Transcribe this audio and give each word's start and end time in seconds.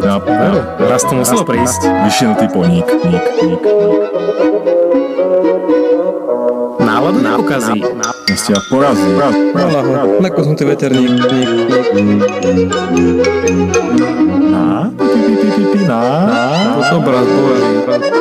nápad. 0.00 0.80
Raz 0.80 1.02
to 1.04 1.12
muselo 1.12 1.42
prísť. 1.44 1.84
Vyšinutý 2.06 2.46
poník. 2.48 2.86
Ník, 3.04 3.24
ník, 3.42 3.60
ník. 3.60 4.00
Náladu 6.80 7.20
nepokazí. 7.20 7.84
Ste 8.32 8.56
porazí. 8.72 9.04
Poraz, 9.12 9.36
poraz, 9.52 9.68
Mala 9.68 9.80
poraz. 9.84 10.06
ho. 10.08 10.20
Nakosnutý 10.24 10.64
veterník. 10.64 11.10
Ník, 11.12 11.28
ník. 11.28 11.50
Na? 14.48 14.88
Pi, 14.88 15.18
pi, 15.20 15.34
pi, 15.36 15.48
pi, 15.52 15.64
pi, 15.68 15.80
na? 15.84 16.00
Na? 16.24 16.42
To 16.72 16.82
sú 16.88 16.94
obraz, 16.96 17.26
bojaví. 17.28 17.72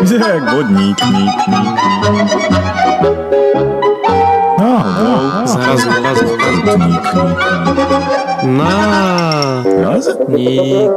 Vyzerá 0.03 0.27
jak 0.35 0.45
vodník. 0.51 0.97
Ník, 0.99 1.39
ník, 1.47 1.71
ník. 1.71 3.40
Náhodou. 5.01 5.47
Zrazu, 5.49 5.89
zrazu. 5.89 6.25
Ník, 6.37 6.63
ník, 6.65 6.77
ník. 6.85 7.03
Na. 8.53 8.73
Raz? 9.65 10.05
Ník. 10.29 10.93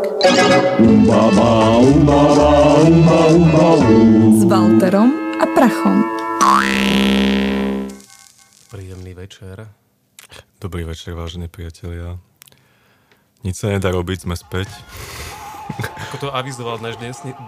Umbaba, 0.81 1.51
umbaba, 1.81 2.49
umba, 2.85 3.19
umba, 3.33 3.67
um. 3.81 4.37
s 4.37 4.43
Walterom 4.45 5.11
a 5.41 5.47
Prachom. 5.57 6.05
Príjemný 8.69 9.13
večer. 9.17 9.73
Dobrý 10.61 10.85
večer, 10.85 11.17
vážení 11.17 11.49
priatelia. 11.49 12.21
Nič 13.45 13.61
sa 13.61 13.73
nedá 13.73 13.93
robiť, 13.93 14.25
sme 14.25 14.37
späť. 14.37 14.69
Ako 16.09 16.17
to 16.17 16.29
avizoval 16.33 16.81
náš 16.81 16.97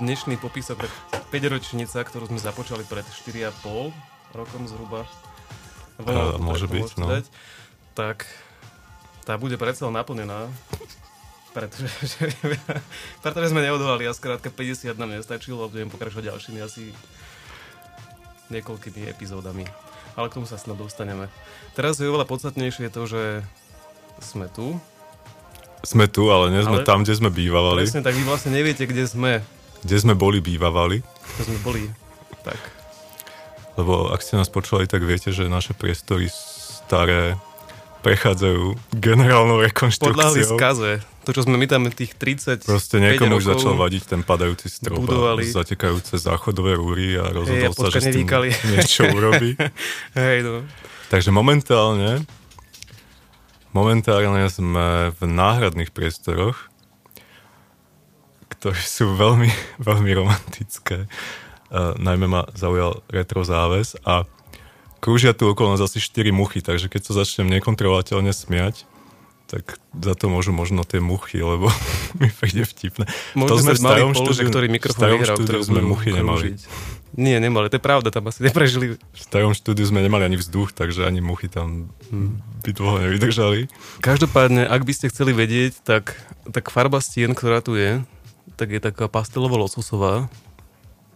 dnešný 0.01 0.37
popisok, 0.41 0.89
tak 0.89 0.93
5 1.33 1.53
ročnica, 1.53 2.01
ktorú 2.01 2.29
sme 2.33 2.41
započali 2.41 2.85
pred 2.89 3.05
4,5 3.05 3.93
rokom 4.37 4.63
zhruba. 4.69 5.05
Alebo, 5.97 6.09
A, 6.13 6.37
tak 6.37 6.43
môže 6.45 6.67
byť, 6.69 6.89
no. 7.01 7.07
dať, 7.09 7.25
Tak 7.97 8.29
tá 9.25 9.35
bude 9.41 9.57
predsa 9.57 9.89
naplnená. 9.89 10.47
Pretože, 11.57 11.89
že, 12.05 12.29
pretože 13.25 13.49
sme 13.49 13.65
neodvolali 13.65 14.05
a 14.05 14.13
skrátka 14.13 14.53
50 14.53 14.93
nám 15.01 15.09
nestačilo 15.09 15.65
a 15.65 15.73
budeme 15.73 15.89
pokračovať 15.89 16.29
ďalšími 16.29 16.61
asi 16.61 16.93
niekoľkými 18.53 19.09
epizódami. 19.09 19.65
Ale 20.21 20.29
k 20.29 20.37
tomu 20.37 20.45
sa 20.45 20.61
snad 20.61 20.77
dostaneme. 20.77 21.33
Teraz 21.73 21.97
je 21.97 22.13
oveľa 22.13 22.29
podstatnejšie 22.29 22.93
to, 22.93 23.09
že 23.09 23.23
sme 24.21 24.53
tu. 24.53 24.77
Sme 25.81 26.13
tu, 26.13 26.29
ale 26.29 26.53
nie 26.53 26.61
sme 26.61 26.85
Ale- 26.85 26.89
tam, 26.89 27.09
kde 27.09 27.17
sme 27.17 27.33
bývavali. 27.33 27.89
Presne 27.89 28.05
tak, 28.05 28.13
vy 28.13 28.29
vlastne 28.29 28.53
neviete, 28.53 28.85
kde 28.85 29.09
sme. 29.09 29.41
Kde 29.81 29.97
sme 29.97 30.13
boli 30.13 30.45
bývavali. 30.45 31.01
To 31.41 31.43
sme 31.45 31.57
boli. 31.65 31.89
Tak. 32.45 32.76
Lebo 33.77 34.09
ak 34.09 34.25
ste 34.25 34.41
nás 34.41 34.49
počúvali, 34.49 34.89
tak 34.89 35.05
viete, 35.05 35.31
že 35.31 35.47
naše 35.47 35.77
priestory 35.77 36.33
staré 36.33 37.37
prechádzajú 38.01 38.79
generálnou 38.97 39.59
Podľahli 39.59 39.69
rekonštrukciou. 39.69 40.57
skaze. 40.57 40.93
To, 41.27 41.35
čo 41.35 41.43
sme 41.43 41.59
my 41.59 41.67
tam 41.67 41.83
tých 41.91 42.15
30 42.15 42.63
Proste 42.63 43.03
niekomu 43.03 43.43
už 43.43 43.59
začal 43.59 43.75
vadiť 43.75 44.03
ten 44.07 44.23
padajúci 44.23 44.71
strop 44.71 45.03
budovali. 45.03 45.43
a 45.43 45.59
zatekajúce 45.59 46.15
záchodové 46.23 46.79
rúry 46.79 47.19
a 47.19 47.27
Hej, 47.27 47.35
rozhodol 47.35 47.73
sa, 47.75 47.81
počkať 47.83 47.91
že 47.91 47.99
s 47.99 48.07
tým 48.07 48.15
nevýkali. 48.23 48.49
niečo 48.79 49.03
urobí. 49.11 49.51
Hej, 50.23 50.39
no. 50.47 50.63
Takže 51.11 51.31
momentálne 51.35 52.23
momentálne 53.75 54.49
sme 54.49 55.13
v 55.13 55.21
náhradných 55.29 55.93
priestoroch, 55.93 56.57
ktoré 58.57 58.81
sú 58.81 59.13
veľmi, 59.13 59.51
veľmi 59.89 60.11
romantické. 60.15 61.11
Uh, 61.67 61.99
najmä 61.99 62.31
ma 62.31 62.47
zaujal 62.55 63.03
retro 63.11 63.43
záves 63.43 63.99
a 64.07 64.23
krúžia 65.03 65.35
tu 65.35 65.51
okolo 65.51 65.75
nás 65.75 65.83
asi 65.83 65.99
4 65.99 66.31
muchy, 66.31 66.63
takže 66.63 66.87
keď 66.87 67.03
sa 67.11 67.13
začnem 67.23 67.51
nekontrolovateľne 67.59 68.31
smiať, 68.31 68.87
tak 69.47 69.79
za 69.95 70.15
to 70.19 70.27
môžu 70.27 70.51
možno 70.51 70.83
tie 70.83 70.99
muchy, 70.99 71.39
lebo 71.39 71.71
mi 72.21 72.29
príde 72.31 72.67
vtipné. 72.67 73.07
Možno 73.39 73.63
sme 73.63 73.75
sme 73.75 73.75
v 73.75 73.79
starom 73.79 74.11
polu, 74.11 74.27
že 74.27 74.43
štúdiu- 74.43 74.51
ktorý 74.51 74.67
mikrofón 74.71 75.07
vyhral, 75.15 75.37
ktorý 75.39 75.61
sme 75.63 75.81
muchy 75.87 76.11
nemali. 76.11 76.55
krúžiť. 76.55 76.61
Nie, 77.17 77.41
nemali, 77.41 77.73
to 77.73 77.81
je 77.81 77.85
pravda, 77.87 78.13
tam 78.13 78.29
asi 78.29 78.45
neprežili. 78.45 79.01
V 79.01 79.21
starom 79.23 79.57
štúdiu 79.57 79.89
sme 79.89 80.05
nemali 80.05 80.29
ani 80.29 80.37
vzduch, 80.37 80.77
takže 80.77 81.09
ani 81.09 81.25
muchy 81.25 81.49
tam 81.49 81.89
by 82.61 82.71
dlho 82.77 83.09
nevydržali. 83.09 83.73
Každopádne, 84.05 84.69
ak 84.69 84.85
by 84.85 84.93
ste 84.93 85.09
chceli 85.09 85.33
vedieť, 85.33 85.81
tak, 85.81 86.13
tak 86.53 86.69
farba 86.69 87.01
stien, 87.01 87.33
ktorá 87.33 87.65
tu 87.65 87.73
je, 87.79 88.05
tak 88.61 88.69
je 88.69 88.81
taká 88.85 89.09
pastelovo-lososová. 89.09 90.29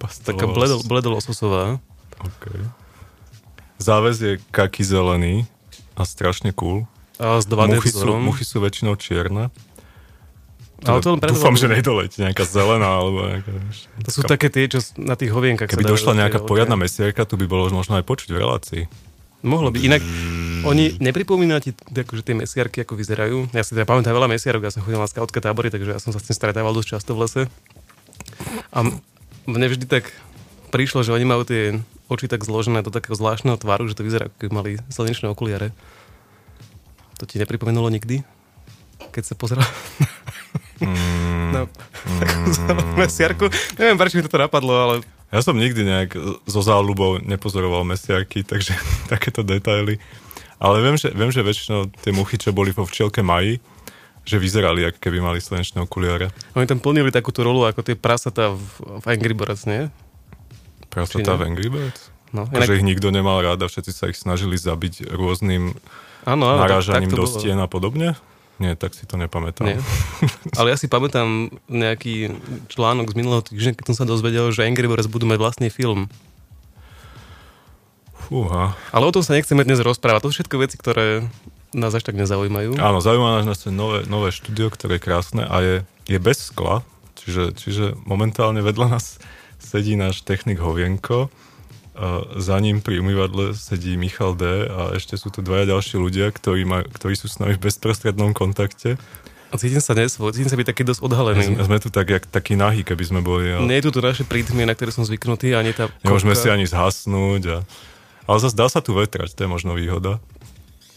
Taká 0.00 0.48
bledo, 0.48 0.80
bledo-lososová. 0.88 1.76
Okay. 2.20 2.60
Záväz 3.80 4.16
je 4.20 4.32
kaký 4.52 4.84
zelený 4.84 5.44
a 5.96 6.08
strašne 6.08 6.52
cool. 6.56 6.88
A 7.20 7.40
s 7.40 7.44
2D 7.44 7.76
Muchy 7.76 7.90
sú, 7.92 8.08
muchy 8.16 8.44
sú 8.48 8.64
väčšinou 8.64 8.96
čierne. 8.96 9.52
Ale 10.80 11.04
to 11.04 11.12
len 11.12 11.20
Dúfam, 11.20 11.52
že 11.60 11.68
nedoletí 11.68 12.24
nejaká 12.24 12.48
zelená 12.48 13.04
alebo 13.04 13.28
nejaká... 13.28 13.52
To 14.08 14.10
sú 14.16 14.24
také 14.24 14.48
tie, 14.48 14.64
čo 14.64 14.80
na 14.96 15.12
tých 15.12 15.28
hovienkach 15.28 15.68
Keby 15.68 15.84
došla 15.84 16.16
nejaká 16.16 16.40
poriadna 16.40 16.80
mesierka, 16.80 17.28
tu 17.28 17.36
by 17.36 17.44
bolo 17.44 17.68
možno 17.68 18.00
aj 18.00 18.04
počuť 18.08 18.32
v 18.32 18.40
relácii. 18.40 18.82
Mohlo 19.44 19.76
by. 19.76 19.78
Inak 19.84 20.00
oni 20.64 20.96
nepripomínajú 21.00 21.60
ti 21.64 21.70
akože 21.76 22.24
tie 22.24 22.36
mesiarky, 22.36 22.84
ako 22.84 22.96
vyzerajú. 22.96 23.52
Ja 23.52 23.60
si 23.64 23.76
teda 23.76 23.84
pamätám 23.84 24.16
veľa 24.16 24.28
mesiarok, 24.32 24.64
ja 24.64 24.72
som 24.72 24.80
chodil 24.80 25.00
na 25.00 25.08
skautské 25.08 25.40
tábory, 25.40 25.68
takže 25.68 25.96
ja 25.96 26.00
som 26.00 26.12
sa 26.12 26.20
s 26.20 26.28
tým 26.28 26.36
stretával 26.36 26.72
dosť 26.72 26.96
často 26.96 27.12
v 27.12 27.28
lese. 27.28 27.42
A 28.72 28.78
mne 29.48 29.66
vždy 29.70 29.86
tak 29.88 30.10
prišlo, 30.74 31.04
že 31.04 31.14
oni 31.14 31.24
majú 31.28 31.46
tie 31.46 31.78
oči 32.10 32.26
tak 32.26 32.42
zložené 32.42 32.82
do 32.82 32.90
takého 32.90 33.14
zvláštneho 33.14 33.60
tvaru, 33.60 33.86
že 33.86 33.96
to 33.96 34.06
vyzerá, 34.06 34.28
ako 34.28 34.36
keby 34.36 34.52
mali 34.52 34.70
slnečné 34.90 35.30
okuliare. 35.30 35.70
To 37.20 37.28
ti 37.28 37.38
nepripomenulo 37.38 37.92
nikdy? 37.92 38.24
Keď 39.12 39.22
sa 39.22 39.34
pozeral 39.36 39.66
Mm, 40.80 41.52
na 41.52 41.62
takú 42.16 42.40
mesiarku. 42.96 43.46
Neviem, 43.76 44.00
prečo 44.00 44.16
mi 44.16 44.24
toto 44.24 44.40
napadlo, 44.40 44.72
ale 44.72 44.94
ja 45.28 45.44
som 45.44 45.52
nikdy 45.52 45.84
nejak 45.84 46.10
so 46.48 46.60
záľubou 46.64 47.20
nepozoroval 47.20 47.84
mesiarky, 47.84 48.40
takže 48.40 48.72
takéto 49.12 49.44
detaily. 49.44 50.00
Ale 50.60 50.80
viem 50.84 50.96
že, 50.96 51.12
viem, 51.12 51.28
že 51.32 51.44
väčšinou 51.44 51.88
tie 52.00 52.12
muchy, 52.12 52.40
čo 52.40 52.56
boli 52.56 52.72
vo 52.72 52.88
včielke 52.88 53.20
Maji, 53.20 53.60
že 54.24 54.36
vyzerali, 54.36 54.84
ako 54.86 54.98
keby 55.00 55.18
mali 55.18 55.40
slnečné 55.40 55.80
okuliare. 55.82 56.30
oni 56.54 56.66
tam 56.68 56.78
plnili 56.78 57.08
takúto 57.10 57.40
rolu 57.42 57.64
ako 57.66 57.80
tie 57.82 57.96
prasatá 57.96 58.52
v, 58.52 58.60
v 59.00 59.04
Angry 59.08 59.34
Birds, 59.34 59.64
nie? 59.64 59.88
Prasatá 60.92 61.34
v 61.38 61.50
Angry 61.50 61.68
Birds? 61.72 62.12
No, 62.30 62.46
Akože 62.46 62.78
ich 62.78 62.86
nikto 62.86 63.10
nemal 63.10 63.42
rád 63.42 63.58
a 63.62 63.66
všetci 63.66 63.90
sa 63.90 64.06
ich 64.06 64.14
snažili 64.14 64.54
zabiť 64.54 65.10
rôznym 65.10 65.74
áno, 66.22 66.44
áno, 66.46 66.62
tak- 66.62 66.70
narážaním 66.70 67.10
tak 67.10 67.18
to 67.18 67.22
do 67.22 67.26
stien 67.26 67.58
a 67.58 67.66
podobne? 67.66 68.14
Nie, 68.60 68.76
tak 68.76 68.92
si 68.92 69.08
to 69.08 69.16
nepamätám. 69.16 69.72
Nie. 69.72 69.80
Ale 70.60 70.68
ja 70.68 70.76
si 70.76 70.84
pamätám 70.84 71.48
nejaký 71.64 72.28
článok 72.68 73.08
z 73.08 73.16
minulého 73.16 73.40
týždňa, 73.40 73.72
keď 73.72 73.84
som 73.88 73.96
sa 73.96 74.04
dozvedel, 74.04 74.52
že 74.52 74.68
Angry 74.68 74.84
Birds 74.84 75.08
budú 75.08 75.24
mať 75.24 75.40
vlastný 75.40 75.68
film. 75.72 76.12
Fúha. 78.28 78.76
Ale 78.92 79.08
o 79.08 79.14
tom 79.16 79.24
sa 79.24 79.32
nechceme 79.32 79.64
dnes 79.64 79.80
rozprávať. 79.80 80.22
To 80.22 80.28
sú 80.28 80.34
všetko 80.38 80.56
veci, 80.60 80.76
ktoré 80.76 81.24
nás 81.74 81.94
až 81.94 82.02
tak 82.02 82.18
nezaujímajú. 82.18 82.78
Áno, 82.78 82.98
zaujíma 82.98 83.40
nás 83.40 83.46
naše 83.46 83.70
nové, 83.70 84.02
nové 84.10 84.34
štúdio, 84.34 84.70
ktoré 84.70 84.98
je 84.98 85.04
krásne 85.04 85.42
a 85.46 85.56
je, 85.62 85.76
je 86.10 86.18
bez 86.18 86.50
skla, 86.50 86.82
čiže, 87.20 87.54
čiže 87.54 87.84
momentálne 88.02 88.62
vedľa 88.64 88.98
nás 88.98 89.22
sedí 89.60 89.94
náš 89.94 90.24
technik 90.26 90.58
Hovienko, 90.58 91.30
a 92.00 92.24
za 92.40 92.56
ním 92.64 92.80
pri 92.80 93.02
umývadle 93.02 93.52
sedí 93.52 93.92
Michal 94.00 94.32
D. 94.32 94.64
a 94.72 94.96
ešte 94.96 95.20
sú 95.20 95.28
tu 95.28 95.44
dvaja 95.44 95.68
ďalší 95.68 96.00
ľudia, 96.00 96.32
ktorí, 96.32 96.64
maj, 96.64 96.88
ktorí 96.96 97.12
sú 97.12 97.28
s 97.28 97.36
nami 97.36 97.60
v 97.60 97.68
bezprostrednom 97.68 98.32
kontakte. 98.32 98.96
A 99.50 99.58
cítim 99.58 99.82
sa 99.84 99.92
nesvoj, 99.92 100.32
cítim 100.32 100.48
sa 100.48 100.56
byť 100.56 100.68
taký 100.70 100.82
dosť 100.86 101.02
odhalený. 101.04 101.58
sme, 101.58 101.66
sme 101.66 101.78
tu 101.82 101.92
tak, 101.92 102.08
jak, 102.08 102.24
takí 102.24 102.54
nahý, 102.56 102.86
keby 102.86 103.04
sme 103.04 103.20
boli. 103.20 103.52
Ale 103.52 103.68
Nie 103.68 103.82
je 103.82 103.90
tu 103.90 103.98
to 103.98 104.00
naše 104.00 104.24
prítmie, 104.24 104.64
na 104.64 104.72
ktoré 104.72 104.94
som 104.94 105.04
zvyknutý, 105.04 105.52
ani 105.52 105.74
tá 105.74 105.92
nemôžeme 106.06 106.32
kopka. 106.32 106.42
si 106.46 106.48
ani 106.48 106.64
zhasnúť. 106.70 107.42
A, 107.50 107.56
ale 108.30 108.38
zase 108.38 108.54
dá 108.54 108.70
sa 108.70 108.80
tu 108.80 108.94
vetrať, 108.94 109.34
to 109.34 109.44
je 109.44 109.50
možno 109.50 109.74
výhoda. 109.74 110.22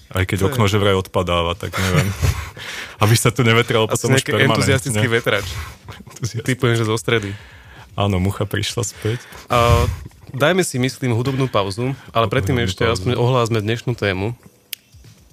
Aj 0.09 0.21
keď 0.21 0.38
To 0.38 0.44
je- 0.44 0.51
okno 0.51 0.65
že 0.65 0.77
vraj 0.77 0.95
odpadáva, 0.95 1.53
tak 1.53 1.71
neviem. 1.73 2.09
Aby 3.03 3.15
sa 3.15 3.29
tu 3.29 3.41
nevetralo 3.41 3.85
potom 3.85 4.09
už 4.09 4.19
nejaký 4.19 4.31
permanentne. 4.31 4.53
entuziastický 4.53 5.07
vetrač. 5.07 5.45
Entuziast- 6.09 6.44
Typujem, 6.44 6.73
že 6.73 6.83
zo 6.83 6.95
stredy. 6.95 7.31
Áno, 7.94 8.17
mucha 8.17 8.44
prišla 8.44 8.81
späť. 8.81 9.21
A 9.47 9.85
dajme 10.29 10.61
si, 10.61 10.75
myslím, 10.77 11.13
hudobnú 11.13 11.45
pauzu, 11.45 11.94
ale 12.09 12.25
predtým 12.25 12.55
Hudobnú 12.55 12.67
ešte 12.67 12.83
pauzu. 12.83 12.94
aspoň 13.00 13.11
ohlásme 13.15 13.59
dnešnú 13.59 13.94
tému. 13.94 14.33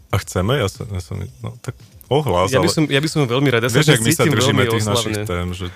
A 0.08 0.16
chceme? 0.18 0.56
Ja 0.56 0.66
som, 0.66 0.84
ja 0.86 0.98
som 0.98 1.16
no 1.38 1.54
tak 1.58 1.72
ohlas, 2.06 2.48
Ja 2.48 2.58
by, 2.58 2.66
som, 2.66 2.84
ja 2.84 2.98
by 2.98 3.06
som 3.06 3.22
veľmi 3.22 3.48
rád, 3.48 3.62
ja 3.62 3.70
vieš, 3.70 3.90
ak 3.90 4.00
my 4.00 4.12
sa 4.12 4.24
držíme 4.24 4.62
tých 4.66 4.82
našich 4.82 5.14
oslavne. 5.14 5.24
tém, 5.24 5.48
že 5.52 5.66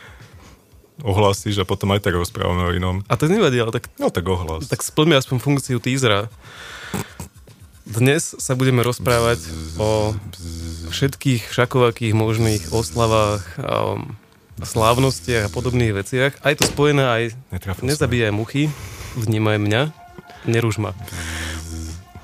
ohlásíš 1.01 1.57
a 1.57 1.65
potom 1.65 1.91
aj 1.91 2.01
tak 2.01 2.15
rozprávame 2.15 2.63
o 2.65 2.73
inom. 2.73 2.97
A 3.05 3.15
to 3.15 3.27
nevadí, 3.27 3.57
ale 3.57 3.71
tak 3.71 3.91
No 3.97 4.09
tak 4.09 4.23
ohlas. 4.25 4.67
tak 4.67 4.79
splňme 4.81 5.15
aspoň 5.17 5.37
funkciu 5.39 5.79
teasera. 5.79 6.27
Dnes 7.85 8.33
sa 8.41 8.57
budeme 8.57 8.81
rozprávať 8.81 9.45
o 9.77 10.17
všetkých 10.89 11.53
všakovakých 11.53 12.17
možných 12.17 12.73
oslavách, 12.73 13.45
um, 13.61 14.17
slávnostiach 14.57 15.49
a 15.49 15.53
podobných 15.53 15.93
veciach. 15.93 16.33
A 16.41 16.49
je 16.49 16.65
to 16.65 16.67
spojené 16.73 17.05
aj 17.05 17.23
nezabíjaj 17.85 18.33
muchy, 18.33 18.73
vnímaj 19.21 19.61
mňa, 19.61 19.83
neruž 20.49 20.81
ma. 20.81 20.97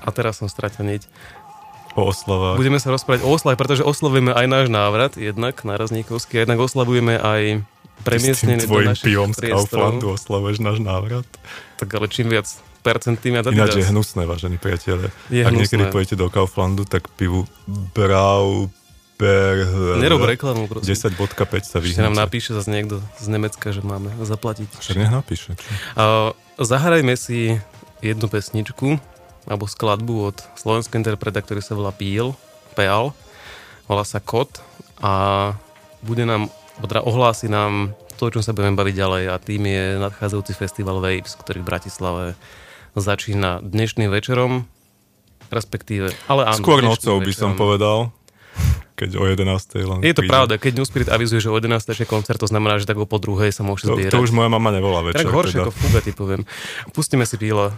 A 0.01 0.09
teraz 0.09 0.41
som 0.41 0.49
stratil 0.49 0.81
niť. 0.81 1.05
o 1.93 2.09
oslavách. 2.09 2.57
Budeme 2.57 2.81
sa 2.81 2.89
rozprávať 2.89 3.21
o 3.21 3.29
oslave, 3.29 3.53
pretože 3.53 3.85
oslavujeme 3.85 4.33
aj 4.33 4.47
náš 4.49 4.67
návrat, 4.73 5.13
jednak 5.13 5.61
nárazníkovský, 5.61 6.41
a 6.41 6.49
jednak 6.49 6.57
oslavujeme 6.57 7.21
aj 7.21 7.61
tým 8.01 8.65
do 8.65 8.81
našich 8.81 9.13
pivom 9.13 9.29
z 9.29 9.53
Kauflandu 9.53 10.17
oslavuješ 10.17 10.57
náš 10.57 10.81
návrat. 10.81 11.27
Tak 11.77 11.93
ale 11.93 12.09
čím 12.09 12.33
viac 12.33 12.49
tým 12.81 13.37
viac 13.37 13.45
Ináč 13.47 13.77
je 13.77 13.87
hnusné, 13.87 14.25
vážení 14.25 14.57
priatelia. 14.57 15.13
Je 15.29 15.45
Ak 15.45 15.53
hnusné. 15.53 15.65
niekedy 15.65 15.83
pôjdete 15.93 16.15
do 16.17 16.27
Kauflandu, 16.33 16.83
tak 16.83 17.07
pivu 17.13 17.45
Brauber 17.93 18.73
Nerob 20.01 20.25
reklamu, 20.25 20.65
prosím. 20.65 20.97
10.5 20.97 21.61
sa 21.61 21.77
Ešte 21.77 22.01
nám 22.01 22.17
vyhnete. 22.17 22.23
napíše 22.25 22.49
zase 22.57 22.73
niekto 22.73 22.97
z 23.21 23.27
Nemecka, 23.29 23.69
že 23.69 23.85
máme 23.85 24.09
zaplatiť. 24.17 24.69
Však 24.81 24.97
nech 24.97 25.13
napíše. 25.13 25.53
Čo? 25.53 25.69
Uh, 25.93 26.33
zahrajme 26.57 27.13
si 27.13 27.61
jednu 28.01 28.25
pesničku 28.25 28.97
alebo 29.45 29.69
skladbu 29.69 30.33
od 30.33 30.37
slovenského 30.57 31.01
interpreta, 31.01 31.41
ktorý 31.41 31.61
sa 31.61 31.77
volá 31.77 31.93
Píl, 31.93 32.33
Peal, 32.73 33.13
volá 33.85 34.05
sa 34.05 34.17
Kot 34.17 34.61
a 35.01 35.53
bude 36.01 36.25
nám, 36.25 36.49
alebo 36.77 36.87
teda 36.89 37.01
ohlási 37.05 37.45
nám 37.45 37.93
to, 38.17 38.29
o 38.29 38.33
čom 38.33 38.45
sa 38.45 38.53
budeme 38.53 38.77
baviť 38.77 38.95
ďalej 38.97 39.23
a 39.33 39.35
tým 39.41 39.65
je 39.65 39.85
nadchádzajúci 39.97 40.53
festival 40.53 41.01
Waves, 41.01 41.37
ktorý 41.37 41.61
v 41.61 41.69
Bratislave 41.69 42.25
začína 42.93 43.61
dnešným 43.61 44.07
večerom, 44.07 44.67
respektíve, 45.47 46.11
ale 46.25 46.45
áno. 46.45 46.57
Skôr 46.57 46.79
nocou 46.81 47.17
by 47.17 47.31
som 47.31 47.53
povedal, 47.53 48.11
keď 48.93 49.17
o 49.17 49.25
11. 49.25 49.41
len 49.81 49.99
Je 49.99 50.11
to 50.11 50.21
príde. 50.21 50.29
pravda, 50.29 50.53
keď 50.55 50.71
New 50.73 50.85
Spirit 50.85 51.09
avizuje, 51.09 51.39
že 51.39 51.49
o 51.49 51.55
11. 51.55 51.73
je 51.95 52.05
koncert, 52.05 52.37
to 52.37 52.45
znamená, 52.45 52.77
že 52.77 52.85
tak 52.85 52.95
o 52.95 53.03
po 53.03 53.17
druhej 53.17 53.49
sa 53.49 53.61
môže 53.61 53.83
To, 53.83 53.93
zbierať. 53.93 54.11
to 54.11 54.21
už 54.21 54.29
moja 54.29 54.47
mama 54.47 54.69
nevolá 54.69 55.01
večer. 55.01 55.23
Tak 55.23 55.31
horšie 55.31 55.57
teda. 55.57 55.63
ako 55.63 55.73
Fuga, 55.73 55.99
ti 55.99 56.11
poviem. 56.11 56.41
Pustíme 56.91 57.23
si 57.23 57.35
píla. 57.35 57.73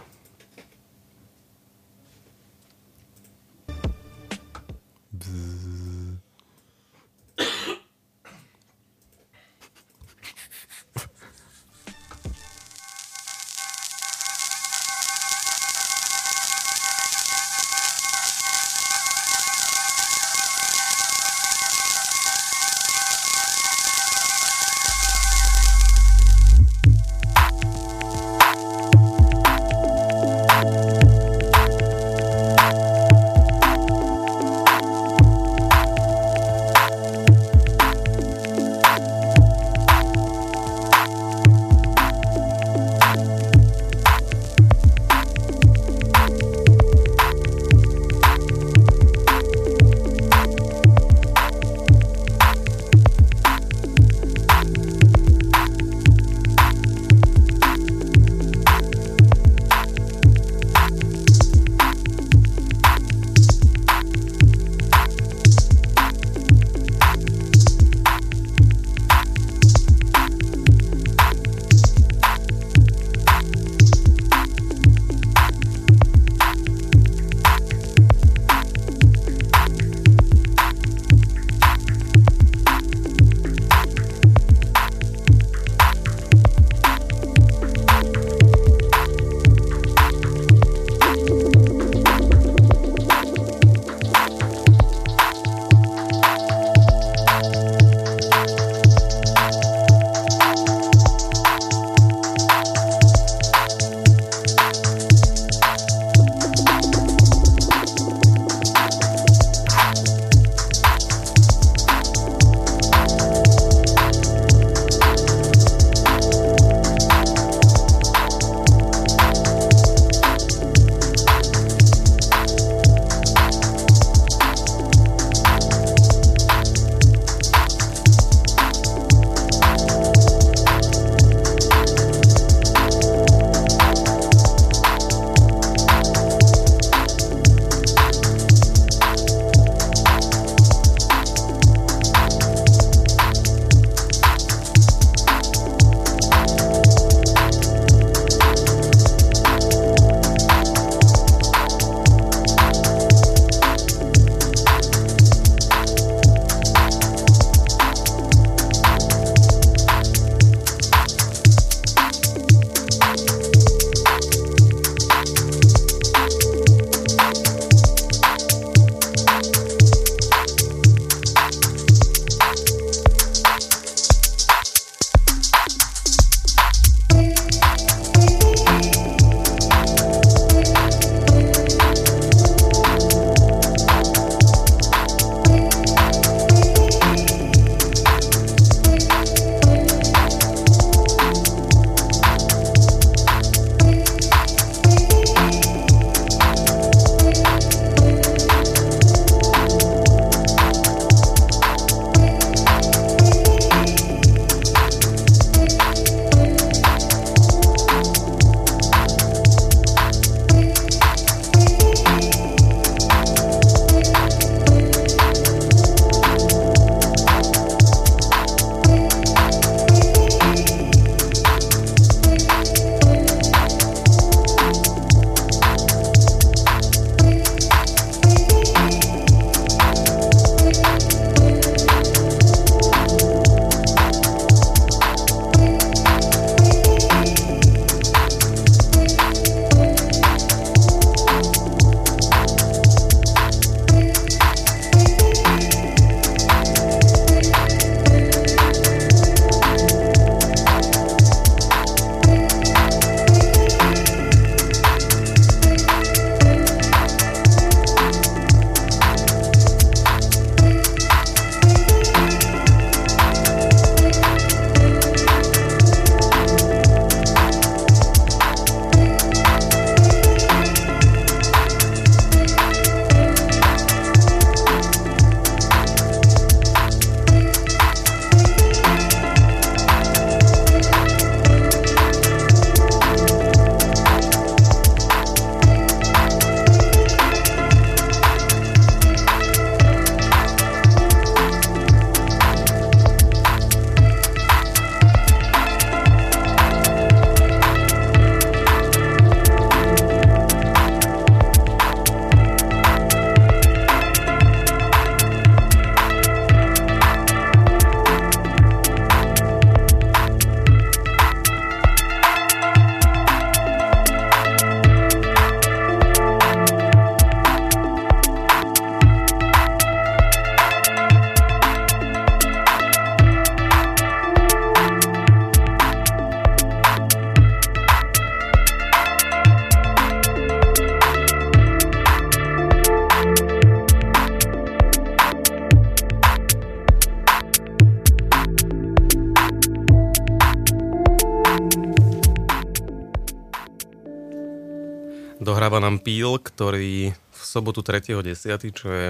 Píl, 346.13 346.37
ktorý 346.37 347.09
v 347.17 347.41
sobotu 347.41 347.81
3.10., 347.81 348.69
čo 348.69 348.85
je 348.85 349.07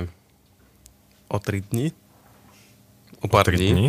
o 1.27 1.35
3 1.35 1.59
dní. 1.59 1.91
O 3.19 3.27
pár 3.27 3.43
Tri 3.43 3.59
dní. 3.59 3.71
dní. 3.75 3.87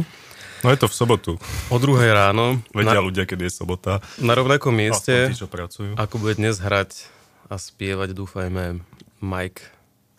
No 0.66 0.74
je 0.74 0.82
to 0.82 0.90
v 0.90 0.94
sobotu. 0.98 1.32
O 1.70 1.78
druhej 1.78 2.10
ráno. 2.10 2.58
Vedia 2.74 2.98
na, 2.98 3.06
ľudia, 3.06 3.22
keď 3.22 3.46
je 3.46 3.50
sobota. 3.54 4.02
na 4.18 4.34
rovnakom 4.34 4.74
mieste, 4.74 5.30
tí, 5.30 5.38
čo 5.38 5.46
pracujú. 5.46 5.94
ako 5.94 6.14
bude 6.18 6.42
dnes 6.42 6.58
hrať 6.58 7.06
a 7.46 7.54
spievať, 7.54 8.18
dúfajme, 8.18 8.82
Mike 9.22 9.62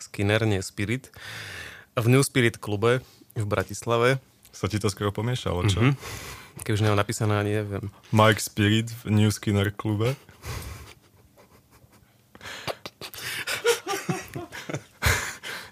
Skinner, 0.00 0.48
nie 0.48 0.64
Spirit. 0.64 1.12
V 2.00 2.08
New 2.08 2.24
Spirit 2.24 2.56
klube 2.56 3.04
v 3.36 3.44
Bratislave. 3.44 4.24
Sa 4.56 4.72
ti 4.72 4.80
to 4.80 4.88
skoro 4.88 5.12
pomiešalo, 5.12 5.68
čo? 5.68 5.84
Mhm. 5.84 5.92
Keď 6.64 6.72
už 6.72 6.80
nemám 6.80 6.96
napísané, 6.96 7.36
ani 7.36 7.60
neviem. 7.60 7.92
Mike 8.08 8.40
Spirit 8.40 8.88
v 9.04 9.12
New 9.12 9.28
Skinner 9.28 9.68
klube. 9.68 10.16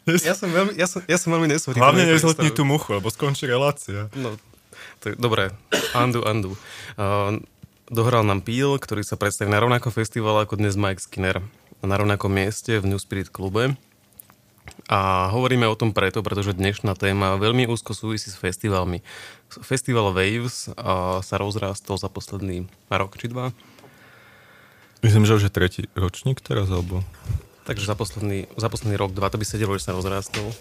Ja 0.04 0.36
som 0.36 0.52
veľmi, 0.52 0.76
ja 0.76 0.84
som, 0.84 1.00
ja 1.08 1.16
som 1.16 1.32
veľmi 1.32 1.48
nesúhlasný. 1.48 1.80
Hlavne 1.80 2.04
nezletni 2.04 2.52
tú 2.52 2.68
muchu, 2.68 2.92
lebo 2.92 3.08
skončí 3.08 3.48
relácia. 3.48 4.12
No, 4.12 4.36
je, 5.00 5.16
dobre, 5.16 5.48
andu, 5.96 6.20
andu. 6.28 6.52
Uh, 7.00 7.40
dohral 7.88 8.20
nám 8.20 8.44
Píl, 8.44 8.76
ktorý 8.76 9.00
sa 9.00 9.16
predstaví 9.16 9.48
na 9.48 9.64
rovnakom 9.64 9.88
festivale 9.88 10.44
ako 10.44 10.60
dnes 10.60 10.76
Mike 10.76 11.00
Skinner. 11.00 11.40
Na 11.80 11.96
rovnakom 11.96 12.28
mieste 12.28 12.76
v 12.80 12.92
New 12.92 13.00
Spirit 13.00 13.32
klube. 13.32 13.80
A 14.88 15.32
hovoríme 15.32 15.64
o 15.68 15.76
tom 15.76 15.96
preto, 15.96 16.20
pretože 16.20 16.56
dnešná 16.56 16.96
téma 16.96 17.40
veľmi 17.40 17.64
úzko 17.64 17.96
súvisí 17.96 18.28
s 18.28 18.36
festivalmi. 18.36 19.00
Festival 19.48 20.12
Waves 20.12 20.68
uh, 20.72 21.24
sa 21.24 21.36
rozrástol 21.40 21.96
za 21.96 22.12
posledný 22.12 22.68
rok 22.92 23.16
či 23.16 23.32
dva. 23.32 23.56
Myslím, 25.00 25.28
že 25.28 25.36
už 25.36 25.48
je 25.48 25.52
tretí 25.52 25.80
ročník 25.96 26.40
teraz, 26.40 26.68
alebo... 26.68 27.00
Takže 27.64 27.88
za 27.88 27.96
posledný, 27.96 28.44
za 28.60 28.68
posledný 28.68 29.00
rok, 29.00 29.16
dva 29.16 29.32
to 29.32 29.40
by 29.40 29.46
sedelo, 29.48 29.72
že 29.80 29.88
sa 29.88 29.96
rozrástol. 29.96 30.52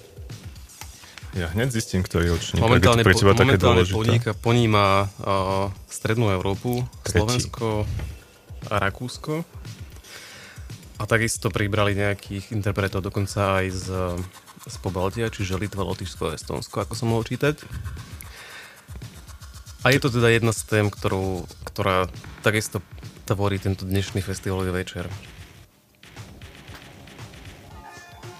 Ja 1.33 1.49
hneď 1.49 1.73
zistím, 1.73 2.05
ktorý 2.05 2.37
ročník. 2.37 2.61
Momentálne, 2.61 3.01
je 3.01 3.05
to 3.05 3.09
pre 3.09 3.17
teba 3.17 3.33
také 3.33 3.57
dôležité. 3.57 4.37
poníma 4.37 5.09
uh, 5.19 5.67
Strednú 5.89 6.29
Európu, 6.29 6.85
Tretí. 7.01 7.19
Slovensko 7.19 7.89
a 8.69 8.75
Rakúsko. 8.77 9.41
A 11.01 11.03
takisto 11.09 11.49
pribrali 11.49 11.97
nejakých 11.97 12.53
interpretov 12.53 13.03
dokonca 13.03 13.59
aj 13.59 13.65
z, 13.73 13.87
z 14.69 14.75
Pobaltia, 14.79 15.27
čiže 15.33 15.57
Litva, 15.57 15.83
Lotyšsko 15.83 16.31
a 16.31 16.35
Estonsko, 16.37 16.85
ako 16.85 16.93
som 16.93 17.11
mohol 17.11 17.25
čítať. 17.25 17.59
A 19.83 19.91
je 19.91 19.99
to 19.99 20.07
teda 20.07 20.31
jedna 20.31 20.55
z 20.55 20.63
tém, 20.69 20.87
ktorú, 20.87 21.43
ktorá 21.67 22.07
takisto 22.45 22.79
tvorí 23.27 23.59
tento 23.59 23.83
dnešný 23.83 24.23
festivalový 24.23 24.71
večer. 24.71 25.09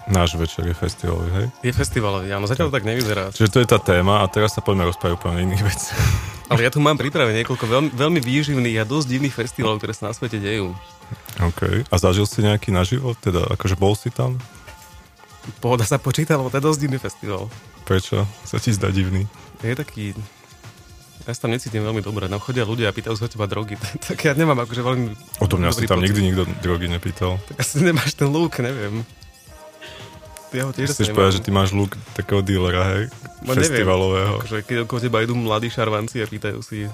Náš 0.04 0.36
večer 0.36 0.68
je 0.68 0.76
festivalový, 0.76 1.30
hej? 1.32 1.46
Je 1.64 1.72
festivalový, 1.72 2.28
áno, 2.28 2.44
zatiaľ 2.44 2.68
to 2.68 2.76
tak 2.76 2.84
nevyzerá. 2.84 3.32
Čiže 3.32 3.48
to 3.48 3.58
je 3.64 3.68
tá 3.72 3.80
téma 3.80 4.20
a 4.20 4.28
teraz 4.28 4.52
sa 4.52 4.60
poďme 4.60 4.92
rozprávať 4.92 5.16
úplne 5.16 5.48
iných 5.48 5.64
vecí. 5.64 5.96
Ale 6.52 6.60
ja 6.60 6.68
tu 6.68 6.76
mám 6.76 7.00
pripravené 7.00 7.40
niekoľko 7.40 7.64
veľmi, 7.64 7.90
veľmi 7.96 8.20
výživných 8.20 8.76
a 8.80 8.84
dosť 8.84 9.06
divných 9.08 9.32
festivalov, 9.32 9.80
ktoré 9.80 9.96
sa 9.96 10.12
na 10.12 10.12
svete 10.12 10.36
dejú. 10.36 10.76
OK. 11.40 11.88
A 11.88 11.94
zažil 11.96 12.28
si 12.28 12.44
nejaký 12.44 12.68
naživo? 12.68 13.16
Teda 13.16 13.48
akože 13.48 13.80
bol 13.80 13.96
si 13.96 14.12
tam? 14.12 14.36
Pohoda 15.64 15.88
sa 15.88 15.96
počíta, 15.96 16.36
lebo 16.36 16.52
to 16.52 16.60
je 16.60 16.68
dosť 16.68 16.80
divný 16.84 16.98
festival. 17.00 17.48
Prečo? 17.88 18.28
Sa 18.44 18.60
ti 18.60 18.76
zdá 18.76 18.92
divný? 18.92 19.24
Je 19.64 19.72
taký... 19.72 20.12
Ja 21.24 21.32
sa 21.32 21.48
tam 21.48 21.56
necítim 21.56 21.80
veľmi 21.80 22.04
dobre. 22.04 22.28
No 22.28 22.36
chodia 22.36 22.68
ľudia 22.68 22.92
a 22.92 22.96
pýtajú 22.96 23.16
sa 23.16 23.32
teba 23.32 23.48
drogy. 23.48 23.80
tak 24.04 24.20
ja 24.20 24.36
nemám 24.36 24.68
akože 24.68 24.84
veľmi... 24.84 25.04
O 25.40 25.48
to 25.48 25.56
mňa 25.56 25.72
si 25.72 25.88
tam 25.88 26.04
pocit. 26.04 26.12
nikdy 26.12 26.20
nikto 26.28 26.42
drogy 26.60 26.92
nepýtal. 26.92 27.40
Tak 27.48 27.56
asi 27.64 27.80
nemáš 27.80 28.12
ten 28.12 28.28
look, 28.28 28.60
neviem. 28.60 29.00
Ty 30.54 30.62
ho 30.62 30.70
tiež 30.70 30.94
Chceš 30.94 31.10
povedať, 31.10 31.42
že 31.42 31.42
ty 31.42 31.50
máš 31.50 31.74
look 31.74 31.98
takého 32.14 32.38
dealera, 32.38 32.86
hej? 32.94 33.04
No 33.42 33.58
neviem. 33.58 33.74
Festivalového. 33.74 34.38
Akože 34.38 34.62
keď 34.62 34.76
okolo 34.86 34.98
teba 35.02 35.18
idú 35.26 35.34
mladí 35.34 35.66
šarvanci 35.66 36.22
a 36.22 36.30
pýtajú 36.30 36.62
si... 36.62 36.86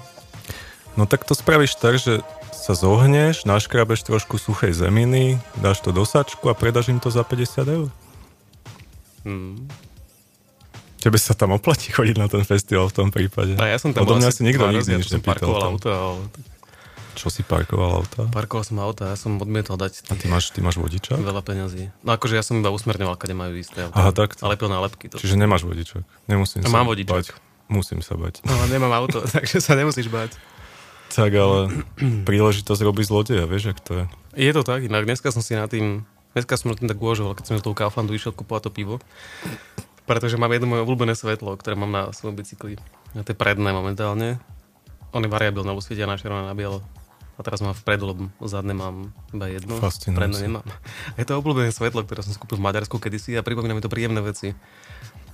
No 0.97 1.05
tak 1.05 1.29
to 1.29 1.37
spravíš 1.37 1.77
tak, 1.77 2.01
že 2.01 2.25
sa 2.49 2.73
zohneš, 2.73 3.45
naškrabeš 3.45 4.01
trošku 4.01 4.41
suchej 4.41 4.73
zeminy, 4.73 5.37
dáš 5.61 5.85
to 5.85 5.93
do 5.93 6.01
sačku 6.09 6.49
a 6.49 6.57
predáš 6.57 6.89
im 6.89 6.97
to 6.97 7.13
za 7.13 7.21
50 7.21 7.69
eur. 7.69 7.87
Hmm. 9.21 9.69
Tebe 10.97 11.21
sa 11.21 11.37
tam 11.37 11.53
oplatí 11.53 11.93
chodiť 11.93 12.17
na 12.17 12.25
ten 12.25 12.41
festival 12.41 12.89
v 12.89 12.95
tom 12.97 13.09
prípade. 13.13 13.61
A 13.61 13.69
ja 13.69 13.77
som 13.77 13.93
tam 13.93 14.09
Odo 14.09 14.17
mňa 14.17 14.29
asi 14.33 14.41
si 14.41 14.49
nikto 14.49 14.65
nikdy 14.69 14.89
ja 14.89 14.97
nič 14.97 15.09
nepýtal. 15.13 15.53
auto, 15.53 15.89
ale... 15.93 16.21
Čo 17.11 17.27
si 17.27 17.41
parkoval 17.41 18.01
auta? 18.01 18.23
Parkoval 18.29 18.63
som 18.63 18.79
auto 18.79 19.03
a 19.03 19.11
ja 19.11 19.17
som 19.19 19.35
odmietol 19.35 19.75
dať 19.75 20.07
A 20.07 20.15
ty 20.15 20.25
máš, 20.25 20.49
ty 20.49 20.59
máš 20.59 20.75
vodiča? 20.75 21.19
veľa 21.19 21.43
peňazí. 21.43 21.91
No 22.01 22.15
akože 22.15 22.33
ja 22.33 22.43
som 22.43 22.57
iba 22.57 22.69
usmerňoval, 22.69 23.15
kade 23.15 23.35
majú 23.35 23.53
isté 23.55 23.83
auto. 23.83 23.93
Aha, 23.93 24.09
takto. 24.11 24.39
A 24.41 24.49
lepil 24.49 24.67
nálepky. 24.67 25.11
To. 25.11 25.19
Čiže 25.19 25.35
nemáš 25.35 25.61
vodičak. 25.61 26.01
Nemusím 26.25 26.63
A 26.63 26.71
sa 26.71 26.73
mám 26.73 26.87
vodičak. 26.87 27.11
bať. 27.11 27.27
Musím 27.67 27.99
sa 27.99 28.15
bať. 28.15 28.43
No, 28.43 28.51
ale 28.51 28.67
nemám 28.69 28.91
auto, 28.95 29.23
takže 29.35 29.59
sa 29.59 29.75
nemusíš 29.75 30.07
báť. 30.07 30.35
Tak 31.11 31.31
ale 31.31 31.67
príležitosť 31.99 32.81
robí 32.81 33.03
zlodeja, 33.03 33.43
vieš, 33.43 33.75
ak 33.75 33.79
to 33.83 33.91
je. 33.93 34.05
Je 34.39 34.51
to 34.51 34.63
tak, 34.63 34.87
inak 34.87 35.03
dneska 35.03 35.27
som 35.29 35.43
si 35.43 35.53
na 35.53 35.67
tým, 35.67 36.07
dneska 36.31 36.55
som 36.55 36.71
na 36.71 36.79
tým 36.79 36.87
tak 36.87 36.95
uvažoval, 36.95 37.35
keď 37.35 37.43
som 37.43 37.55
do 37.59 37.63
toho 37.63 37.75
Kauflandu 37.75 38.15
išiel 38.15 38.31
kupovať 38.31 38.67
to 38.67 38.71
pivo, 38.71 38.95
pretože 40.07 40.35
mám 40.35 40.49
jedno 40.49 40.67
moje 40.67 40.83
obľúbené 40.83 41.11
svetlo, 41.11 41.59
ktoré 41.59 41.75
mám 41.75 41.91
na 41.91 42.03
svojom 42.11 42.35
bicykli. 42.35 42.79
A 43.11 43.23
to 43.23 43.31
je 43.31 43.37
predné 43.37 43.69
momentálne. 43.69 44.39
On 45.11 45.19
je 45.19 45.27
variabilné, 45.27 45.67
lebo 45.67 45.83
svietia 45.83 46.07
na 46.07 46.15
červené 46.15 46.47
na 46.47 46.55
bielo. 46.55 46.79
A 47.35 47.41
teraz 47.41 47.63
mám 47.63 47.73
vpredu, 47.73 48.11
lebo 48.11 48.21
zadné 48.43 48.75
mám 48.75 49.15
iba 49.31 49.47
jedno. 49.47 49.79
Predné 49.79 50.37
nemám. 50.51 50.65
Je 51.19 51.25
to 51.25 51.39
obľúbené 51.39 51.71
svetlo, 51.71 52.03
ktoré 52.03 52.21
som 52.21 52.31
si 52.35 52.39
kúpil 52.39 52.59
v 52.59 52.65
Maďarsku 52.67 52.99
kedysi 52.99 53.39
a 53.39 53.45
pripomína 53.45 53.73
mi 53.73 53.83
to 53.83 53.91
príjemné 53.91 54.19
veci. 54.19 54.53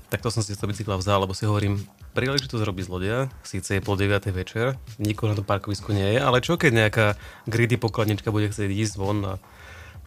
Tak 0.07 0.23
to 0.23 0.31
som 0.31 0.39
si 0.39 0.55
z 0.55 0.59
toho 0.61 0.71
bicykla 0.71 0.95
vzal, 0.95 1.27
lebo 1.27 1.35
si 1.35 1.43
hovorím, 1.43 1.83
príležitosť 2.15 2.63
robí 2.63 2.79
zlodia, 2.79 3.27
síce 3.43 3.75
je 3.75 3.81
pol 3.83 3.99
9. 3.99 4.23
večer, 4.31 4.79
nikoho 5.03 5.27
na 5.27 5.35
tom 5.35 5.43
parkovisku 5.43 5.91
nie 5.91 6.15
je, 6.15 6.19
ale 6.23 6.39
čo 6.39 6.55
keď 6.55 6.71
nejaká 6.87 7.05
greedy 7.43 7.75
pokladnička 7.75 8.31
bude 8.31 8.47
chcieť 8.47 8.71
ísť 8.71 8.95
von 8.95 9.19
a, 9.27 9.33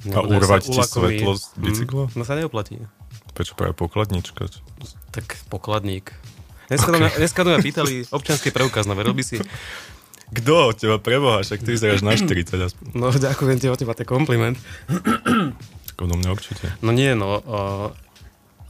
A 0.08 0.24
urvať 0.24 0.72
ti 0.72 0.80
svetlo 0.80 1.36
z 1.36 1.52
bicykla? 1.60 2.08
Mm, 2.08 2.16
no 2.16 2.22
sa 2.24 2.32
neoplatí. 2.32 2.80
Prečo 3.36 3.52
práve 3.52 3.76
pokladnička? 3.76 4.48
Tak 5.12 5.36
pokladník. 5.52 6.16
Dneska, 6.70 6.88
okay. 6.94 7.18
dneska 7.18 7.40
to 7.42 7.50
ma 7.50 7.58
pýtali 7.58 7.94
občianský 8.14 8.54
preukaz, 8.54 8.86
no 8.86 8.94
by 8.94 9.24
si. 9.26 9.42
Kto 10.30 10.70
od 10.70 10.76
teba 10.78 10.96
preboha? 11.02 11.42
Však 11.42 11.66
ty 11.66 11.74
vyzeráš 11.74 12.06
na 12.06 12.14
40 12.14 12.54
aspoň. 12.54 12.84
No 12.94 13.10
ďakujem 13.10 13.58
ti 13.58 13.66
od 13.66 13.78
teba, 13.78 13.92
to 13.98 14.06
je 14.06 14.08
kompliment. 14.08 14.56
Odo 16.00 16.16
mňa 16.16 16.30
určite. 16.32 16.72
No 16.80 16.96
nie, 16.96 17.12
no, 17.12 17.44
uh, 17.44 17.92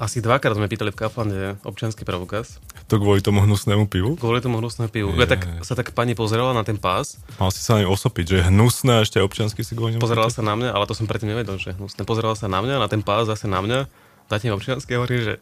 asi 0.00 0.24
dvakrát 0.24 0.56
sme 0.56 0.66
pýtali 0.66 0.90
v 0.90 0.98
Kauflande 0.98 1.60
občianský 1.60 2.08
preukaz. 2.08 2.56
To 2.88 2.96
kvôli 2.96 3.20
tomu 3.20 3.44
hnusnému 3.44 3.86
pivu? 3.86 4.16
Kvôli 4.16 4.40
tomu 4.40 4.58
hnusnému 4.58 4.88
pivu. 4.88 5.12
Je. 5.14 5.20
Ja 5.20 5.28
tak, 5.28 5.44
sa 5.60 5.76
tak 5.76 5.92
pani 5.92 6.16
pozerala 6.16 6.56
na 6.56 6.64
ten 6.64 6.80
pás, 6.80 7.20
Mal 7.36 7.52
si 7.52 7.60
sa 7.60 7.78
ňu 7.78 7.92
osopiť, 7.92 8.24
že 8.24 8.34
je 8.40 8.44
hnusné 8.48 8.92
a 8.98 9.04
ešte 9.04 9.20
aj 9.20 9.28
občiansky 9.28 9.60
si 9.60 9.76
kvôli 9.76 9.94
nemu 9.94 10.02
pozerala 10.02 10.32
sa 10.32 10.40
na 10.40 10.56
mňa, 10.56 10.72
ale 10.72 10.88
to 10.88 10.96
som 10.96 11.04
predtým 11.04 11.30
nevedel, 11.30 11.60
že 11.60 11.76
hnusné. 11.76 12.02
Pozerala 12.08 12.34
sa 12.34 12.48
na 12.48 12.64
mňa, 12.64 12.80
na 12.80 12.88
ten 12.88 13.04
pás 13.04 13.28
zase 13.28 13.46
na 13.46 13.60
mňa, 13.60 13.86
dáte 14.26 14.48
mi 14.48 14.56
občiansky 14.56 14.96
a 14.96 15.04
hovorím, 15.04 15.22
že 15.22 15.34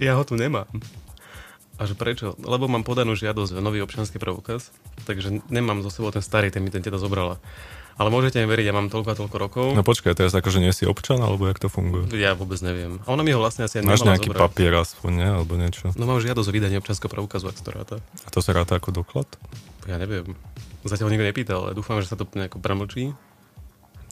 ja 0.00 0.16
ho 0.16 0.24
tu 0.24 0.34
nemám. 0.34 0.66
A 1.76 1.84
že 1.84 1.92
prečo? 1.92 2.32
Lebo 2.40 2.68
mám 2.72 2.88
podanú 2.88 3.12
žiadosť 3.12 3.56
o 3.56 3.60
nový 3.60 3.84
občianský 3.84 4.16
preukaz, 4.16 4.72
takže 5.04 5.44
nemám 5.52 5.84
zo 5.84 5.92
sebou 5.92 6.08
ten 6.08 6.24
starý, 6.24 6.48
ten 6.48 6.64
mi 6.64 6.72
ten 6.72 6.80
teta 6.80 6.96
zobrala. 6.96 7.36
Ale 7.96 8.12
môžete 8.12 8.36
mi 8.44 8.48
veriť, 8.48 8.68
ja 8.68 8.76
mám 8.76 8.92
toľko 8.92 9.08
a 9.08 9.16
toľko 9.16 9.36
rokov. 9.40 9.66
No 9.72 9.80
počkaj, 9.80 10.12
teraz 10.12 10.36
akože 10.36 10.60
nie 10.60 10.68
si 10.72 10.84
občan, 10.84 11.16
alebo 11.16 11.48
jak 11.48 11.56
to 11.56 11.72
funguje? 11.72 12.12
Ja 12.16 12.36
vôbec 12.36 12.60
neviem. 12.60 13.00
A 13.08 13.16
ona 13.16 13.24
mi 13.24 13.32
ho 13.32 13.40
vlastne 13.40 13.64
asi 13.64 13.80
Máš 13.80 14.04
nejaký 14.04 14.32
zobrať. 14.32 14.40
papier 14.40 14.72
aspoň, 14.76 15.10
nie? 15.16 15.28
Alebo 15.32 15.56
niečo. 15.56 15.88
No 15.96 16.04
mám 16.04 16.20
žiadosť 16.20 16.48
o 16.48 16.52
vydanie 16.52 16.76
občianského 16.76 17.08
preukazu, 17.08 17.48
ak 17.48 17.56
to 17.56 17.72
ráta. 17.72 17.96
A 18.24 18.28
to 18.28 18.44
sa 18.44 18.52
ráta 18.52 18.76
ako 18.76 18.92
doklad? 19.00 19.28
Ja 19.88 19.96
neviem. 19.96 20.36
Zatiaľ 20.84 21.08
nikto 21.08 21.24
nepýtal, 21.24 21.60
ale 21.64 21.72
dúfam, 21.72 21.96
že 22.04 22.12
sa 22.12 22.20
to 22.20 22.28
nejako 22.36 22.60
premlčí. 22.60 23.16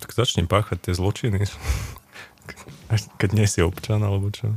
Tak 0.00 0.16
začni 0.16 0.48
páchať 0.48 0.88
tie 0.88 0.92
zločiny. 0.96 1.44
Keď 3.20 3.30
nie 3.36 3.44
si 3.44 3.60
občan, 3.60 4.00
alebo 4.00 4.32
čo? 4.32 4.52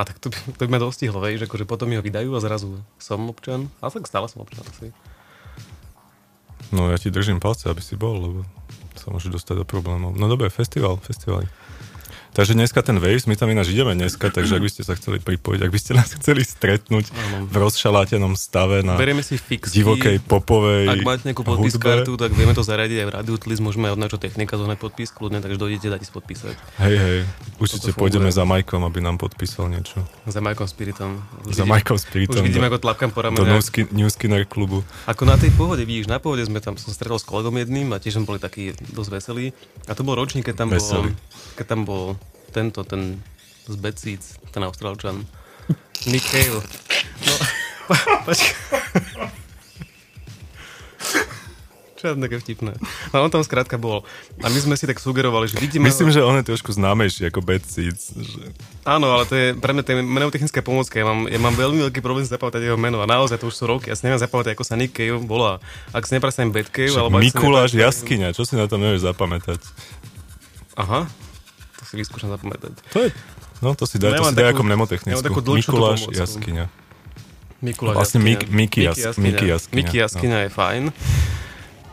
A 0.00 0.08
tak 0.08 0.16
to, 0.16 0.32
to 0.32 0.60
by 0.64 0.72
ma 0.72 0.80
dostihlo, 0.80 1.20
vieš, 1.20 1.44
akože 1.44 1.68
potom 1.68 1.92
mi 1.92 2.00
ho 2.00 2.02
vydajú 2.02 2.32
a 2.32 2.40
zrazu 2.40 2.80
som 2.96 3.20
občan. 3.28 3.68
A 3.84 3.92
tak 3.92 4.08
stále 4.08 4.32
som 4.32 4.40
občan 4.40 4.64
asi. 4.64 4.96
No 6.72 6.88
ja 6.88 6.96
ti 6.96 7.12
držím 7.12 7.36
palce, 7.36 7.68
aby 7.68 7.84
si 7.84 8.00
bol, 8.00 8.16
lebo 8.16 8.38
sa 8.96 9.12
môže 9.12 9.28
dostať 9.28 9.60
do 9.60 9.66
problémov. 9.68 10.16
No 10.16 10.24
dobre, 10.24 10.48
festival, 10.48 10.96
festival. 11.04 11.44
Takže 12.30 12.54
dneska 12.54 12.78
ten 12.78 12.94
Waves, 12.96 13.26
my 13.26 13.34
tam 13.34 13.48
ináč 13.48 13.68
ideme 13.68 13.90
dneska, 13.92 14.30
takže 14.30 14.54
ak 14.54 14.62
by 14.62 14.70
ste 14.70 14.82
sa 14.82 14.94
chceli 14.94 15.18
pripojiť, 15.18 15.60
ak 15.60 15.68
by 15.68 15.78
ste 15.78 15.92
nás 15.92 16.08
chceli 16.12 16.40
stretnúť 16.40 17.10
v 17.42 17.54
rozšalátenom 17.54 18.32
stave 18.32 18.80
na 18.80 18.94
Berieme 18.94 19.20
si 19.20 19.34
fixky. 19.34 19.74
divokej 19.76 20.22
popovej 20.22 20.86
Ak 20.88 21.02
máte 21.02 21.26
nejakú 21.26 21.42
hudbe. 21.42 21.58
podpískartu, 21.58 22.14
tak 22.14 22.30
vieme 22.30 22.50
to 22.50 22.62
zaradiť 22.62 22.96
aj 22.96 23.06
v 23.06 23.12
Radiu 23.12 23.36
Tlis, 23.36 23.58
môžeme 23.58 23.90
aj 23.90 23.94
od 23.94 24.00
nášho 24.00 24.16
technika 24.16 24.54
zohnať 24.54 24.78
podpis 24.78 25.10
kľudne, 25.10 25.38
takže 25.38 25.58
dojdete 25.58 25.90
dať 25.90 26.00
si 26.00 26.12
podpísať. 26.12 26.54
Hej, 26.78 26.94
hej, 26.96 27.18
určite 27.58 27.90
pôjdeme 27.92 28.28
za 28.28 28.42
Majkom, 28.42 28.80
aby 28.80 28.98
nám 29.00 29.18
podpísal 29.18 29.66
niečo. 29.66 29.98
Za 30.24 30.38
Majkom 30.38 30.64
Spiritom. 30.64 31.18
Za 31.44 31.66
Majkom 31.66 31.98
Spiritom 31.98 32.36
Už 32.36 32.46
vidíme, 32.46 32.64
do- 32.64 32.70
ako 32.70 32.78
tlapkám 32.80 33.10
po 33.10 33.20
Do 33.20 33.42
ramene. 33.42 33.58
Newskin, 33.58 33.90
New 33.90 34.06
Skinner 34.06 34.46
klubu. 34.46 34.86
Ako 35.04 35.26
na 35.26 35.34
tej 35.34 35.50
pohode, 35.50 35.82
vidíš, 35.82 36.06
na 36.06 36.16
pohode 36.16 36.46
sme 36.46 36.62
tam, 36.62 36.78
som 36.78 36.88
stretol 36.88 37.18
s 37.18 37.26
kolegom 37.26 37.58
jedným 37.58 37.90
a 37.90 37.98
tiež 37.98 38.16
sme 38.16 38.24
boli 38.24 38.38
takí 38.38 38.70
dosť 38.88 39.10
veselí. 39.12 39.50
A 39.84 39.92
to 39.92 40.06
bol 40.06 40.14
ročník, 40.14 40.46
keď 40.46 40.54
tam 40.56 40.68
Veselý. 40.70 41.10
bol, 41.10 41.58
keď 41.58 41.66
tam 41.66 41.82
bol 41.82 42.14
tento, 42.50 42.82
ten 42.84 43.22
z 43.70 43.74
Seeds, 43.78 44.26
ten 44.50 44.62
Austrálčan. 44.66 45.22
Nick 46.06 46.26
Cale. 46.26 46.60
No, 47.26 47.34
počkaj. 48.26 48.54
Čo 52.00 52.16
také 52.16 52.40
vtipné. 52.40 52.72
No 53.12 53.20
on 53.20 53.28
tam 53.28 53.44
skrátka 53.44 53.76
bol. 53.76 54.08
A 54.40 54.48
my 54.48 54.56
sme 54.56 54.72
si 54.72 54.88
tak 54.88 54.96
sugerovali, 54.96 55.52
že 55.52 55.60
vidíme... 55.60 55.84
Myslím, 55.84 56.08
že 56.08 56.24
on 56.24 56.32
je 56.40 56.48
trošku 56.48 56.72
známejší 56.72 57.28
ako 57.28 57.44
Bad 57.44 57.60
Seeds. 57.68 58.16
Že... 58.16 58.56
Áno, 58.88 59.12
ale 59.12 59.28
to 59.28 59.36
je 59.36 59.52
pre 59.52 59.76
mňa 59.76 59.82
to 59.84 59.92
je 59.92 59.96
menotechnická 60.00 60.64
pomôcka. 60.64 60.96
Ja 60.96 61.04
mám, 61.04 61.28
ja 61.28 61.36
mám 61.36 61.52
veľmi 61.52 61.84
veľký 61.84 62.00
problém 62.00 62.24
zapamätať 62.24 62.72
jeho 62.72 62.80
meno 62.80 63.04
a 63.04 63.06
naozaj 63.06 63.44
to 63.44 63.52
už 63.52 63.54
sú 63.60 63.68
roky. 63.68 63.92
Ja 63.92 64.00
si 64.00 64.08
neviem 64.08 64.16
zapamätať, 64.16 64.56
ako 64.56 64.64
sa 64.64 64.80
Nick 64.80 64.96
Cave 64.96 65.20
volá. 65.20 65.60
Ak 65.92 66.08
si 66.08 66.16
nepresnem 66.16 66.48
Bad 66.48 66.72
Cave, 66.72 66.88
Však 66.88 67.04
alebo 67.04 67.20
Mikuláš 67.20 67.76
nepresnem- 67.76 67.84
Jaskyňa, 67.84 68.28
čo 68.32 68.48
si 68.48 68.56
na 68.56 68.64
to 68.64 68.80
nevieš 68.80 69.04
zapamätať? 69.04 69.60
Aha, 70.80 71.04
to 71.80 71.82
si 71.82 71.96
vyskúšam 71.96 72.28
zapamätať. 72.28 72.76
To 72.92 72.98
je, 73.00 73.08
no 73.58 73.72
to 73.72 73.84
si 73.84 73.96
daj, 73.96 74.12
to 74.14 74.24
si 74.26 74.36
daj 74.36 74.46
takú- 74.46 74.52
ako 74.54 74.62
mnemotechnickú. 74.62 75.24
takú 75.24 75.40
Mikuláš 75.50 76.04
pomôcku. 76.04 76.12
Jaskyňa. 76.14 76.64
Mikuláš 77.60 77.94
Vlastne 77.94 78.18
Jaskyňa. 78.18 78.36
Mik- 78.38 78.48
Miky 78.50 78.80
Jas- 78.82 79.16
Miky 79.16 79.46
Jaskyňa, 79.46 79.76
Miky 79.76 79.96
Jaskyňa 79.98 80.38
je 80.38 80.50
fajn. 80.50 80.84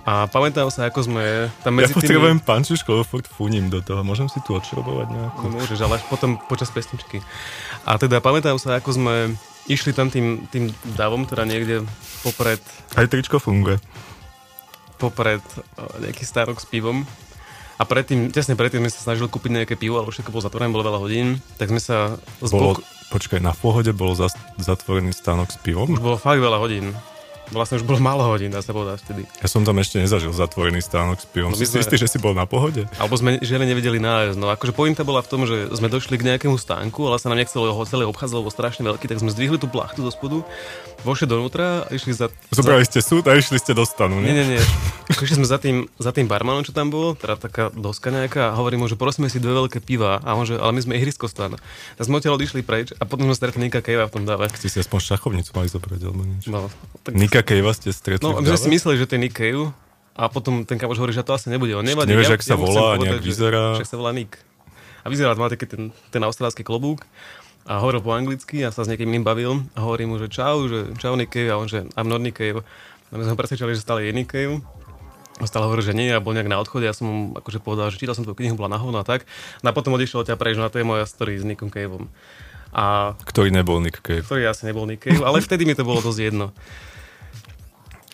A 0.03 0.23
pamätám 0.25 0.67
sa, 0.67 0.87
ako 0.87 1.03
sme 1.03 1.23
tam 1.61 1.73
Ja 1.73 1.77
medzi 1.77 1.91
tými... 1.91 1.99
potrebujem 1.99 2.39
pančušku, 2.39 2.87
lebo 2.89 3.03
furt 3.03 3.27
funím 3.27 3.67
do 3.67 3.79
toho. 3.81 3.99
Môžem 4.01 4.27
si 4.27 4.39
tu 4.39 4.55
odšrobovať 4.55 5.07
nejako? 5.09 5.39
No 5.41 5.49
môžeš, 5.53 5.79
ale 5.81 5.99
až 5.99 6.07
potom 6.07 6.39
počas 6.41 6.67
pesničky. 6.67 7.19
A 7.83 7.95
teda 7.95 8.19
pamätám 8.19 8.55
sa, 8.55 8.79
ako 8.79 8.91
sme 8.93 9.15
išli 9.67 9.91
tam 9.91 10.07
tým, 10.07 10.47
tým 10.47 10.67
davom, 10.89 11.23
teda 11.23 11.43
niekde 11.43 11.83
popred, 12.21 12.63
Aj 12.93 13.03
tričko 13.03 13.35
funguje. 13.35 13.83
popred 14.95 15.43
nejaký 15.99 16.23
stárok 16.23 16.57
s 16.57 16.65
pivom. 16.65 17.03
A 17.77 17.85
predtým, 17.85 18.33
tesne 18.33 18.57
predtým 18.57 18.81
sme 18.81 18.89
sa 18.89 19.05
snažili 19.05 19.29
kúpiť 19.29 19.53
nejaké 19.53 19.75
pivo, 19.77 20.01
ale 20.01 20.09
už 20.09 20.17
všetko 20.17 20.33
bolo 20.33 20.45
zatvorené, 20.45 20.73
bolo 20.73 20.87
veľa 20.89 21.01
hodín. 21.01 21.37
Tak 21.61 21.69
sme 21.69 21.77
sa 21.77 22.17
z 22.41 22.49
Bolo, 22.49 22.81
počkaj, 23.13 23.37
na 23.37 23.53
pohode 23.53 23.93
bol 23.93 24.17
zas, 24.17 24.33
zatvorený 24.57 25.13
stánok 25.13 25.53
s 25.53 25.61
pivom? 25.61 25.93
Už 25.93 26.01
bolo 26.01 26.17
fakt 26.17 26.41
veľa 26.41 26.57
hodín. 26.57 26.97
Vlastne 27.47 27.79
už 27.79 27.87
bolo 27.87 27.97
málo 27.97 28.27
hodín, 28.27 28.51
dá 28.51 28.59
sa 28.59 28.75
povedať 28.75 28.99
vtedy. 29.07 29.23
Ja 29.39 29.47
som 29.47 29.63
tam 29.63 29.79
ešte 29.79 29.97
nezažil 29.97 30.35
zatvorený 30.35 30.83
stánok 30.83 31.23
s 31.23 31.27
pivom. 31.27 31.51
No 31.51 31.55
my 31.55 31.63
si 31.63 31.63
si 31.63 31.79
sme- 31.79 31.83
istý, 31.87 31.95
že 31.95 32.11
si 32.11 32.19
bol 32.19 32.35
na 32.35 32.43
pohode? 32.43 32.83
Alebo 32.99 33.15
sme 33.15 33.39
žiaľ 33.39 33.63
nevedeli 33.63 33.97
nájsť. 33.97 34.35
No 34.35 34.51
akože 34.51 34.75
pointa 34.75 35.07
bola 35.07 35.23
v 35.23 35.29
tom, 35.31 35.47
že 35.47 35.71
sme 35.71 35.87
došli 35.87 36.19
k 36.19 36.27
nejakému 36.27 36.59
stánku, 36.59 37.07
ale 37.07 37.15
sa 37.17 37.31
nám 37.31 37.39
nechcelo 37.39 37.71
ho 37.71 37.83
celé 37.87 38.03
obchádzať, 38.03 38.35
lebo 38.35 38.45
bol 38.47 38.55
strašne 38.55 38.83
veľký, 38.83 39.07
tak 39.07 39.23
sme 39.23 39.31
zdvihli 39.31 39.55
tú 39.55 39.71
plachtu 39.71 40.03
zo 40.03 40.11
spodu, 40.11 40.43
vošli 41.01 41.23
donútra 41.25 41.87
a 41.87 41.89
išli 41.89 42.11
za... 42.11 42.27
Zobrali 42.51 42.83
ste 42.83 42.99
súd 42.99 43.23
a 43.31 43.37
išli 43.37 43.55
ste 43.57 43.71
do 43.71 43.87
stanu, 43.87 44.19
Nie, 44.19 44.35
nie? 44.35 44.43
nie, 44.43 44.59
nie. 44.59 44.63
Išli 45.07 45.39
sme 45.39 45.47
za 45.47 45.55
tým, 45.55 45.87
za 45.95 46.11
tým 46.11 46.27
barmanom, 46.27 46.67
čo 46.67 46.75
tam 46.75 46.91
bol, 46.91 47.15
teda 47.15 47.39
taká 47.39 47.71
doska 47.71 48.11
nejaká, 48.11 48.51
a 48.51 48.57
hovorím 48.59 48.83
mu, 48.83 48.87
že 48.91 48.99
prosíme 48.99 49.31
si 49.31 49.39
dve 49.39 49.55
veľké 49.55 49.79
piva. 49.79 50.19
A 50.19 50.35
on, 50.35 50.43
že 50.43 50.59
ale 50.59 50.75
my 50.75 50.81
sme 50.83 50.93
ihrisko 50.99 51.31
stan. 51.31 51.55
Tak 51.95 52.03
sme 52.03 52.19
odtiaľ 52.19 52.35
odišli 52.35 52.59
preč 52.59 52.91
a 52.91 53.07
potom 53.07 53.23
sme 53.23 53.35
stretli 53.37 53.63
Nika 53.63 53.79
Kejva 53.79 54.11
v 54.11 54.19
tom 54.19 54.23
dave. 54.27 54.51
Ste 54.51 54.67
si 54.67 54.83
aspoň 54.83 54.99
šachovnicu 54.99 55.55
mali 55.55 55.71
zobrať, 55.71 55.99
alebo 56.03 56.21
niečo. 56.27 56.51
No, 56.51 56.67
tak, 57.07 57.15
Nika 57.15 57.36
Kejva 57.41 57.71
ste 57.73 57.89
stretli 57.89 58.23
no 58.23 58.37
my 58.37 58.47
sme 58.47 58.59
si 58.59 58.69
mysleli, 58.69 58.95
že 58.97 59.05
to 59.05 59.15
je 59.15 59.21
Nick 59.21 59.35
Cave 59.35 59.69
a 60.17 60.23
potom 60.27 60.65
ten 60.65 60.77
kamoš 60.77 60.97
hovorí, 60.97 61.13
že 61.13 61.21
to 61.21 61.37
asi 61.37 61.49
nebude. 61.49 61.73
On 61.73 61.85
nevadí. 61.85 62.09
nevieš, 62.09 62.37
jak 62.37 62.43
sa 62.43 62.57
volá 62.57 62.97
povedať, 62.97 63.05
nejak 63.05 63.21
že- 63.21 63.29
vyzerá. 63.29 63.63
Však 63.77 63.89
sa 63.89 63.97
volá 63.97 64.11
Nick. 64.13 64.33
A 65.01 65.07
vyzerá, 65.07 65.31
má 65.33 65.47
taký 65.47 65.69
ten, 65.69 65.83
ten 66.09 66.21
austrálsky 66.25 66.65
klobúk 66.65 67.05
a 67.63 67.79
hovoril 67.79 67.99
po 67.99 68.11
anglicky 68.15 68.63
a 68.63 68.71
sa 68.71 68.83
s 68.83 68.89
niekým 68.89 69.07
iným 69.07 69.23
bavil 69.23 69.61
a 69.75 69.83
hovorí 69.83 70.03
mu, 70.03 70.17
že 70.17 70.27
čau, 70.27 70.67
že 70.67 70.91
čau 70.97 71.15
Nick 71.15 71.31
Cave 71.31 71.51
a 71.51 71.55
on, 71.55 71.67
že 71.67 71.85
I'm 71.95 72.09
not 72.09 72.19
Nick 72.19 72.39
Cave. 72.39 72.63
A 73.07 73.13
my 73.15 73.23
sme 73.23 73.33
ho 73.35 73.39
presvedčili, 73.39 73.71
že 73.71 73.83
stále 73.83 74.03
je 74.03 74.11
Nick 74.11 74.31
Cave. 74.31 74.59
A 75.37 75.45
stále 75.45 75.69
hovoril, 75.69 75.85
že 75.85 75.93
nie, 75.93 76.09
a 76.09 76.17
bol 76.17 76.33
nejak 76.33 76.49
na 76.49 76.57
odchode, 76.57 76.89
ja 76.89 76.97
som 76.97 77.05
mu 77.05 77.15
akože 77.37 77.61
povedal, 77.61 77.93
že 77.93 78.01
čítal 78.01 78.17
som 78.17 78.25
tvoju 78.25 78.41
knihu, 78.41 78.57
bola 78.57 78.73
na 78.73 78.81
hovno 78.81 78.97
a 78.97 79.05
tak. 79.05 79.29
No 79.61 79.69
a 79.69 79.73
potom 79.75 79.93
odišiel 79.93 80.25
od 80.25 80.27
ťa 80.27 80.33
preč, 80.33 80.57
no 80.57 80.65
a 80.65 80.73
to 80.73 80.81
je 80.81 80.87
moja 80.87 81.05
story 81.05 81.37
s 81.37 81.45
Nickom 81.45 81.69
Caveom. 81.69 82.09
A 82.73 83.13
Ktorý 83.21 83.53
nebol 83.53 83.77
Nick 83.77 84.01
Cave. 84.01 84.25
ktorý 84.25 84.49
asi 84.49 84.65
nebol 84.65 84.89
Nick 84.89 85.05
Cave, 85.05 85.21
ale 85.21 85.39
vtedy 85.39 85.63
mi 85.63 85.77
to 85.77 85.85
bolo 85.85 86.01
dosť 86.01 86.33
jedno. 86.33 86.49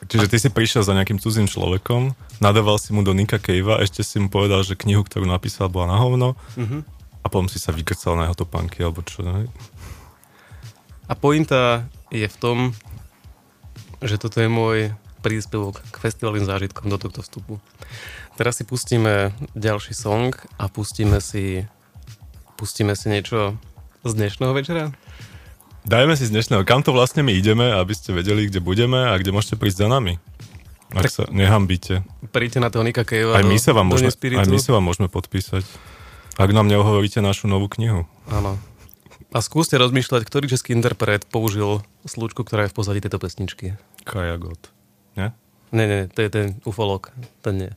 Čiže 0.07 0.27
ty 0.27 0.37
si 0.39 0.49
prišiel 0.51 0.83
za 0.83 0.93
nejakým 0.93 1.19
cudzím 1.19 1.47
človekom, 1.47 2.15
nadával 2.39 2.77
si 2.81 2.91
mu 2.91 3.01
do 3.01 3.15
Nika 3.15 3.39
Cavea, 3.39 3.79
ešte 3.81 4.03
si 4.03 4.19
mu 4.19 4.27
povedal, 4.27 4.61
že 4.63 4.75
knihu, 4.75 5.03
ktorú 5.03 5.23
napísal, 5.25 5.71
bola 5.71 5.95
na 5.95 5.97
hovno 5.99 6.35
Mhm. 6.59 6.83
a 7.23 7.25
potom 7.31 7.47
si 7.47 7.57
sa 7.57 7.71
vykrcal 7.71 8.19
na 8.19 8.27
jeho 8.27 8.43
topánky, 8.43 8.83
alebo 8.83 8.99
čo, 9.05 9.23
ne? 9.23 9.47
A 11.07 11.13
pointa 11.15 11.87
je 12.11 12.27
v 12.27 12.37
tom, 12.39 12.57
že 14.03 14.19
toto 14.19 14.39
je 14.39 14.47
môj 14.51 14.91
príspevok 15.23 15.79
k 15.79 15.95
festivalným 16.03 16.43
zážitkom 16.43 16.91
do 16.91 16.99
tohto 16.99 17.23
vstupu. 17.23 17.63
Teraz 18.35 18.59
si 18.59 18.67
pustíme 18.67 19.31
ďalší 19.55 19.95
song 19.95 20.35
a 20.59 20.67
pustíme 20.67 21.23
si, 21.23 21.63
pustíme 22.59 22.91
si 22.99 23.07
niečo 23.07 23.55
z 24.03 24.11
dnešného 24.19 24.51
večera. 24.51 24.91
Dajme 25.83 26.15
si 26.15 26.23
z 26.23 26.31
dnešného, 26.31 26.63
kam 26.63 26.79
to 26.79 26.95
vlastne 26.95 27.27
my 27.27 27.35
ideme, 27.35 27.67
aby 27.75 27.91
ste 27.91 28.15
vedeli, 28.15 28.47
kde 28.47 28.63
budeme 28.63 29.03
a 29.11 29.19
kde 29.19 29.35
môžete 29.35 29.59
prísť 29.59 29.83
za 29.83 29.87
nami. 29.91 30.15
Ak 30.95 31.11
sa 31.11 31.27
nehambíte. 31.27 32.07
Príďte 32.31 32.63
na 32.63 32.71
toho 32.71 32.87
Nika 32.87 33.03
Cavea 33.03 33.35
Aj 33.35 33.43
my, 33.43 33.57
sa 33.59 33.75
vám 33.75 33.91
môžeme, 33.91 34.13
aj 34.13 34.47
my 34.47 34.59
sa 34.63 34.71
vám 34.71 34.85
môžeme 34.87 35.11
podpísať. 35.11 35.67
Ak 36.39 36.49
nám 36.55 36.71
neuhovoríte 36.71 37.19
našu 37.19 37.51
novú 37.51 37.67
knihu. 37.67 38.07
Áno. 38.31 38.55
A 39.33 39.37
skúste 39.43 39.75
rozmýšľať, 39.75 40.23
ktorý 40.23 40.45
český 40.47 40.71
interpret 40.71 41.25
použil 41.27 41.83
slučku, 42.07 42.45
ktorá 42.45 42.69
je 42.69 42.71
v 42.71 42.77
pozadí 42.77 42.99
tejto 43.03 43.19
pesničky. 43.19 43.75
Kaja 44.05 44.39
God. 44.39 44.61
Nie? 45.19 45.35
Nie, 45.73 45.85
nie, 45.89 46.01
to 46.07 46.23
je 46.23 46.29
ten 46.29 46.47
ufolog. 46.63 47.11
Ten 47.41 47.53
nie. 47.57 47.71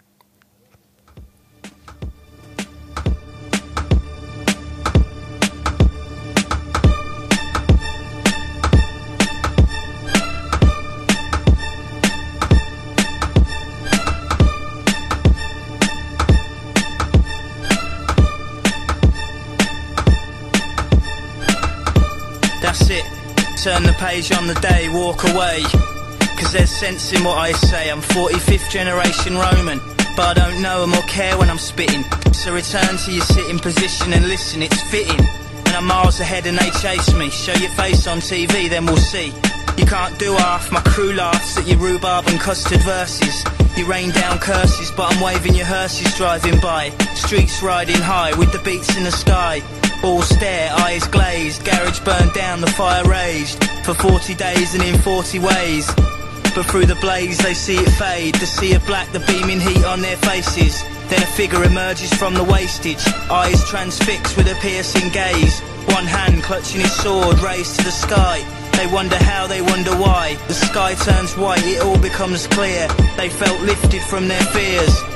Turn 23.67 23.83
the 23.83 23.95
page 23.95 24.31
on 24.31 24.47
the 24.47 24.55
day, 24.55 24.89
walk 24.91 25.25
away. 25.25 25.61
Cause 26.39 26.53
there's 26.53 26.71
sense 26.71 27.13
in 27.13 27.25
what 27.25 27.37
I 27.37 27.51
say. 27.51 27.91
I'm 27.91 28.01
45th 28.01 28.71
generation 28.71 29.37
Roman, 29.37 29.81
but 30.15 30.25
I 30.29 30.35
don't 30.35 30.63
know 30.63 30.85
'em 30.85 30.95
or 30.95 31.03
care 31.09 31.37
when 31.37 31.51
I'm 31.51 31.59
spitting. 31.59 32.05
So 32.33 32.53
return 32.53 32.97
to 32.97 33.11
your 33.11 33.25
sitting 33.25 33.59
position 33.59 34.13
and 34.13 34.29
listen, 34.29 34.63
it's 34.63 34.81
fitting. 34.83 35.19
And 35.67 35.75
I'm 35.75 35.85
miles 35.85 36.21
ahead 36.21 36.47
and 36.47 36.57
they 36.57 36.71
chase 36.79 37.13
me. 37.15 37.29
Show 37.29 37.55
your 37.55 37.71
face 37.71 38.07
on 38.07 38.21
TV, 38.21 38.69
then 38.69 38.87
we'll 38.87 39.05
see. 39.15 39.35
You 39.77 39.85
can't 39.85 40.17
do 40.17 40.35
half, 40.35 40.71
my 40.71 40.81
crew 40.83 41.13
laughs 41.13 41.59
at 41.59 41.67
your 41.67 41.79
rhubarb 41.79 42.29
and 42.29 42.39
custard 42.39 42.83
verses. 42.83 43.45
You 43.77 43.85
rain 43.87 44.13
down 44.13 44.39
curses, 44.39 44.93
but 44.93 45.13
I'm 45.13 45.21
waving 45.21 45.57
your 45.57 45.67
hearses 45.67 46.15
driving 46.15 46.61
by. 46.61 46.93
Streets 47.17 47.65
riding 47.65 48.01
high 48.01 48.33
with 48.35 48.53
the 48.53 48.61
beats 48.61 48.97
in 48.97 49.03
the 49.03 49.11
sky. 49.11 49.61
All 50.03 50.23
stare, 50.23 50.73
eyes 50.73 51.07
glazed, 51.09 51.65
garage 51.65 52.01
burned 52.01 52.33
down, 52.33 52.61
the 52.61 52.67
fire 52.69 53.05
raged. 53.05 53.65
For 53.85 53.95
40 53.95 54.35
days 54.35 54.75
and 54.75 54.83
in 54.83 54.99
40 54.99 55.39
ways. 55.39 55.87
But 56.55 56.67
through 56.67 56.87
the 56.87 56.97
blaze 56.97 57.39
they 57.39 57.55
see 57.55 57.77
it 57.77 57.91
fade, 57.91 58.35
the 58.37 58.47
sea 58.47 58.75
of 58.75 58.87
black, 58.87 59.11
the 59.13 59.21
beaming 59.21 59.61
heat 59.61 59.85
on 59.85 60.01
their 60.01 60.17
faces. 60.17 60.83
Then 61.09 61.23
a 61.23 61.27
figure 61.27 61.63
emerges 61.63 62.13
from 62.15 62.35
the 62.35 62.45
wastage, 62.45 63.07
eyes 63.31 63.63
transfixed 63.69 64.37
with 64.37 64.49
a 64.49 64.55
piercing 64.57 65.11
gaze. 65.13 65.61
One 65.95 66.07
hand 66.07 66.43
clutching 66.43 66.81
his 66.81 66.93
sword 66.93 67.39
raised 67.41 67.77
to 67.77 67.85
the 67.85 67.93
sky. 67.93 68.45
They 68.77 68.87
wonder 68.93 69.17
how, 69.17 69.47
they 69.47 69.63
wonder 69.63 69.93
why. 69.97 70.37
The 70.49 70.55
sky 70.55 70.95
turns 70.95 71.37
white, 71.37 71.65
it 71.65 71.81
all 71.83 71.99
becomes 71.99 72.47
clear. 72.49 72.89
They 73.17 73.29
felt 73.29 73.61
lifted 73.63 74.03
from 74.03 74.29
their 74.29 74.43
fears. 74.47 75.16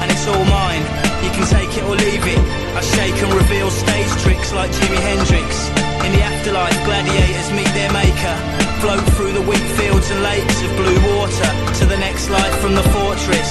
and 0.00 0.10
it's 0.10 0.26
all 0.26 0.44
mine. 0.48 0.82
You 1.22 1.30
can 1.36 1.46
take 1.46 1.70
it 1.76 1.84
or 1.84 1.94
leave 1.94 2.24
it. 2.24 2.40
I 2.74 2.80
shake 2.80 3.16
and 3.20 3.32
reveal 3.32 3.70
stage 3.70 4.10
tricks 4.24 4.52
like 4.52 4.70
Jimi 4.72 4.96
Hendrix. 4.96 5.68
In 6.04 6.12
the 6.16 6.22
afterlife, 6.24 6.76
gladiators 6.88 7.52
meet 7.52 7.68
their 7.76 7.92
maker. 7.92 8.36
Float 8.80 9.04
through 9.14 9.32
the 9.36 9.44
wheat 9.44 9.66
fields 9.76 10.08
and 10.10 10.22
lakes 10.24 10.58
of 10.64 10.70
blue 10.80 11.00
water 11.12 11.50
to 11.80 11.84
the 11.84 11.98
next 12.00 12.30
life 12.30 12.56
from 12.60 12.74
the 12.74 12.86
fortress. 12.96 13.50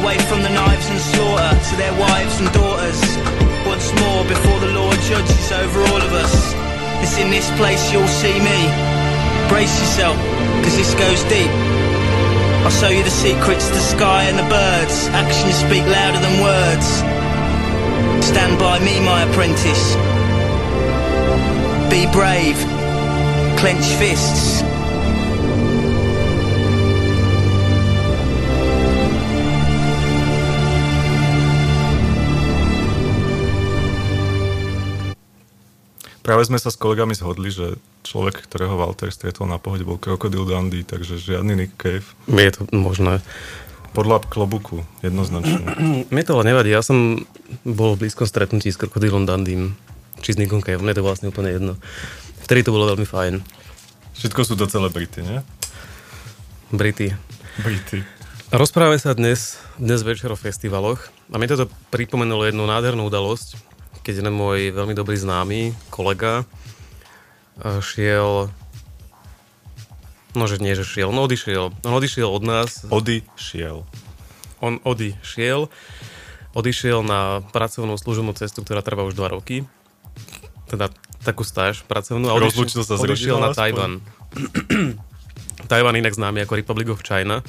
Away 0.00 0.16
from 0.26 0.40
the 0.40 0.48
knives 0.48 0.88
and 0.88 0.98
slaughter 0.98 1.52
to 1.52 1.74
their 1.76 1.92
wives 2.00 2.40
and 2.40 2.48
daughters. 2.52 3.00
Once 3.68 3.92
more 4.00 4.24
before 4.24 4.58
the 4.60 4.72
Lord 4.72 4.96
judges 5.04 5.52
over 5.52 5.80
all 5.92 6.00
of 6.00 6.12
us. 6.16 6.34
It's 7.04 7.18
in 7.18 7.30
this 7.30 7.50
place 7.60 7.92
you'll 7.92 8.08
see 8.08 8.40
me. 8.40 8.58
Brace 9.48 9.74
yourself, 9.80 10.16
cause 10.64 10.76
this 10.76 10.94
goes 10.94 11.22
deep. 11.24 11.81
I'll 12.64 12.70
show 12.70 12.88
you 12.88 13.02
the 13.02 13.10
secrets, 13.10 13.68
the 13.68 13.80
sky 13.80 14.24
and 14.24 14.38
the 14.38 14.48
birds. 14.48 15.08
Actions 15.08 15.56
speak 15.56 15.84
louder 15.84 16.20
than 16.20 16.40
words. 16.40 16.86
Stand 18.24 18.58
by 18.58 18.78
me, 18.78 19.00
my 19.00 19.22
apprentice. 19.24 19.96
Be 21.90 22.06
brave. 22.12 22.56
Clench 23.58 23.84
fists. 23.98 24.71
Práve 36.22 36.46
sme 36.46 36.54
sa 36.54 36.70
s 36.70 36.78
kolegami 36.78 37.18
zhodli, 37.18 37.50
že 37.50 37.74
človek, 38.06 38.46
ktorého 38.46 38.78
Walter 38.78 39.10
stretol 39.10 39.50
na 39.50 39.58
pohode, 39.58 39.82
bol 39.82 39.98
krokodil 39.98 40.46
Dundee, 40.46 40.86
takže 40.86 41.18
žiadny 41.18 41.58
Nick 41.58 41.74
Cave. 41.74 42.06
Je 42.30 42.52
to 42.54 42.62
možné. 42.70 43.18
Podľa 43.90 44.22
klobuku, 44.30 44.86
jednoznačne. 45.02 45.66
Mne 46.14 46.22
to 46.22 46.38
ale 46.38 46.54
nevadí, 46.54 46.70
ja 46.70 46.80
som 46.80 47.26
bol 47.66 47.98
v 47.98 48.06
blízkom 48.06 48.30
stretnutí 48.30 48.70
s 48.70 48.78
krokodilom 48.78 49.26
Dandym, 49.26 49.74
či 50.22 50.38
s 50.38 50.38
Nickom 50.38 50.62
Caveom, 50.62 50.86
mne 50.86 50.94
to 50.94 51.02
vlastne 51.02 51.28
úplne 51.28 51.50
jedno. 51.50 51.74
Vtedy 52.46 52.62
to 52.62 52.70
bolo 52.70 52.86
veľmi 52.94 53.04
fajn. 53.04 53.42
Všetko 54.14 54.40
sú 54.46 54.54
to 54.54 54.70
celebrity, 54.70 55.26
nie? 55.26 55.42
Brity. 56.70 57.10
Brity. 57.58 58.06
Rozprávame 58.54 59.02
sa 59.02 59.18
dnes, 59.18 59.58
dnes 59.74 60.06
večer 60.06 60.30
o 60.30 60.38
festivaloch 60.38 61.10
a 61.34 61.36
mne 61.36 61.50
toto 61.50 61.66
pripomenulo 61.90 62.46
jednu 62.46 62.62
nádhernú 62.62 63.10
udalosť, 63.10 63.71
keď 64.02 64.22
jeden 64.22 64.34
môj 64.34 64.74
veľmi 64.74 64.94
dobrý 64.94 65.14
známy, 65.14 65.72
kolega, 65.88 66.42
eh, 67.62 67.80
šiel 67.82 68.50
No, 70.32 70.48
že 70.48 70.56
nie, 70.64 70.72
že 70.72 70.88
šiel, 70.88 71.12
no 71.12 71.28
odišiel. 71.28 71.76
On 71.84 71.92
odišiel 71.92 72.24
od 72.24 72.40
nás. 72.40 72.88
Ody 72.88 73.20
šiel. 73.36 73.84
On 74.64 74.80
odišiel. 74.80 75.68
Odišiel 76.56 77.04
na 77.04 77.44
pracovnú 77.52 78.00
služobnú 78.00 78.32
cestu, 78.32 78.64
ktorá 78.64 78.80
trvá 78.80 79.04
už 79.04 79.12
2 79.12 79.28
roky. 79.28 79.68
Teda 80.72 80.88
takú 81.20 81.44
stáž 81.44 81.84
pracovnú. 81.84 82.32
A 82.32 82.40
Rozlúčil 82.40 82.80
sa 82.80 82.96
odišiel 82.96 83.44
na? 83.44 83.52
Tajvan. 83.52 84.00
Tajvan 85.70 86.00
inak 86.00 86.16
známy 86.16 86.48
ako 86.48 86.56
Republic 86.56 86.88
of 86.88 87.04
China. 87.04 87.44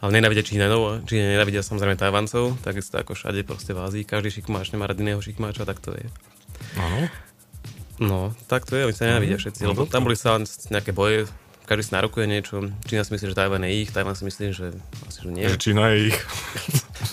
Ale 0.00 0.10
nenávidia 0.16 0.40
Číňanov, 0.40 1.04
Číňania 1.04 1.36
nenávidia 1.36 1.60
samozrejme 1.60 2.00
Tajvancov, 2.00 2.56
takisto 2.64 2.96
ako 2.96 3.12
všade 3.12 3.44
proste 3.44 3.76
v 3.76 3.84
Ázii. 3.84 4.02
Každý 4.08 4.32
šikmáč 4.40 4.72
nemá 4.72 4.88
rád 4.88 5.04
iného 5.04 5.20
šikmáča, 5.20 5.68
tak 5.68 5.76
to 5.84 5.92
je. 5.92 6.08
Áno. 6.80 7.08
No, 8.00 8.18
tak 8.48 8.64
to 8.64 8.80
je, 8.80 8.88
oni 8.88 8.96
sa 8.96 9.12
nenávidia 9.12 9.36
všetci, 9.36 9.60
no 9.60 9.76
lebo 9.76 9.84
dobre. 9.84 9.92
tam 9.92 10.08
boli 10.08 10.16
sa 10.16 10.40
nejaké 10.72 10.96
boje, 10.96 11.28
každý 11.68 11.84
si 11.84 11.92
narokuje 11.92 12.24
niečo, 12.24 12.64
Čína 12.88 13.04
si 13.04 13.12
myslí, 13.12 13.28
že 13.28 13.36
Tajvan 13.36 13.60
je 13.68 13.72
ich, 13.76 13.92
Tajvan 13.92 14.16
si 14.16 14.24
myslí, 14.24 14.44
že 14.56 14.72
asi, 15.04 15.18
že 15.20 15.28
nie. 15.28 15.44
Že 15.44 15.60
Čína 15.60 15.92
je 15.92 15.98
ich. 16.08 16.18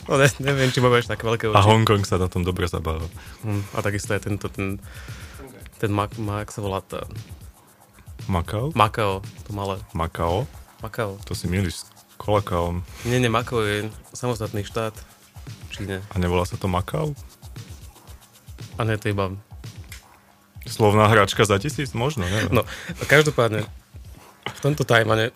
No, 0.07 0.15
ne, 0.15 0.27
neviem, 0.39 0.71
či 0.71 0.79
máš 0.79 1.07
také 1.07 1.27
veľké 1.27 1.51
A 1.51 1.59
oči. 1.59 1.67
Hongkong 1.67 2.03
sa 2.07 2.15
na 2.15 2.31
tom 2.31 2.43
dobre 2.43 2.63
zabáva. 2.67 3.03
Hm, 3.43 3.63
A 3.75 3.83
takisto 3.83 4.15
je 4.15 4.23
tento, 4.23 4.47
ten, 4.47 4.79
ten 5.79 5.91
Mak, 5.91 6.15
Mak 6.15 6.47
sa 6.51 6.63
volá 6.63 6.79
tá, 6.79 7.03
Makao? 8.27 8.71
Makao, 8.75 9.23
to 9.47 9.51
malé. 9.55 9.79
Makao? 9.95 10.47
Makao. 10.83 11.15
To 11.27 11.35
si 11.35 11.47
milíš 11.47 11.83
Kolakaom. 12.17 12.81
Nie, 13.05 13.21
nie, 13.21 13.29
Makao 13.29 13.61
je 13.61 13.87
samostatný 14.11 14.65
štát 14.65 14.93
Číne. 15.69 16.01
A 16.09 16.15
nevolá 16.17 16.43
sa 16.43 16.57
to 16.57 16.65
Makao? 16.65 17.13
A 18.77 18.83
nie, 18.83 18.97
to 18.97 19.09
iba... 19.09 19.33
Slovná 20.67 21.07
hračka 21.07 21.47
za 21.47 21.55
tisíc? 21.63 21.95
Možno, 21.95 22.27
neviem. 22.27 22.51
No, 22.51 22.61
každopádne, 23.07 23.63
v 24.43 24.59
tomto 24.59 24.83
Tajvane, 24.83 25.31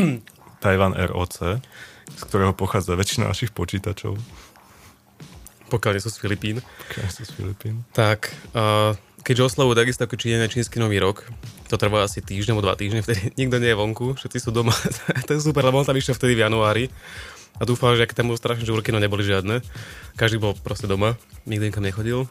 Taiwan 0.64 0.96
ROC, 0.96 1.60
z 2.10 2.22
ktorého 2.24 2.56
pochádza 2.56 2.96
väčšina 2.96 3.28
našich 3.28 3.52
počítačov. 3.52 4.16
pokiaľ 5.68 5.92
nie 5.94 6.02
sú 6.02 6.10
z 6.10 6.18
Filipín, 6.18 6.56
Pokiaľ 6.88 7.06
sú 7.12 7.22
z 7.28 7.32
Filipín. 7.36 7.84
tak 7.92 8.32
uh, 8.56 8.96
keďže 9.22 9.52
oslavujú 9.52 9.76
takisto 9.76 10.02
ako 10.08 10.16
čínsky 10.48 10.80
nový 10.80 10.96
rok, 10.98 11.28
to 11.70 11.78
trvá 11.78 12.02
asi 12.02 12.18
týždeň 12.18 12.58
alebo 12.58 12.66
dva 12.66 12.74
týždne, 12.74 13.06
vtedy 13.06 13.30
nikto 13.40 13.56
nie 13.62 13.70
je 13.70 13.78
vonku, 13.78 14.18
všetci 14.18 14.38
sú 14.42 14.50
doma. 14.50 14.74
to 15.26 15.38
je 15.38 15.40
super, 15.40 15.62
lebo 15.62 15.78
on 15.78 15.86
tam 15.86 15.94
išiel 15.94 16.18
vtedy 16.18 16.34
v 16.34 16.42
januári 16.50 16.84
a 17.56 17.62
dúfal, 17.62 17.94
že 17.94 18.10
aké 18.10 18.18
tam 18.18 18.34
bolo 18.34 18.38
strašné 18.40 18.66
žúrky, 18.66 18.90
no 18.90 18.98
neboli 18.98 19.22
žiadne. 19.22 19.62
Každý 20.18 20.42
bol 20.42 20.58
proste 20.58 20.90
doma, 20.90 21.14
nikto 21.46 21.70
nikam 21.70 21.86
nechodil. 21.86 22.26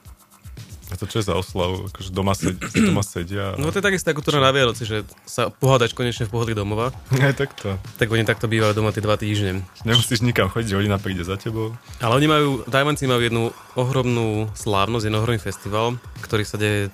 A 0.89 0.97
to 0.97 1.05
čo 1.05 1.21
je 1.21 1.29
za 1.29 1.37
oslavu? 1.37 1.85
Akože 1.85 2.09
doma, 2.09 2.33
sed, 2.33 2.57
doma 2.89 3.05
sedia. 3.05 3.53
No 3.61 3.69
to 3.69 3.77
je 3.77 3.85
takisto 3.85 4.09
ako 4.09 4.25
to 4.25 4.41
na 4.41 4.49
Vianoci, 4.49 4.89
že 4.89 5.05
sa 5.21 5.53
pohádaš 5.53 5.93
konečne 5.93 6.25
v 6.25 6.33
pohodlí 6.33 6.57
domova, 6.57 6.89
Aj 7.13 7.33
takto. 7.37 7.77
tak 8.01 8.09
oni 8.09 8.25
takto 8.25 8.49
bývajú 8.49 8.73
doma 8.73 8.89
tie 8.89 9.05
dva 9.05 9.13
týždne. 9.13 9.61
Nemusíš 9.85 10.25
nikam 10.25 10.49
chodiť, 10.49 10.73
rodina 10.73 10.97
príde 10.97 11.21
za 11.21 11.37
tebou. 11.37 11.77
Ale 12.01 12.17
oni 12.17 12.27
majú, 12.27 12.49
Tajvanci 12.65 13.05
majú 13.05 13.21
jednu 13.21 13.43
ohromnú 13.77 14.49
slávnosť, 14.57 15.05
jeden 15.05 15.19
ohromný 15.21 15.37
festival, 15.37 16.01
ktorý 16.25 16.41
sa 16.41 16.57
deje, 16.57 16.89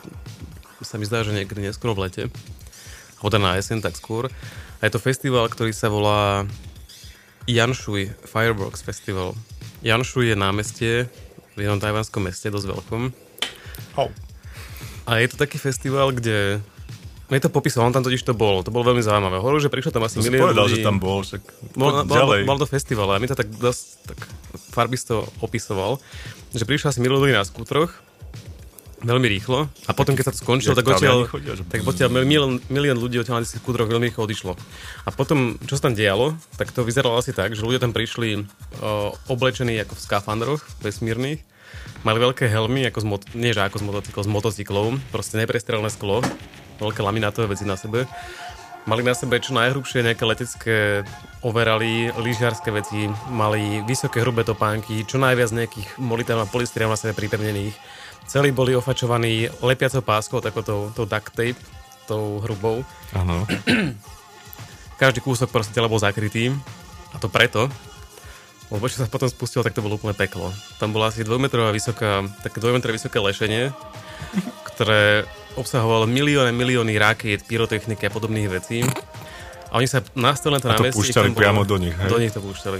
sa 0.84 0.98
mi 0.98 1.06
zdá, 1.06 1.24
že 1.24 1.32
niekedy 1.32 1.64
neskôr 1.64 1.96
v 1.96 2.10
lete. 2.10 2.24
Alebo 3.22 3.30
teda 3.32 3.44
na 3.44 3.56
jeseň, 3.56 3.80
tak 3.80 3.96
skôr. 3.96 4.28
A 4.80 4.82
je 4.84 4.92
to 4.92 5.00
festival, 5.00 5.48
ktorý 5.48 5.72
sa 5.72 5.88
volá 5.88 6.44
Janshui 7.48 8.12
Fireworks 8.26 8.84
Festival. 8.84 9.38
Janshui 9.80 10.34
je 10.34 10.36
námestie 10.36 10.94
v 11.56 11.64
jednom 11.64 11.80
tajvanskom 11.80 12.26
meste, 12.26 12.52
dosť 12.52 12.68
veľkom. 12.68 13.02
Au. 13.96 14.10
A 15.06 15.22
je 15.22 15.28
to 15.32 15.38
taký 15.38 15.56
festival, 15.56 16.12
kde... 16.12 16.60
Mne 17.26 17.42
to 17.42 17.50
popísal, 17.50 17.82
on 17.82 17.94
tam 17.94 18.06
totiž 18.06 18.22
to 18.22 18.38
bol. 18.38 18.62
To 18.62 18.70
bolo 18.70 18.94
veľmi 18.94 19.02
zaujímavé. 19.02 19.42
Hovoril, 19.42 19.58
že 19.58 19.74
prišlo 19.74 19.90
tam 19.90 20.06
asi 20.06 20.22
To 20.22 20.26
milión 20.30 20.46
povedal, 20.54 20.70
ľudí. 20.70 20.78
že 20.78 20.86
tam 20.86 21.02
bol, 21.02 21.26
však 21.26 21.42
Bol, 21.74 22.06
bol, 22.06 22.14
ďalej. 22.14 22.42
bol 22.46 22.60
to 22.62 22.70
festival 22.70 23.10
a 23.10 23.18
mi 23.18 23.26
to 23.26 23.34
tak 23.34 23.50
dosť 23.50 23.86
tak 24.06 24.20
farbisto 24.70 25.26
opisoval, 25.42 25.98
že 26.54 26.62
prišlo 26.70 26.94
asi 26.94 27.02
milión 27.02 27.26
ľudí 27.26 27.34
na 27.34 27.42
skútroch, 27.42 27.98
veľmi 29.06 29.28
rýchlo 29.30 29.70
a 29.86 29.92
potom, 29.94 30.18
keď 30.18 30.28
sa 30.28 30.34
to 30.34 30.42
skončilo, 30.42 30.74
tak 30.74 30.90
odtiaľ, 30.90 31.30
tak 31.70 31.86
odtiaľ 31.86 32.10
milión, 32.26 32.58
milión 32.74 32.98
ľudí 32.98 33.22
odtiaľ 33.22 33.40
na 33.40 33.46
tých 33.46 33.62
skútroch 33.62 33.86
veľmi 33.86 34.10
rýchlo 34.10 34.26
odišlo. 34.26 34.54
A 35.06 35.10
potom, 35.14 35.62
čo 35.70 35.78
sa 35.78 35.88
tam 35.88 35.94
dialo, 35.94 36.34
tak 36.58 36.74
to 36.74 36.82
vyzeralo 36.82 37.22
asi 37.22 37.32
tak, 37.32 37.54
že 37.54 37.62
ľudia 37.62 37.80
tam 37.80 37.94
prišli 37.94 38.42
o, 38.82 39.14
oblečení 39.30 39.78
ako 39.86 39.94
v 39.94 40.02
skafandroch 40.02 40.62
vesmírnych, 40.82 41.46
mali 42.02 42.18
veľké 42.18 42.50
helmy, 42.50 42.90
ako 42.90 43.00
z 43.02 43.06
mot- 43.06 43.32
nie 43.38 43.54
že 43.54 43.62
ako 43.62 43.78
z 43.80 43.84
motocyklov, 43.86 44.24
z 44.26 44.32
motocyklov, 44.34 44.86
proste 45.14 45.38
neprestrelné 45.38 45.90
sklo, 45.94 46.26
veľké 46.82 47.02
laminátové 47.06 47.54
veci 47.54 47.64
na 47.64 47.78
sebe. 47.78 48.10
Mali 48.86 49.02
na 49.02 49.18
sebe 49.18 49.42
čo 49.42 49.58
najhrubšie 49.58 50.06
nejaké 50.06 50.24
letecké 50.30 50.78
overali, 51.42 52.14
lyžiarske 52.22 52.70
veci, 52.70 53.10
mali 53.34 53.82
vysoké 53.82 54.22
hrubé 54.22 54.46
topánky, 54.46 55.02
čo 55.10 55.18
najviac 55.18 55.50
nejakých 55.58 55.98
molitán 55.98 56.38
a 56.38 56.46
polystyrén 56.46 56.86
na 56.86 56.94
sebe 56.94 57.18
pripevnených. 57.18 57.74
Celí 58.26 58.52
boli 58.52 58.76
ofačovaní 58.76 59.50
lepiacou 59.62 60.02
páskou, 60.02 60.42
takou 60.42 60.62
tou, 60.62 60.80
duct 60.94 61.32
tape, 61.32 61.58
tou 62.06 62.42
hrubou. 62.42 62.86
Áno. 63.14 63.46
Každý 65.02 65.20
kúsok 65.20 65.52
proste 65.52 65.76
tela 65.76 65.92
bol 65.92 66.00
zakrytý. 66.00 66.54
A 67.12 67.20
to 67.20 67.32
preto, 67.32 67.72
lebo 68.68 68.92
čo 68.92 69.00
sa 69.00 69.08
potom 69.08 69.32
spustilo, 69.32 69.64
tak 69.64 69.72
to 69.72 69.80
bolo 69.80 69.96
úplne 69.96 70.12
peklo. 70.12 70.52
Tam 70.82 70.92
bola 70.92 71.08
asi 71.08 71.24
dvojmetrová 71.24 71.72
vysoká, 71.72 72.28
také 72.44 72.60
dvojmetrové 72.60 73.00
vysoké 73.00 73.24
lešenie, 73.24 73.72
ktoré 74.74 75.24
obsahovalo 75.56 76.04
milióny, 76.10 76.52
milióny 76.52 77.00
rakiet, 77.00 77.48
pyrotechniky 77.48 78.04
a 78.04 78.12
podobných 78.12 78.52
vecí. 78.52 78.84
A 79.72 79.80
oni 79.80 79.88
sa 79.88 80.04
nastavili 80.16 80.60
na 80.60 80.62
to 80.62 80.68
A 80.72 80.76
to 80.76 80.92
púšťali 80.92 81.32
bolo- 81.32 81.40
priamo 81.40 81.62
do 81.64 81.80
nich, 81.80 81.96
hej? 81.96 82.10
Do 82.12 82.20
nich 82.20 82.36
to 82.36 82.44
púšťali. 82.44 82.80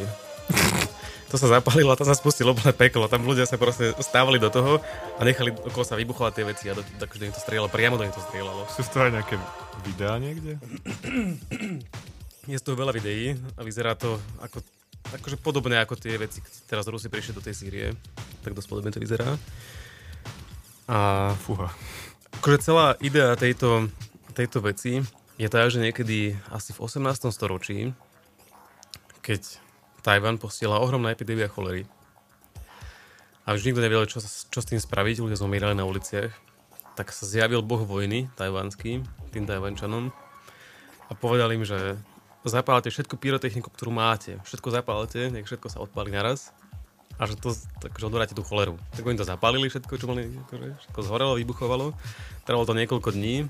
To 1.30 1.36
sa 1.42 1.58
zapálilo 1.58 1.90
a 1.90 1.98
tam 1.98 2.06
sa 2.06 2.14
spustilo 2.14 2.54
úplne 2.54 2.72
peklo. 2.72 3.10
Tam 3.10 3.26
ľudia 3.26 3.50
sa 3.50 3.58
proste 3.58 3.98
stávali 3.98 4.38
do 4.38 4.54
toho 4.54 4.78
a 5.18 5.22
nechali 5.26 5.50
okolo 5.52 5.84
sa 5.86 5.98
vybuchovať 5.98 6.32
tie 6.38 6.46
veci 6.46 6.66
a 6.70 6.78
do, 6.78 6.86
takže 6.86 7.18
do 7.18 7.26
nich 7.26 7.36
to 7.36 7.42
strieľalo, 7.42 7.74
priamo 7.74 7.98
do 7.98 8.06
nich 8.06 8.14
to 8.14 8.22
strieľalo. 8.22 8.70
Sú 8.70 8.86
toho 8.86 9.10
aj 9.10 9.14
nejaké 9.18 9.36
videá 9.82 10.22
niekde? 10.22 10.62
Je 12.46 12.62
z 12.62 12.66
toho 12.66 12.78
veľa 12.78 12.94
videí 12.94 13.34
a 13.58 13.62
vyzerá 13.66 13.98
to 13.98 14.22
ako, 14.38 14.62
akože 15.18 15.42
podobné 15.42 15.82
ako 15.82 15.98
tie 15.98 16.14
veci, 16.22 16.46
teraz 16.70 16.86
Rusi 16.86 17.10
prišli 17.10 17.34
do 17.34 17.42
tej 17.42 17.58
Sýrie. 17.58 17.88
Tak 18.46 18.54
dosť 18.54 18.70
podobne 18.70 18.94
to 18.94 19.02
vyzerá. 19.02 19.34
A 20.86 21.34
Fúha. 21.42 21.74
akože 22.38 22.62
celá 22.62 22.94
idea 23.02 23.34
tejto, 23.34 23.90
tejto 24.38 24.62
veci 24.62 25.02
je 25.42 25.48
tá, 25.50 25.66
že 25.66 25.82
niekedy 25.82 26.38
asi 26.54 26.70
v 26.72 26.80
18. 26.86 27.34
storočí, 27.34 27.98
keď 29.26 29.65
Tajvan 30.06 30.38
postihla 30.38 30.78
ohromná 30.78 31.10
epidémia 31.10 31.50
cholery 31.50 31.90
a 33.46 33.58
už 33.58 33.66
nikto 33.66 33.82
nevedel, 33.82 34.06
čo, 34.06 34.22
čo 34.26 34.60
s 34.62 34.70
tým 34.70 34.78
spraviť, 34.78 35.22
ľudia 35.22 35.38
zomírali 35.38 35.74
na 35.74 35.86
uliciach, 35.86 36.30
tak 36.94 37.10
sa 37.10 37.26
zjavil 37.26 37.66
boh 37.66 37.82
vojny, 37.82 38.30
tajvanský, 38.38 39.02
tým 39.34 39.44
Tajvančanom 39.50 40.14
a 41.10 41.12
povedal 41.18 41.54
im, 41.58 41.66
že 41.66 41.98
zapálite 42.46 42.94
všetku 42.94 43.18
pyrotechniku, 43.18 43.74
ktorú 43.74 43.90
máte. 43.90 44.38
Všetko 44.46 44.70
zapálite, 44.70 45.34
nech 45.34 45.50
všetko 45.50 45.68
sa 45.74 45.82
odpálí 45.82 46.14
naraz 46.14 46.54
a 47.18 47.26
že 47.26 47.38
to 47.40 47.54
takže 47.82 48.06
odvoráte 48.06 48.38
tú 48.38 48.46
choleru. 48.46 48.78
Tak 48.94 49.06
oni 49.06 49.18
to 49.18 49.26
zapálili 49.26 49.70
všetko, 49.70 49.94
čo 49.98 50.06
mali, 50.06 50.30
akože, 50.46 50.68
všetko 50.86 51.00
zhorelo, 51.02 51.34
vybuchovalo. 51.42 51.98
Trvalo 52.46 52.66
to 52.70 52.78
niekoľko 52.78 53.10
dní 53.14 53.50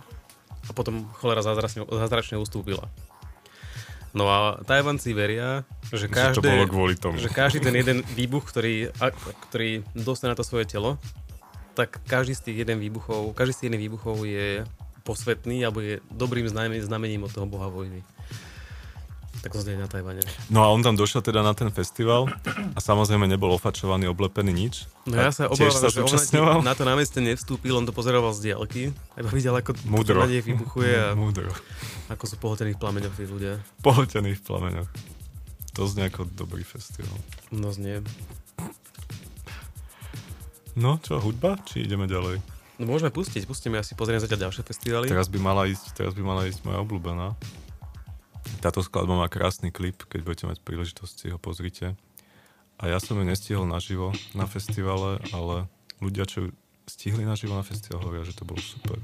a 0.66 0.72
potom 0.72 1.08
cholera 1.20 1.44
zázračne, 1.44 1.84
zázračne 1.86 2.40
ustúpila. 2.40 2.88
No 4.16 4.32
a 4.32 4.64
Tajvanci 4.64 5.12
veria, 5.12 5.68
že 5.96 6.08
Že 6.08 6.14
to 6.14 6.44
každé, 6.44 6.48
bolo 6.48 6.66
kvôli 6.68 6.94
tomu. 6.96 7.16
že 7.18 7.30
každý 7.32 7.60
ten 7.60 7.76
jeden 7.76 7.98
výbuch, 8.14 8.46
ktorý, 8.46 8.94
a, 9.00 9.12
ktorý 9.50 9.84
dostane 9.96 10.32
na 10.32 10.38
to 10.40 10.46
svoje 10.46 10.68
telo, 10.68 11.00
tak 11.76 12.00
každý 12.08 12.34
z 12.36 12.42
tých 12.52 12.58
jeden 12.64 12.80
výbuchov, 12.80 13.36
každý 13.36 13.52
z 13.52 13.58
tých 13.60 13.68
jeden 13.74 13.82
výbuchov 13.84 14.24
je 14.24 14.64
posvetný 15.04 15.62
alebo 15.62 15.84
je 15.84 16.00
dobrým 16.10 16.48
znamením, 16.48 17.24
od 17.24 17.32
toho 17.32 17.46
boha 17.46 17.68
vojny. 17.70 18.02
Tak 19.44 19.54
to 19.54 19.62
zdeje 19.62 19.78
na 19.78 19.86
Tajvane. 19.86 20.26
No 20.50 20.66
a 20.66 20.74
on 20.74 20.82
tam 20.82 20.98
došiel 20.98 21.22
teda 21.22 21.46
na 21.46 21.54
ten 21.54 21.70
festival 21.70 22.26
a 22.74 22.80
samozrejme 22.82 23.30
nebol 23.30 23.54
ofačovaný, 23.54 24.10
oblepený 24.10 24.50
nič. 24.50 24.90
No 25.06 25.22
ja 25.22 25.30
sa 25.30 25.46
obávam, 25.46 25.70
že 25.86 26.02
on 26.42 26.66
na 26.66 26.74
to 26.74 26.82
námestie 26.82 27.22
nevstúpil, 27.22 27.78
on 27.78 27.86
to 27.86 27.94
pozeroval 27.94 28.34
z 28.34 28.50
diaľky, 28.50 28.90
iba 29.14 29.30
videl, 29.30 29.54
ako 29.54 29.78
Múdro. 29.86 30.26
to 30.26 30.32
vybuchuje 30.42 30.94
a 30.98 31.14
Múdro. 31.14 31.54
ako 32.10 32.24
sú 32.26 32.36
pohotení 32.42 32.74
v 32.74 32.80
plameňoch 32.82 33.14
tí 33.14 33.30
ľudia. 33.30 33.62
Pohltený 33.86 34.34
v 34.34 34.42
plameňoch. 34.42 34.90
To 35.76 35.84
znie 35.84 36.08
ako 36.08 36.32
dobrý 36.32 36.64
festival. 36.64 37.12
No 37.52 37.68
znie. 37.76 38.00
No, 40.76 41.00
čo, 41.04 41.20
hudba? 41.20 41.60
Či 41.68 41.84
ideme 41.84 42.08
ďalej? 42.08 42.40
No 42.80 42.84
môžeme 42.88 43.12
pustiť, 43.12 43.48
pustíme 43.48 43.80
asi 43.80 43.96
pozrieť 43.96 44.28
zatiaľ 44.28 44.52
ďalšie 44.52 44.64
festivaly. 44.68 45.08
Teraz 45.08 45.32
by 45.32 45.40
mala 45.40 45.68
ísť, 45.68 45.96
teraz 45.96 46.12
by 46.12 46.24
mala 46.24 46.48
ísť 46.48 46.64
moja 46.68 46.84
obľúbená. 46.84 47.36
Táto 48.60 48.84
skladba 48.84 49.16
má 49.16 49.28
krásny 49.32 49.72
klip, 49.72 50.04
keď 50.08 50.20
budete 50.24 50.46
mať 50.48 50.58
príležitosť 50.64 51.14
si 51.16 51.28
ho 51.32 51.40
pozrite. 51.40 51.96
A 52.76 52.92
ja 52.92 53.00
som 53.00 53.16
ju 53.16 53.24
nestihol 53.24 53.64
naživo 53.64 54.12
na 54.36 54.44
festivale, 54.48 55.24
ale 55.32 55.72
ľudia, 56.04 56.28
čo 56.28 56.52
stihli 56.84 57.24
naživo 57.24 57.56
na 57.56 57.64
festival, 57.64 58.04
hovoria, 58.04 58.28
že 58.28 58.36
to 58.36 58.44
bolo 58.44 58.60
super. 58.60 59.00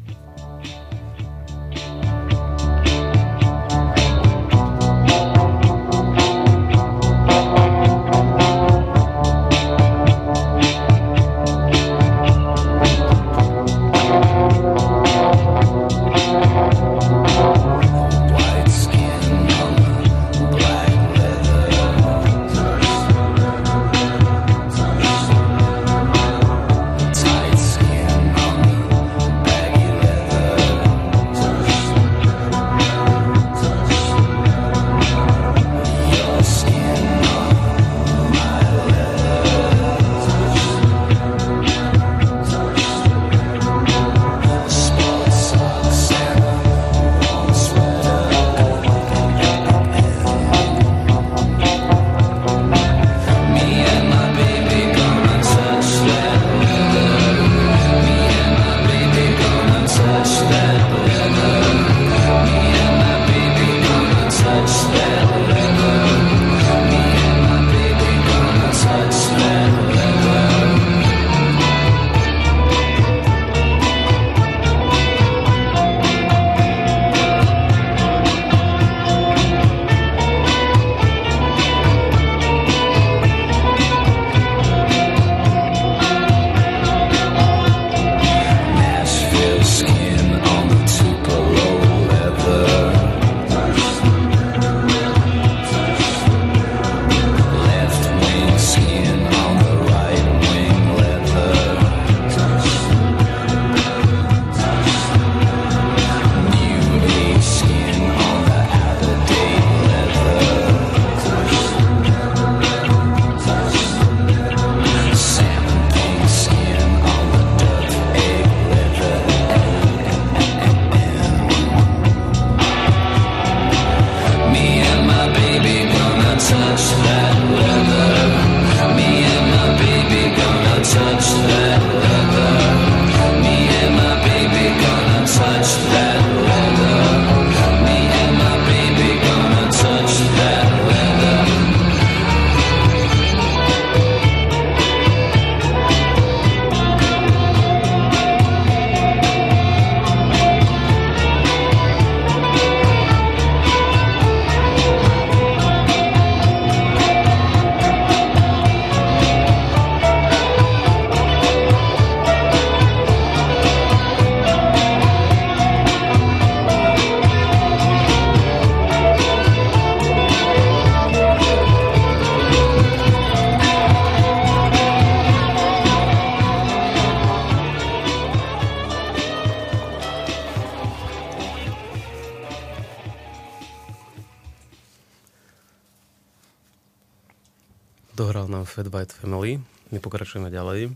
Odohral 188.22 188.46
nám 188.46 188.70
Fat 188.70 188.86
White 188.86 189.18
Family. 189.18 189.58
My 189.90 189.98
pokračujeme 189.98 190.54
ďalej. 190.54 190.94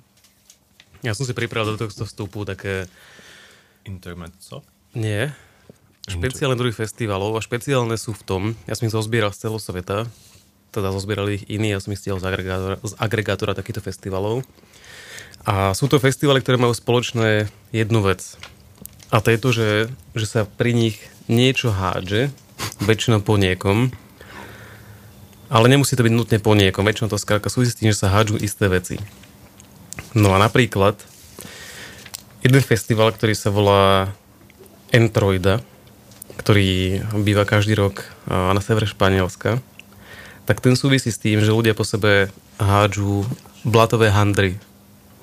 Ja 1.02 1.18
som 1.18 1.26
si 1.26 1.34
pripravil 1.34 1.74
do 1.74 1.90
tohto 1.90 2.06
vstupu 2.06 2.46
také, 2.46 2.86
Intermezzo. 3.82 4.62
nie, 4.94 5.34
špeciálne 6.06 6.54
druhy 6.54 6.70
festivalov 6.70 7.34
a 7.34 7.42
špeciálne 7.42 7.98
sú 7.98 8.14
v 8.14 8.22
tom, 8.22 8.42
ja 8.70 8.78
som 8.78 8.86
ich 8.86 8.94
zozbieral 8.94 9.34
z 9.34 9.42
celého 9.42 9.58
sveta, 9.58 9.98
teda 10.70 10.94
zozbierali 10.94 11.42
ich 11.42 11.50
iní, 11.50 11.74
ja 11.74 11.82
som 11.82 11.98
ich 11.98 12.02
stiahol 12.06 12.22
z 12.22 12.30
agregátora, 12.30 12.78
z 12.86 12.94
agregátora 13.02 13.58
takýchto 13.58 13.82
festivalov. 13.82 14.46
A 15.50 15.74
sú 15.74 15.90
to 15.90 15.98
festivaly, 15.98 16.46
ktoré 16.46 16.62
majú 16.62 16.78
spoločné 16.78 17.50
jednu 17.74 18.06
vec. 18.06 18.38
A 19.10 19.18
to 19.18 19.34
je 19.34 19.42
to, 19.42 19.50
že, 19.50 19.70
že 20.14 20.26
sa 20.30 20.42
pri 20.46 20.78
nich 20.78 21.02
niečo 21.26 21.74
hádže, 21.74 22.30
väčšinou 22.86 23.26
po 23.26 23.42
niekom, 23.42 23.90
ale 25.50 25.70
nemusí 25.70 25.94
to 25.94 26.06
byť 26.06 26.14
nutne 26.14 26.38
po 26.42 26.58
niekom. 26.58 26.86
Väčšinou 26.86 27.12
to 27.12 27.22
skrátka 27.22 27.52
súvisí 27.52 27.74
s 27.74 27.80
tým, 27.80 27.90
že 27.94 28.02
sa 28.02 28.14
hádžu 28.14 28.42
isté 28.42 28.66
veci. 28.70 28.98
No 30.16 30.34
a 30.34 30.42
napríklad 30.42 30.98
jeden 32.46 32.64
festival, 32.64 33.14
ktorý 33.14 33.34
sa 33.34 33.50
volá 33.52 34.14
Entroida, 34.94 35.62
ktorý 36.38 37.02
býva 37.26 37.48
každý 37.48 37.74
rok 37.76 38.06
na 38.30 38.62
severe 38.62 38.86
Španielska, 38.86 39.60
tak 40.46 40.62
ten 40.62 40.78
súvisí 40.78 41.10
s 41.10 41.18
tým, 41.18 41.42
že 41.42 41.56
ľudia 41.56 41.74
po 41.74 41.82
sebe 41.82 42.30
hádžu 42.62 43.26
blatové 43.66 44.14
handry. 44.14 44.62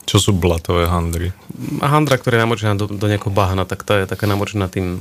Čo 0.03 0.19
sú 0.19 0.31
blatové 0.35 0.91
handry? 0.91 1.31
Handra, 1.79 2.19
ktorá 2.19 2.37
je 2.37 2.45
namočená 2.45 2.75
do, 2.75 2.91
do 2.91 3.07
nejakého 3.07 3.31
bahna, 3.31 3.63
tak 3.63 3.87
tá 3.87 4.03
je 4.03 4.11
taká 4.11 4.27
namočená 4.27 4.67
tým, 4.67 4.99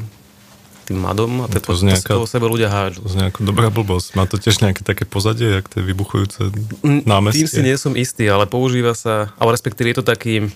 tým 0.86 0.98
madom 0.98 1.44
a 1.44 1.46
to, 1.48 1.62
To 1.62 1.74
to, 1.74 1.80
znie 1.80 1.96
to, 2.00 2.26
sebe 2.26 2.50
ľudia 2.50 2.68
hádžu. 2.68 3.06
To 3.06 3.14
nejaká 3.14 3.40
dobrá 3.46 3.68
blbosť. 3.70 4.18
Má 4.18 4.26
to 4.26 4.42
tiež 4.42 4.62
nejaké 4.66 4.82
také 4.82 5.06
pozadie, 5.06 5.62
jak 5.62 5.70
tie 5.70 5.82
vybuchujúce 5.86 6.52
námestie? 6.84 7.46
Tým 7.46 7.50
si 7.50 7.62
nie 7.62 7.76
som 7.78 7.94
istý, 7.94 8.26
ale 8.28 8.50
používa 8.50 8.98
sa, 8.98 9.32
ale 9.38 9.54
respektíve 9.54 9.94
je 9.94 9.98
to 10.02 10.06
taký... 10.06 10.50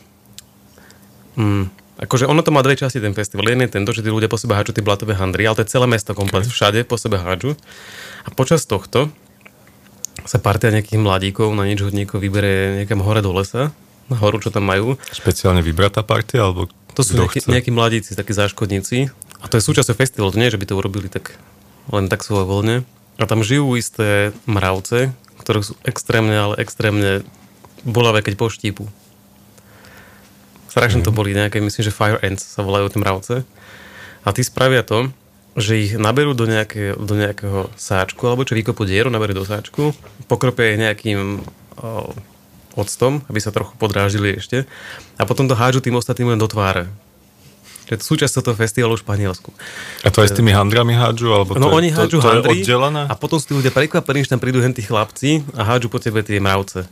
Mm, 1.38 1.70
akože 2.02 2.28
ono 2.28 2.42
to 2.44 2.52
má 2.52 2.60
dve 2.66 2.76
časti, 2.76 3.00
ten 3.00 3.16
festival. 3.16 3.48
Jeden 3.48 3.64
je 3.68 3.76
tento, 3.76 3.92
že 3.96 4.04
tí 4.04 4.10
ľudia 4.12 4.28
po 4.28 4.40
sebe 4.40 4.58
hádžu 4.58 4.76
tie 4.76 4.84
blatové 4.84 5.16
handry, 5.16 5.48
ale 5.48 5.60
to 5.60 5.64
je 5.64 5.72
celé 5.72 5.88
mesto 5.88 6.12
komplet, 6.12 6.44
okay. 6.44 6.52
všade 6.52 6.80
po 6.84 7.00
sebe 7.00 7.22
hádžu. 7.22 7.56
A 8.26 8.30
počas 8.34 8.68
tohto 8.68 9.14
sa 10.26 10.42
partia 10.42 10.74
nejakých 10.74 11.00
mladíkov 11.00 11.54
na 11.54 11.70
nič 11.70 11.86
hodníkov 11.86 12.24
vybere 12.24 12.82
niekam 12.82 13.04
hore 13.04 13.22
do 13.22 13.30
lesa, 13.36 13.76
na 14.10 14.16
horu, 14.18 14.42
čo 14.42 14.50
tam 14.54 14.66
majú. 14.66 14.98
Špeciálne 15.12 15.66
vybratá 15.66 16.06
partia, 16.06 16.46
alebo 16.46 16.70
To 16.96 17.02
sú 17.04 17.20
nejakí, 17.20 17.44
nejakí 17.46 17.72
mladíci, 17.74 18.16
takí 18.16 18.32
záškodníci. 18.32 19.12
A 19.46 19.50
to 19.50 19.62
je 19.62 19.68
súčasťou 19.70 19.94
festivalu, 19.94 20.34
to 20.34 20.42
nie 20.42 20.50
je, 20.50 20.58
že 20.58 20.62
by 20.62 20.66
to 20.66 20.80
urobili 20.82 21.06
tak 21.06 21.38
len 21.94 22.10
tak 22.10 22.26
svoje 22.26 22.50
voľne. 22.50 22.82
A 23.22 23.30
tam 23.30 23.46
žijú 23.46 23.78
isté 23.78 24.34
mravce, 24.50 25.14
ktoré 25.38 25.62
sú 25.62 25.78
extrémne, 25.86 26.34
ale 26.34 26.58
extrémne 26.58 27.22
bolavé, 27.86 28.26
keď 28.26 28.42
poštípu. 28.42 28.90
Strašne 30.74 31.06
to 31.06 31.14
boli 31.14 31.38
nejaké, 31.38 31.62
myslím, 31.62 31.86
že 31.86 31.94
fire 31.94 32.18
ants 32.26 32.42
sa 32.42 32.66
volajú 32.66 32.90
tie 32.90 33.00
mravce. 33.00 33.36
A 34.26 34.34
tí 34.34 34.42
spravia 34.42 34.82
to, 34.82 35.14
že 35.56 35.78
ich 35.78 35.94
naberú 35.96 36.34
do, 36.34 36.50
nejaké, 36.50 36.98
do 36.98 37.14
nejakého 37.16 37.70
sáčku, 37.78 38.26
alebo 38.28 38.44
čo 38.44 38.58
vykopú 38.58 38.84
dieru, 38.84 39.14
naberú 39.14 39.38
do 39.38 39.46
sáčku, 39.48 39.94
pokropia 40.28 40.76
ich 40.76 40.82
nejakým 40.82 41.46
o, 41.80 42.12
octom, 42.76 43.24
aby 43.32 43.40
sa 43.40 43.56
trochu 43.56 43.72
podráždili 43.80 44.36
ešte 44.36 44.68
a 45.16 45.24
potom 45.24 45.48
to 45.48 45.56
hádžu 45.56 45.80
tým 45.80 45.96
ostatným 45.96 46.36
len 46.36 46.42
do 46.42 46.50
tváre. 46.52 46.92
To 47.86 47.92
je 47.92 47.98
súčasť 47.98 48.42
toho 48.42 48.54
festivalu 48.54 48.94
v 48.94 49.02
Španielsku. 49.02 49.50
A 50.02 50.10
to 50.10 50.20
aj 50.20 50.30
s 50.30 50.36
tými 50.36 50.50
handrami 50.50 50.92
hádžu? 50.92 51.30
Alebo 51.30 51.54
No 51.54 51.70
to, 51.70 51.70
je- 51.70 51.76
oni 51.76 51.90
hádžu 51.90 52.18
to, 52.18 52.26
handry 52.26 52.54
je 52.56 52.66
oddelené? 52.66 53.02
a 53.04 53.14
potom 53.14 53.38
sú 53.38 53.46
tí 53.46 53.54
ľudia 53.56 53.70
prekvapení, 53.70 54.22
že 54.22 54.30
tam 54.30 54.40
prídu 54.40 54.58
hen 54.58 54.72
tí 54.72 54.82
chlapci 54.82 55.46
a 55.52 55.62
hádžu 55.64 55.88
po 55.88 55.98
tebe 55.98 56.20
tie 56.20 56.38
mravce. 56.38 56.90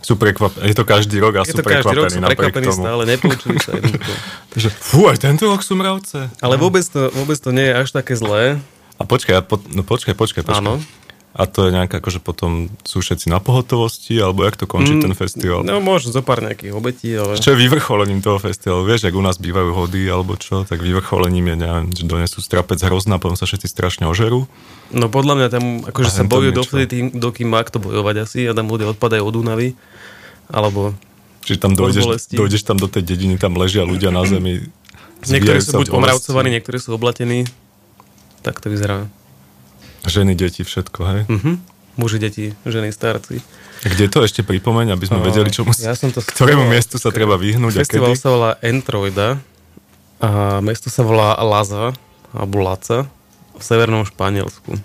Sú 0.00 0.16
prekvapení. 0.16 0.64
Je 0.64 0.72
to 0.72 0.84
každý 0.84 1.16
rok 1.18 1.36
a 1.36 1.42
Je 1.42 1.52
sú 1.52 1.56
to 1.56 1.64
každý 1.64 1.92
rok, 1.94 2.08
prekvapení 2.08 2.08
sú 2.10 2.20
napriek 2.22 2.38
prekvapení 2.42 2.66
tomu. 2.66 2.82
stále, 2.82 3.02
nepoučili 3.06 3.56
sa 3.58 3.70
jednoducho. 3.76 4.12
Takže, 4.50 4.68
fú, 4.72 5.00
aj 5.06 5.18
tento 5.18 5.44
rok 5.46 5.60
sú 5.60 5.72
mravce. 5.74 6.18
Ale 6.38 6.54
vôbec 6.56 6.84
to, 6.84 7.08
vôbec 7.10 7.36
to 7.36 7.48
nie 7.50 7.64
je 7.64 7.74
až 7.74 7.88
také 7.90 8.12
zlé. 8.14 8.56
A 8.96 9.02
počkaj, 9.02 9.40
po, 9.42 9.56
no 9.66 9.80
počkaj, 9.80 10.12
počkaj, 10.12 10.40
počkaj. 10.42 10.56
Áno. 10.58 10.80
A 11.30 11.46
to 11.46 11.62
je 11.62 11.70
nejaká, 11.70 12.02
akože 12.02 12.18
potom 12.18 12.66
sú 12.82 12.98
všetci 12.98 13.30
na 13.30 13.38
pohotovosti, 13.38 14.18
alebo 14.18 14.42
jak 14.42 14.58
to 14.58 14.66
končí 14.66 14.98
Mm, 14.98 15.06
ten 15.06 15.14
festival? 15.14 15.62
No 15.62 15.78
možno 15.78 16.10
zo 16.10 16.26
pár 16.26 16.42
nejakých 16.42 16.74
obetí, 16.74 17.14
ale... 17.14 17.38
Čo 17.38 17.54
je 17.54 17.62
vyvrcholením 17.62 18.18
toho 18.18 18.42
festivalu? 18.42 18.82
Vieš, 18.82 19.06
ak 19.06 19.14
u 19.14 19.22
nás 19.22 19.38
bývajú 19.38 19.70
hody 19.70 20.10
alebo 20.10 20.34
čo, 20.34 20.66
tak 20.66 20.82
vyvrcholením 20.82 21.54
je, 21.54 21.56
neviem, 21.62 21.86
že 21.94 22.02
donesú 22.02 22.42
strapec 22.42 22.82
hrozná, 22.82 23.22
potom 23.22 23.38
sa 23.38 23.46
všetci 23.46 23.70
strašne 23.70 24.04
ožerú. 24.10 24.50
No 24.90 25.06
podľa 25.06 25.34
mňa 25.38 25.48
tam 25.54 25.64
akože 25.86 26.10
A 26.10 26.16
sa 26.18 26.26
bojujú 26.26 26.50
dovtedy, 26.50 26.86
tým, 26.90 27.04
dokým 27.14 27.46
má 27.46 27.62
kto 27.62 27.78
bojovať 27.78 28.26
asi 28.26 28.50
a 28.50 28.52
tam 28.52 28.66
ľudia 28.66 28.90
odpadajú 28.90 29.22
od 29.22 29.34
únavy. 29.38 29.78
Alebo 30.50 30.98
Čiže 31.46 31.62
tam 31.62 31.78
dojdeš, 31.78 32.34
dojdeš 32.34 32.62
tam 32.66 32.74
do 32.76 32.90
tej 32.90 33.06
dediny, 33.06 33.38
tam 33.38 33.54
ležia 33.54 33.86
ľudia 33.86 34.10
na 34.10 34.26
zemi. 34.26 34.66
niektorí 35.22 35.62
sú 35.62 35.78
buď 35.78 35.94
omravcovaní, 35.94 36.58
niektorí 36.58 36.82
sú 36.82 36.90
oblatení. 36.90 37.46
Tak 38.42 38.58
to 38.58 38.66
vyzerá. 38.66 39.06
Ženy, 40.02 40.32
deti, 40.32 40.60
všetko, 40.60 41.00
hej? 41.04 41.20
Mhm. 41.26 41.52
Muži, 41.96 42.16
deti, 42.18 42.44
ženy, 42.62 42.88
starci. 42.88 43.44
Kde 43.82 44.06
to 44.06 44.20
ešte 44.20 44.40
pripomeň, 44.40 44.90
aby 44.90 45.04
sme 45.04 45.20
A, 45.20 45.24
vedeli, 45.26 45.48
čomu, 45.48 45.72
ja 45.74 45.92
som 45.92 46.08
to 46.08 46.20
ktorému 46.34 46.62
skoro- 46.62 46.70
miestu 46.70 46.96
sa 46.96 47.10
treba 47.10 47.34
vyhnúť 47.34 47.72
a 47.74 47.80
Festival 47.82 48.10
kedy? 48.10 48.18
sa 48.18 48.28
volá 48.30 48.50
Entroida 48.60 49.28
a 50.18 50.28
mesto 50.58 50.86
sa 50.86 51.00
volá 51.00 51.36
Laza 51.38 51.92
alebo 52.30 52.56
Laca 52.58 53.08
v 53.52 53.62
severnom 53.62 54.02
Španielsku. 54.02 54.76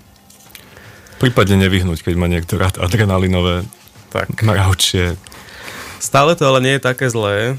Prípadne 1.17 1.55
nevyhnúť, 1.61 2.03
keď 2.03 2.13
má 2.13 2.27
niekto 2.27 2.55
rád 2.55 2.75
adrenalinové 2.77 3.63
Tak. 4.09 4.35
mravčie. 4.41 5.15
Stále 5.97 6.33
to 6.33 6.43
ale 6.45 6.59
nie 6.59 6.75
je 6.75 6.83
také 6.83 7.07
zlé, 7.07 7.55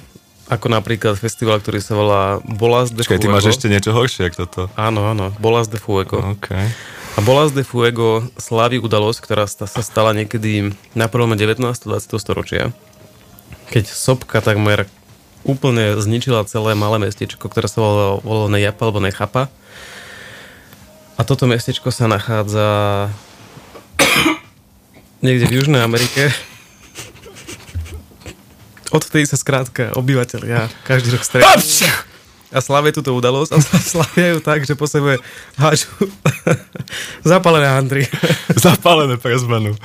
ako 0.47 0.69
napríklad 0.69 1.17
festival, 1.17 1.59
ktorý 1.59 1.81
sa 1.81 1.93
volá 1.93 2.23
Bolas 2.43 2.89
de 2.89 3.01
Počkaj, 3.01 3.17
ty 3.17 3.25
Fuego. 3.25 3.35
máš 3.35 3.47
ešte 3.51 3.67
niečo 3.67 3.91
horšie, 3.91 4.29
ako 4.29 4.37
toto. 4.39 4.63
Áno, 4.75 5.05
áno, 5.07 5.33
Bolas 5.37 5.67
de 5.67 5.77
Fuego. 5.77 6.21
OK. 6.35 6.53
A 7.17 7.25
Bolas 7.25 7.57
de 7.57 7.65
Fuego 7.65 8.29
slávi 8.37 8.77
udalosť, 8.77 9.25
ktorá 9.25 9.49
sa 9.49 9.65
stala 9.65 10.13
niekedy 10.13 10.77
na 10.93 11.09
prvom 11.09 11.33
19. 11.33 11.65
20. 11.65 11.89
storočia, 12.21 12.77
keď 13.73 13.89
sopka 13.89 14.45
takmer 14.45 14.85
úplne 15.41 15.97
zničila 15.97 16.45
celé 16.45 16.77
malé 16.77 17.09
mestečko, 17.09 17.49
ktoré 17.49 17.73
sa 17.73 17.81
volalo, 17.81 18.21
volalo 18.21 18.53
Nejapa 18.53 18.85
alebo 18.85 19.01
Nechapa. 19.01 19.49
A 21.17 21.25
toto 21.25 21.49
mestečko 21.49 21.89
sa 21.89 22.05
nachádza 22.05 23.09
niekde 25.25 25.49
v 25.49 25.57
Južnej 25.57 25.81
Amerike. 25.81 26.29
Odvtedy 28.93 29.25
sa 29.25 29.41
skrátka 29.41 29.97
obyvateľia 29.97 30.69
každý 30.85 31.17
rok 31.17 31.25
stretnú 31.25 31.49
a 32.57 32.59
slavia 32.59 32.89
túto 32.91 33.13
udalosť 33.13 33.53
a 33.53 33.59
slavia 33.93 34.27
ju 34.33 34.41
tak, 34.41 34.65
že 34.65 34.73
po 34.73 34.85
sebe 34.85 35.21
hážu 35.55 35.93
zapálené 37.23 37.69
handry. 37.69 38.09
Zapálené 38.57 39.17
pre 39.17 39.37
zmenu. 39.37 39.77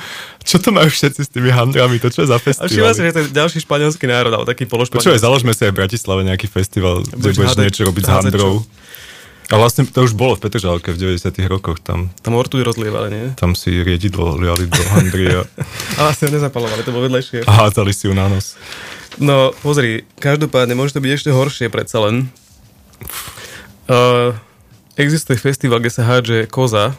Čo 0.41 0.57
to 0.57 0.71
majú 0.71 0.87
všetci 0.87 1.21
s 1.21 1.29
tými 1.29 1.49
handrami? 1.49 1.99
To 1.99 2.07
čo 2.07 2.23
je 2.23 2.29
za 2.29 2.35
A 2.35 2.41
všimla 2.41 2.63
si, 2.63 2.71
festival? 2.71 2.95
že 2.95 3.11
to 3.11 3.19
je 3.19 3.29
ďalší 3.29 3.59
španielský 3.59 4.05
národ, 4.05 4.31
ale 4.31 4.45
taký 4.45 4.63
Počúvaj, 4.63 4.87
pološpanielský. 4.87 5.19
založme 5.19 5.51
si 5.51 5.61
aj 5.61 5.71
v 5.71 5.77
Bratislave 5.77 6.21
nejaký 6.23 6.47
festival, 6.47 7.03
kde 7.03 7.15
Budeš 7.29 7.37
hádať- 7.45 7.61
niečo 7.61 7.81
robiť 7.83 8.03
s 8.03 8.09
handrou. 8.09 8.53
A 9.51 9.59
vlastne 9.59 9.83
to 9.83 9.99
už 10.01 10.15
bolo 10.15 10.33
v 10.33 10.47
Petržalke 10.47 10.89
v 10.89 11.11
90 11.11 11.27
rokoch. 11.45 11.75
Tam, 11.77 12.07
Tam 12.17 12.33
ortuj 12.33 12.63
rozlievali, 12.63 13.11
nie? 13.11 13.25
tam 13.35 13.51
si 13.51 13.75
riedidlo 13.75 14.39
liali 14.39 14.63
do 14.63 14.79
handry 14.89 15.27
a, 15.35 15.43
asi 16.01 16.23
ho 16.23 16.31
nezapalovali, 16.31 16.81
to 16.81 16.89
bolo 16.89 17.03
vedlejšie. 17.05 17.43
a 17.43 17.51
hádzali 17.59 17.91
si 17.91 18.07
ju 18.07 18.15
na 18.15 18.25
nos. 18.25 18.55
No, 19.19 19.51
pozri, 19.59 20.07
každopádne 20.15 20.71
môže 20.71 20.95
to 20.95 21.03
byť 21.03 21.11
ešte 21.11 21.29
horšie 21.29 21.67
predsa 21.67 21.99
len. 21.99 22.31
Uh, 23.91 24.31
existuje 24.95 25.35
festival, 25.35 25.83
kde 25.83 25.91
sa 25.91 26.07
hádže 26.07 26.47
koza. 26.47 26.95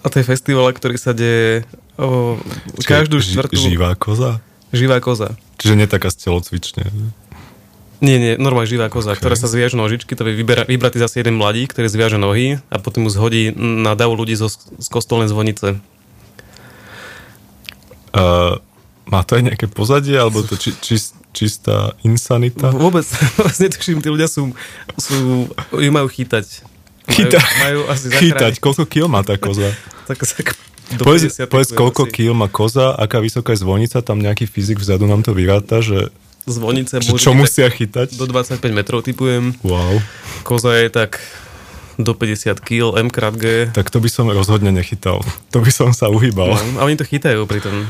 A 0.00 0.06
to 0.08 0.16
je 0.16 0.24
festival, 0.24 0.64
ktorý 0.72 0.96
sa 0.96 1.12
deje 1.12 1.68
uh, 2.00 2.40
každú 2.88 3.20
Ži- 3.20 3.36
štvrtú... 3.36 3.60
Živá 3.60 3.92
koza? 3.92 4.40
živá 4.72 5.00
koza. 5.00 5.36
Čiže 5.56 5.74
nie 5.76 5.88
taká 5.88 6.12
z 6.12 6.28
telocvične. 6.28 6.88
Nie, 7.98 8.16
nie, 8.22 8.32
normálne 8.38 8.70
živá 8.70 8.86
koza, 8.86 9.12
okay. 9.12 9.18
ktorá 9.18 9.34
sa 9.34 9.50
zviaže 9.50 9.74
nožičky, 9.74 10.14
to 10.14 10.22
je 10.22 10.38
vybratý 10.46 11.02
zase 11.02 11.18
jeden 11.18 11.34
mladík, 11.34 11.74
ktorý 11.74 11.90
zviaže 11.90 12.18
nohy 12.20 12.62
a 12.70 12.76
potom 12.78 13.04
mu 13.04 13.10
zhodí 13.10 13.50
na 13.58 13.98
dav 13.98 14.14
ľudí 14.14 14.38
zo, 14.38 14.46
z 14.54 14.86
kostolnej 14.86 15.26
zvonice. 15.26 15.82
Uh, 18.14 18.62
má 19.10 19.26
to 19.26 19.40
aj 19.40 19.50
nejaké 19.50 19.66
pozadie, 19.66 20.14
alebo 20.14 20.46
to 20.46 20.54
či, 20.54 20.78
či, 20.78 20.94
čistá 21.38 21.94
insanita? 22.02 22.74
Vôbec, 22.74 23.06
vôbec 23.38 23.54
netuším, 23.54 24.02
tí 24.02 24.10
ľudia 24.10 24.26
sú, 24.26 24.50
sú 24.98 25.46
ju 25.70 25.90
majú 25.94 26.10
chytať. 26.10 26.66
Chytať. 27.06 27.38
Majú, 27.38 27.54
majú 27.62 27.80
asi 27.94 28.10
Chytať, 28.10 28.58
koľko 28.58 28.82
kil 28.90 29.06
má 29.06 29.22
tá 29.22 29.38
koza? 29.38 29.70
Tak, 30.08 30.24
tak, 30.24 30.56
Povedz, 30.96 31.28
50 31.36 31.52
povedz 31.52 31.70
koľko 31.76 32.08
asi. 32.08 32.12
kil 32.16 32.32
má 32.32 32.48
koza, 32.48 32.96
aká 32.96 33.20
vysoká 33.20 33.52
je 33.52 33.60
zvonica, 33.60 34.00
tam 34.00 34.24
nejaký 34.24 34.48
fyzik 34.48 34.80
vzadu 34.80 35.04
nám 35.04 35.20
to 35.20 35.36
vyráta, 35.36 35.84
že, 35.84 36.08
Zvonice 36.48 37.04
čo 37.04 37.12
byť 37.12 37.36
musia 37.36 37.68
chytať. 37.68 38.16
do 38.16 38.24
25 38.24 38.64
metrov 38.72 39.04
typujem. 39.04 39.52
Wow. 39.60 40.00
Koza 40.48 40.80
je 40.80 40.88
tak 40.88 41.20
do 42.00 42.16
50 42.16 42.56
kg, 42.64 42.96
M 43.04 43.12
krát 43.12 43.36
G. 43.36 43.68
Tak 43.68 43.92
to 43.92 44.00
by 44.00 44.08
som 44.08 44.32
rozhodne 44.32 44.72
nechytal. 44.72 45.20
To 45.52 45.58
by 45.60 45.68
som 45.68 45.92
sa 45.92 46.08
uhýbal. 46.08 46.56
No, 46.56 46.80
a 46.80 46.88
oni 46.88 46.96
to 46.96 47.04
chytajú 47.04 47.44
pri 47.44 47.60
tom. 47.60 47.84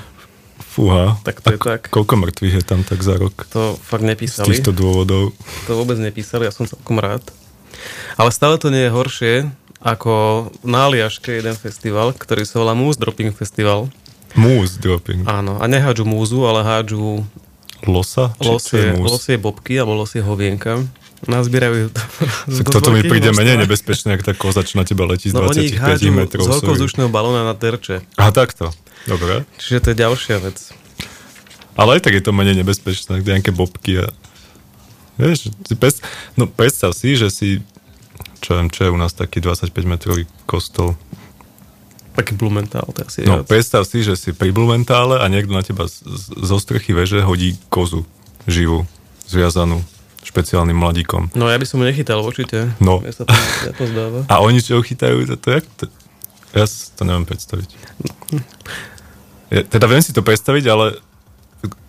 Fúha. 0.79 1.19
Tak 1.27 1.43
to 1.43 1.49
je 1.51 1.59
tak. 1.59 1.91
Koľko 1.91 2.15
mŕtvych 2.23 2.55
je 2.55 2.63
tam 2.63 2.87
tak 2.87 3.03
za 3.03 3.19
rok? 3.19 3.51
To 3.51 3.75
fakt 3.75 4.07
Z 4.07 4.15
nepísali. 4.15 4.47
týchto 4.55 4.71
dôvodov. 4.71 5.35
To 5.67 5.73
vôbec 5.75 5.99
nepísali, 5.99 6.47
ja 6.47 6.55
som 6.55 6.71
celkom 6.71 7.03
rád. 7.03 7.27
Ale 8.15 8.31
stále 8.31 8.63
to 8.63 8.71
nie 8.71 8.87
je 8.87 8.95
horšie, 8.95 9.35
ako 9.83 10.47
na 10.63 10.87
Aliaške 10.87 11.35
jeden 11.35 11.59
festival, 11.59 12.15
ktorý 12.15 12.47
sa 12.47 12.63
volá 12.63 12.79
Moose 12.79 13.03
Dropping 13.03 13.35
Festival. 13.35 13.91
Moose 14.39 14.79
dropping. 14.79 15.27
Áno, 15.27 15.59
a 15.59 15.65
nehádžu 15.67 16.07
múzu, 16.07 16.47
ale 16.47 16.63
hádžu 16.63 17.27
Losa? 17.87 18.35
Losie, 18.43 18.91
losie 18.99 19.39
bobky 19.39 19.79
alebo 19.79 19.95
losie 19.95 20.19
hovienka. 20.19 20.83
Nazbierajú 21.21 21.91
Tak 22.55 22.67
toto 22.69 22.89
mi 22.89 23.03
príde 23.03 23.29
množstva. 23.29 23.41
menej 23.41 23.57
nebezpečné, 23.61 24.09
ako 24.13 24.23
tá 24.23 24.35
koza, 24.35 24.63
čo 24.63 24.77
na 24.77 24.85
teba 24.85 25.03
letí 25.03 25.27
z 25.27 25.35
No 25.35 25.45
oni 25.45 25.67
ich 25.67 25.75
25 25.75 25.83
hádžu 25.83 26.11
metrov. 26.13 26.41
z 26.41 26.47
sorry. 26.47 26.55
veľkozdušného 26.55 27.09
balóna 27.09 27.43
na 27.43 27.55
terče. 27.55 28.07
Aha, 28.15 28.31
takto. 28.31 28.71
Dobre. 29.05 29.43
Čiže 29.57 29.79
to 29.81 29.89
je 29.89 29.97
ďalšia 29.99 30.37
vec. 30.39 30.59
Ale 31.75 31.99
aj 31.99 32.03
tak 32.03 32.13
je 32.13 32.23
to 32.23 32.31
menej 32.31 32.55
nebezpečné, 32.57 33.19
kde 33.19 33.35
nejaké 33.35 33.51
bobky 33.51 33.99
a... 33.99 34.07
Vieš, 35.17 35.51
si 35.51 35.75
pes... 35.75 35.99
no 36.35 36.47
predstav 36.47 36.91
si, 36.93 37.13
že 37.13 37.27
si 37.29 37.49
čo 38.39 38.55
viem, 38.55 38.67
čo 38.69 38.87
je 38.87 38.91
u 38.91 38.97
nás 38.97 39.11
taký 39.11 39.41
25 39.41 39.75
metrový 39.85 40.23
kostol. 40.45 40.95
Taký 42.15 42.35
Blumenthal, 42.35 42.87
to 42.89 43.03
asi 43.03 43.23
No, 43.23 43.43
viac. 43.43 43.47
predstav 43.49 43.83
si, 43.83 44.01
že 44.01 44.15
si 44.15 44.31
pri 44.31 44.51
Blumentále 44.51 45.19
a 45.19 45.27
niekto 45.27 45.51
na 45.51 45.63
teba 45.63 45.85
z, 45.85 46.03
z, 46.03 46.23
zo 46.37 46.57
strechy 46.57 46.91
veže 46.93 47.19
hodí 47.21 47.59
kozu 47.69 48.07
živú, 48.45 48.87
zviazanú 49.27 49.83
špeciálnym 50.21 50.75
mladíkom. 50.75 51.31
No 51.33 51.47
ja 51.47 51.55
by 51.55 51.65
som 51.65 51.79
ju 51.79 51.87
nechytal 51.87 52.19
určite. 52.19 52.75
No. 52.79 52.99
Ja 53.01 53.13
sa 53.13 53.23
to, 53.23 53.33
ja 53.63 53.73
to 53.73 53.85
zdáva. 53.85 54.21
A 54.27 54.41
oni 54.41 54.59
čo 54.59 54.77
ho 54.77 54.83
chytajú, 54.83 55.25
to, 55.25 55.35
to, 55.37 55.49
jak 55.53 55.65
to, 55.77 55.85
ja 56.53 56.65
si 56.65 56.91
to 56.93 57.03
neviem 57.03 57.25
predstaviť. 57.25 57.69
Ja, 59.49 59.61
teda 59.63 59.87
viem 59.87 60.01
si 60.01 60.11
to 60.11 60.21
predstaviť, 60.21 60.65
ale 60.67 61.01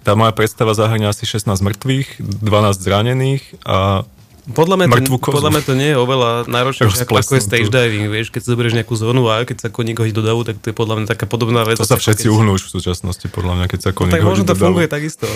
tá 0.02 0.14
moja 0.14 0.32
predstava 0.32 0.72
zahrňa 0.72 1.10
asi 1.10 1.24
16 1.24 1.50
mŕtvych, 1.52 2.08
12 2.40 2.48
zranených 2.78 3.44
a 3.62 4.08
Podľa 4.50 4.76
mňa, 4.78 4.86
to, 5.04 5.20
kozu. 5.20 5.36
podľa 5.36 5.52
mňa 5.52 5.62
to 5.62 5.74
nie 5.76 5.90
je 5.92 5.98
oveľa 6.00 6.32
náročnejšie, 6.46 7.04
ako, 7.04 7.20
ako 7.20 7.34
je 7.36 7.42
stage 7.44 7.70
diving, 7.70 8.08
vieš, 8.08 8.30
keď 8.30 8.42
si 8.42 8.50
zoberieš 8.50 8.74
nejakú 8.74 8.96
zónu 8.96 9.28
a 9.28 9.44
keď 9.44 9.58
sa 9.60 9.70
koník 9.70 10.00
hodí 10.00 10.10
do 10.10 10.22
davu, 10.22 10.42
tak 10.42 10.58
to 10.58 10.70
je 10.70 10.76
podľa 10.76 10.96
mňa 10.98 11.08
taká 11.08 11.26
podobná 11.26 11.62
vec. 11.62 11.76
to 11.76 11.86
sa 11.86 11.96
všetci 11.96 12.26
keď- 12.26 12.34
uhnú 12.34 12.56
už 12.56 12.66
v 12.66 12.72
súčasnosti, 12.72 13.28
podľa 13.28 13.54
mňa, 13.56 13.66
keď 13.68 13.80
sa 13.80 13.90
No, 13.90 13.96
koník 13.96 14.12
tak 14.12 14.22
hodí 14.22 14.30
možno 14.32 14.44
do 14.44 14.48
to 14.48 14.56
davu. 14.56 14.66
funguje 14.66 14.88
takisto. 14.88 15.28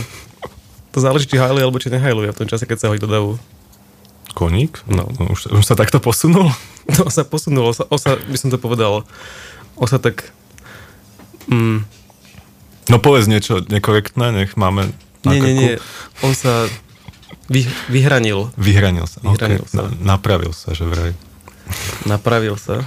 To 0.93 1.01
záleží, 1.01 1.25
či 1.25 1.41
hajluje 1.41 1.65
alebo 1.65 1.81
či 1.81 1.89
nehajluje 1.89 2.29
v 2.29 2.39
tom 2.39 2.47
čase, 2.49 2.69
keď 2.69 2.77
sa 2.77 2.89
hodí 2.93 3.01
do 3.01 3.09
davu. 3.09 3.31
Koník? 4.37 4.81
No. 4.89 5.09
no 5.17 5.33
už, 5.33 5.53
už 5.53 5.65
sa 5.65 5.73
takto 5.73 5.97
posunul? 5.97 6.53
To 6.97 7.09
sa 7.13 7.25
posunulo, 7.25 7.73
osa, 7.73 7.85
osa, 7.89 8.17
by 8.17 8.37
som 8.37 8.49
to 8.53 8.61
povedal, 8.61 9.05
osa 9.77 9.97
tak... 9.97 10.29
Mm, 11.49 11.85
No 12.91 12.99
povedz 12.99 13.31
niečo 13.31 13.63
nekorektné, 13.63 14.35
nech 14.35 14.59
máme 14.59 14.91
na 15.23 15.31
nie, 15.31 15.39
nie, 15.39 15.47
krku. 15.47 15.55
nie, 15.55 15.73
on 16.27 16.33
sa 16.35 16.67
vy, 17.47 17.63
vyhranil, 17.87 18.51
Vyhranil 18.59 19.07
sa. 19.07 19.23
Vyhranil 19.23 19.63
okay. 19.63 19.71
sa. 19.71 19.87
Na, 19.87 20.19
napravil 20.19 20.51
sa, 20.51 20.75
že 20.75 20.83
vraj. 20.83 21.15
napravil 22.03 22.59
sa. 22.59 22.83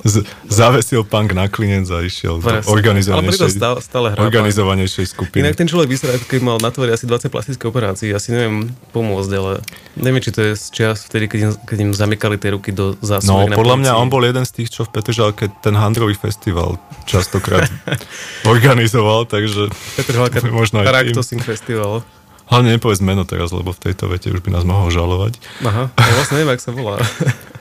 Z, 0.00 0.24
zavesil 0.48 1.04
punk 1.04 1.32
na 1.32 1.44
klinec 1.46 1.84
a 1.92 2.00
išiel 2.00 2.40
do 2.40 2.46
Presne. 2.46 2.64
Pritom 2.64 2.72
organizovanejšej, 2.72 3.50
stále, 3.52 3.78
stále 3.84 4.06
hrá. 4.12 4.20
organizovanejšej 4.20 5.06
skupiny. 5.12 5.44
Inak 5.44 5.60
ten 5.60 5.68
človek 5.68 5.88
vyzerá, 5.92 6.16
keby 6.16 6.40
mal 6.40 6.56
na 6.56 6.72
tvore 6.72 6.88
asi 6.90 7.04
20 7.04 7.28
plastických 7.28 7.68
operácií. 7.68 8.08
Asi 8.10 8.32
neviem 8.32 8.72
pomôcť, 8.90 9.30
ale 9.36 9.60
neviem, 9.94 10.24
či 10.24 10.32
to 10.32 10.40
je 10.40 10.52
z 10.56 10.64
čias 10.72 11.04
vtedy, 11.04 11.28
keď 11.28 11.38
im, 11.44 11.50
keď 11.68 11.78
im 11.84 11.92
zamykali 11.92 12.36
tie 12.40 12.56
ruky 12.56 12.72
do 12.72 12.96
No, 12.96 13.06
zásuvek 13.06 13.52
na 13.52 13.56
podľa 13.56 13.76
mňa 13.76 13.92
on 13.96 14.08
bol 14.08 14.24
jeden 14.24 14.44
z 14.44 14.52
tých, 14.56 14.68
čo 14.72 14.82
v 14.84 14.90
Petržalke 14.96 15.52
ten 15.60 15.76
handrový 15.76 16.16
festival 16.16 16.80
častokrát 17.04 17.68
organizoval, 18.52 19.28
takže 19.28 19.68
Petr 20.00 20.16
Halka, 20.16 20.40
možno. 20.52 20.80
Raktosing 20.80 21.44
Festival. 21.44 22.02
Hlavne 22.50 22.74
nepovedz 22.74 22.98
meno 22.98 23.22
teraz, 23.22 23.54
lebo 23.54 23.70
v 23.70 23.78
tejto 23.78 24.10
vete 24.10 24.26
už 24.34 24.42
by 24.42 24.50
nás 24.50 24.66
mohol 24.66 24.90
žalovať. 24.90 25.38
Aha, 25.62 25.86
ja 25.94 26.12
vlastne 26.18 26.42
neviem, 26.42 26.50
jak 26.58 26.62
sa 26.64 26.72
volá. 26.74 26.98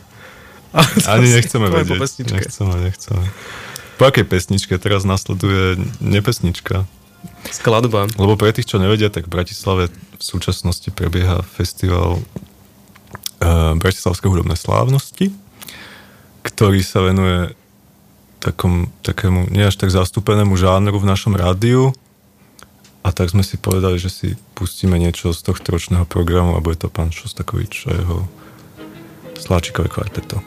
Ani 1.14 1.28
nechceme 1.34 1.68
vedieť. 1.70 2.00
pesničke. 2.00 2.36
Nechceme, 2.36 2.76
nechceme. 2.86 3.26
Po 4.00 4.04
akej 4.08 4.26
pesničke 4.26 4.74
teraz 4.80 5.04
nasleduje 5.04 5.82
nepesnička? 6.00 6.88
Skladba. 7.52 8.08
Lebo 8.16 8.40
pre 8.40 8.56
tých, 8.56 8.70
čo 8.70 8.80
nevedia, 8.80 9.12
tak 9.12 9.28
v 9.28 9.34
Bratislave 9.36 9.84
v 9.92 10.24
súčasnosti 10.24 10.88
prebieha 10.94 11.44
festival 11.44 12.20
uh, 12.20 13.76
Bratislavské 13.76 14.32
hudobné 14.32 14.56
slávnosti, 14.56 15.36
ktorý 16.48 16.80
sa 16.80 17.04
venuje 17.04 17.52
takom, 18.40 18.88
takému 19.04 19.52
nie 19.52 19.68
až 19.68 19.76
tak 19.76 19.92
zastúpenému 19.92 20.56
žánru 20.56 20.96
v 20.96 21.10
našom 21.10 21.36
rádiu. 21.36 21.92
A 23.04 23.16
tak 23.16 23.32
sme 23.32 23.48
si 23.48 23.56
povedali, 23.56 23.96
že 23.96 24.12
si 24.12 24.28
pustíme 24.56 25.00
niečo 25.00 25.32
z 25.32 25.40
tohto 25.44 25.76
ročného 25.76 26.04
programu 26.04 26.56
a 26.56 26.64
bude 26.64 26.80
to 26.80 26.92
pán 26.92 27.16
Šostakovič 27.16 27.88
a 27.88 27.92
jeho 27.96 28.18
Slači 29.40 29.72
kao 29.72 29.86
i 29.86 29.90
kvarteto. 29.90 30.42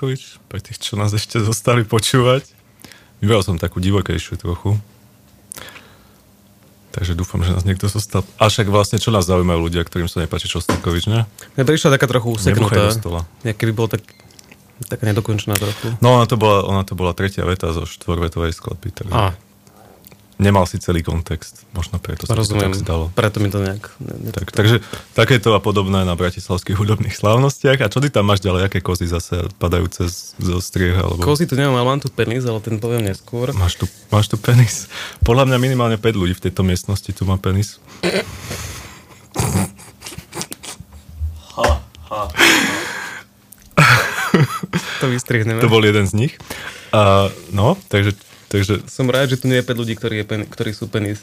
Šostakovič, 0.00 0.40
pre 0.48 0.64
tých, 0.64 0.80
čo 0.80 0.96
nás 0.96 1.12
ešte 1.12 1.44
zostali 1.44 1.84
počúvať. 1.84 2.48
Vybral 3.20 3.44
som 3.44 3.60
takú 3.60 3.84
divokejšiu 3.84 4.40
trochu. 4.40 4.80
Takže 6.96 7.12
dúfam, 7.12 7.44
že 7.44 7.52
nás 7.52 7.68
niekto 7.68 7.84
zostal. 7.84 8.24
A 8.40 8.48
však 8.48 8.72
vlastne, 8.72 8.96
čo 8.96 9.12
nás 9.12 9.28
zaujímajú 9.28 9.60
ľudia, 9.60 9.84
ktorým 9.84 10.08
sa 10.08 10.24
nepáči 10.24 10.48
Šostakovič, 10.48 11.04
ne? 11.04 11.28
Mne 11.52 11.68
prišla 11.68 12.00
taká 12.00 12.08
trochu 12.08 12.32
useknutá. 12.32 12.96
Jak 13.44 13.60
keby 13.60 13.72
bol 13.76 13.92
tak, 13.92 14.00
taká 14.88 15.04
nedokončená 15.04 15.60
trochu. 15.60 15.92
No 16.00 16.16
ona 16.16 16.24
to 16.24 16.40
bola, 16.40 16.64
ona 16.64 16.80
to 16.80 16.96
bola 16.96 17.12
tretia 17.12 17.44
veta 17.44 17.68
zo 17.76 17.84
štvorvetovej 17.84 18.56
skladby, 18.56 18.96
takže 18.96 19.12
Á, 19.12 19.36
nemal 20.40 20.64
si 20.64 20.80
celý 20.80 21.04
kontext. 21.04 21.68
Možno 21.76 22.00
preto 22.00 22.24
sa 22.24 22.32
to 22.32 22.56
tak 22.56 22.72
zdalo. 22.72 23.12
Preto 23.12 23.44
mi 23.44 23.52
to 23.52 23.60
nejak... 23.60 23.92
Ne, 24.00 24.14
ne, 24.16 24.30
Tak, 24.32 24.48
takže 24.56 24.80
takéto 25.12 25.52
a 25.52 25.60
podobné 25.60 26.08
na 26.08 26.16
bratislavských 26.16 26.80
hudobných 26.80 27.12
slávnostiach. 27.12 27.84
A 27.84 27.92
čo 27.92 28.00
ty 28.00 28.08
tam 28.08 28.32
máš 28.32 28.40
ďalej? 28.40 28.72
Aké 28.72 28.80
kozy 28.80 29.04
zase 29.04 29.52
padajúce 29.60 30.08
z, 30.08 30.34
zo 30.40 30.58
striech? 30.64 30.96
Alebo... 30.96 31.20
Kozy 31.20 31.44
tu 31.44 31.60
nemám, 31.60 31.76
ale 31.76 31.86
mám 31.92 32.00
tu 32.00 32.08
penis, 32.08 32.48
ale 32.48 32.64
ten 32.64 32.80
poviem 32.80 33.04
neskôr. 33.04 33.52
Máš 33.52 33.76
tu, 33.76 33.84
máš 34.08 34.32
tu 34.32 34.40
penis. 34.40 34.88
Podľa 35.20 35.52
mňa 35.52 35.58
minimálne 35.60 36.00
5 36.00 36.16
ľudí 36.16 36.32
v 36.32 36.44
tejto 36.48 36.64
miestnosti 36.64 37.12
tu 37.12 37.22
má 37.28 37.36
penis. 37.36 37.76
To 45.00 45.08
vystrihneme. 45.08 45.60
To 45.64 45.72
bol 45.72 45.80
jeden 45.80 46.04
z 46.04 46.12
nich. 46.12 46.32
A, 46.92 47.32
no, 47.56 47.80
takže, 47.88 48.12
takže 48.50 48.84
Som 48.90 49.08
rád, 49.08 49.32
že 49.32 49.38
tu 49.38 49.46
nie 49.46 49.62
je 49.62 49.64
5 49.64 49.80
ľudí, 49.80 49.94
ktorí, 49.94 50.20
je 50.20 50.26
pen, 50.26 50.42
ktorí 50.44 50.74
sú 50.74 50.90
penis. 50.90 51.22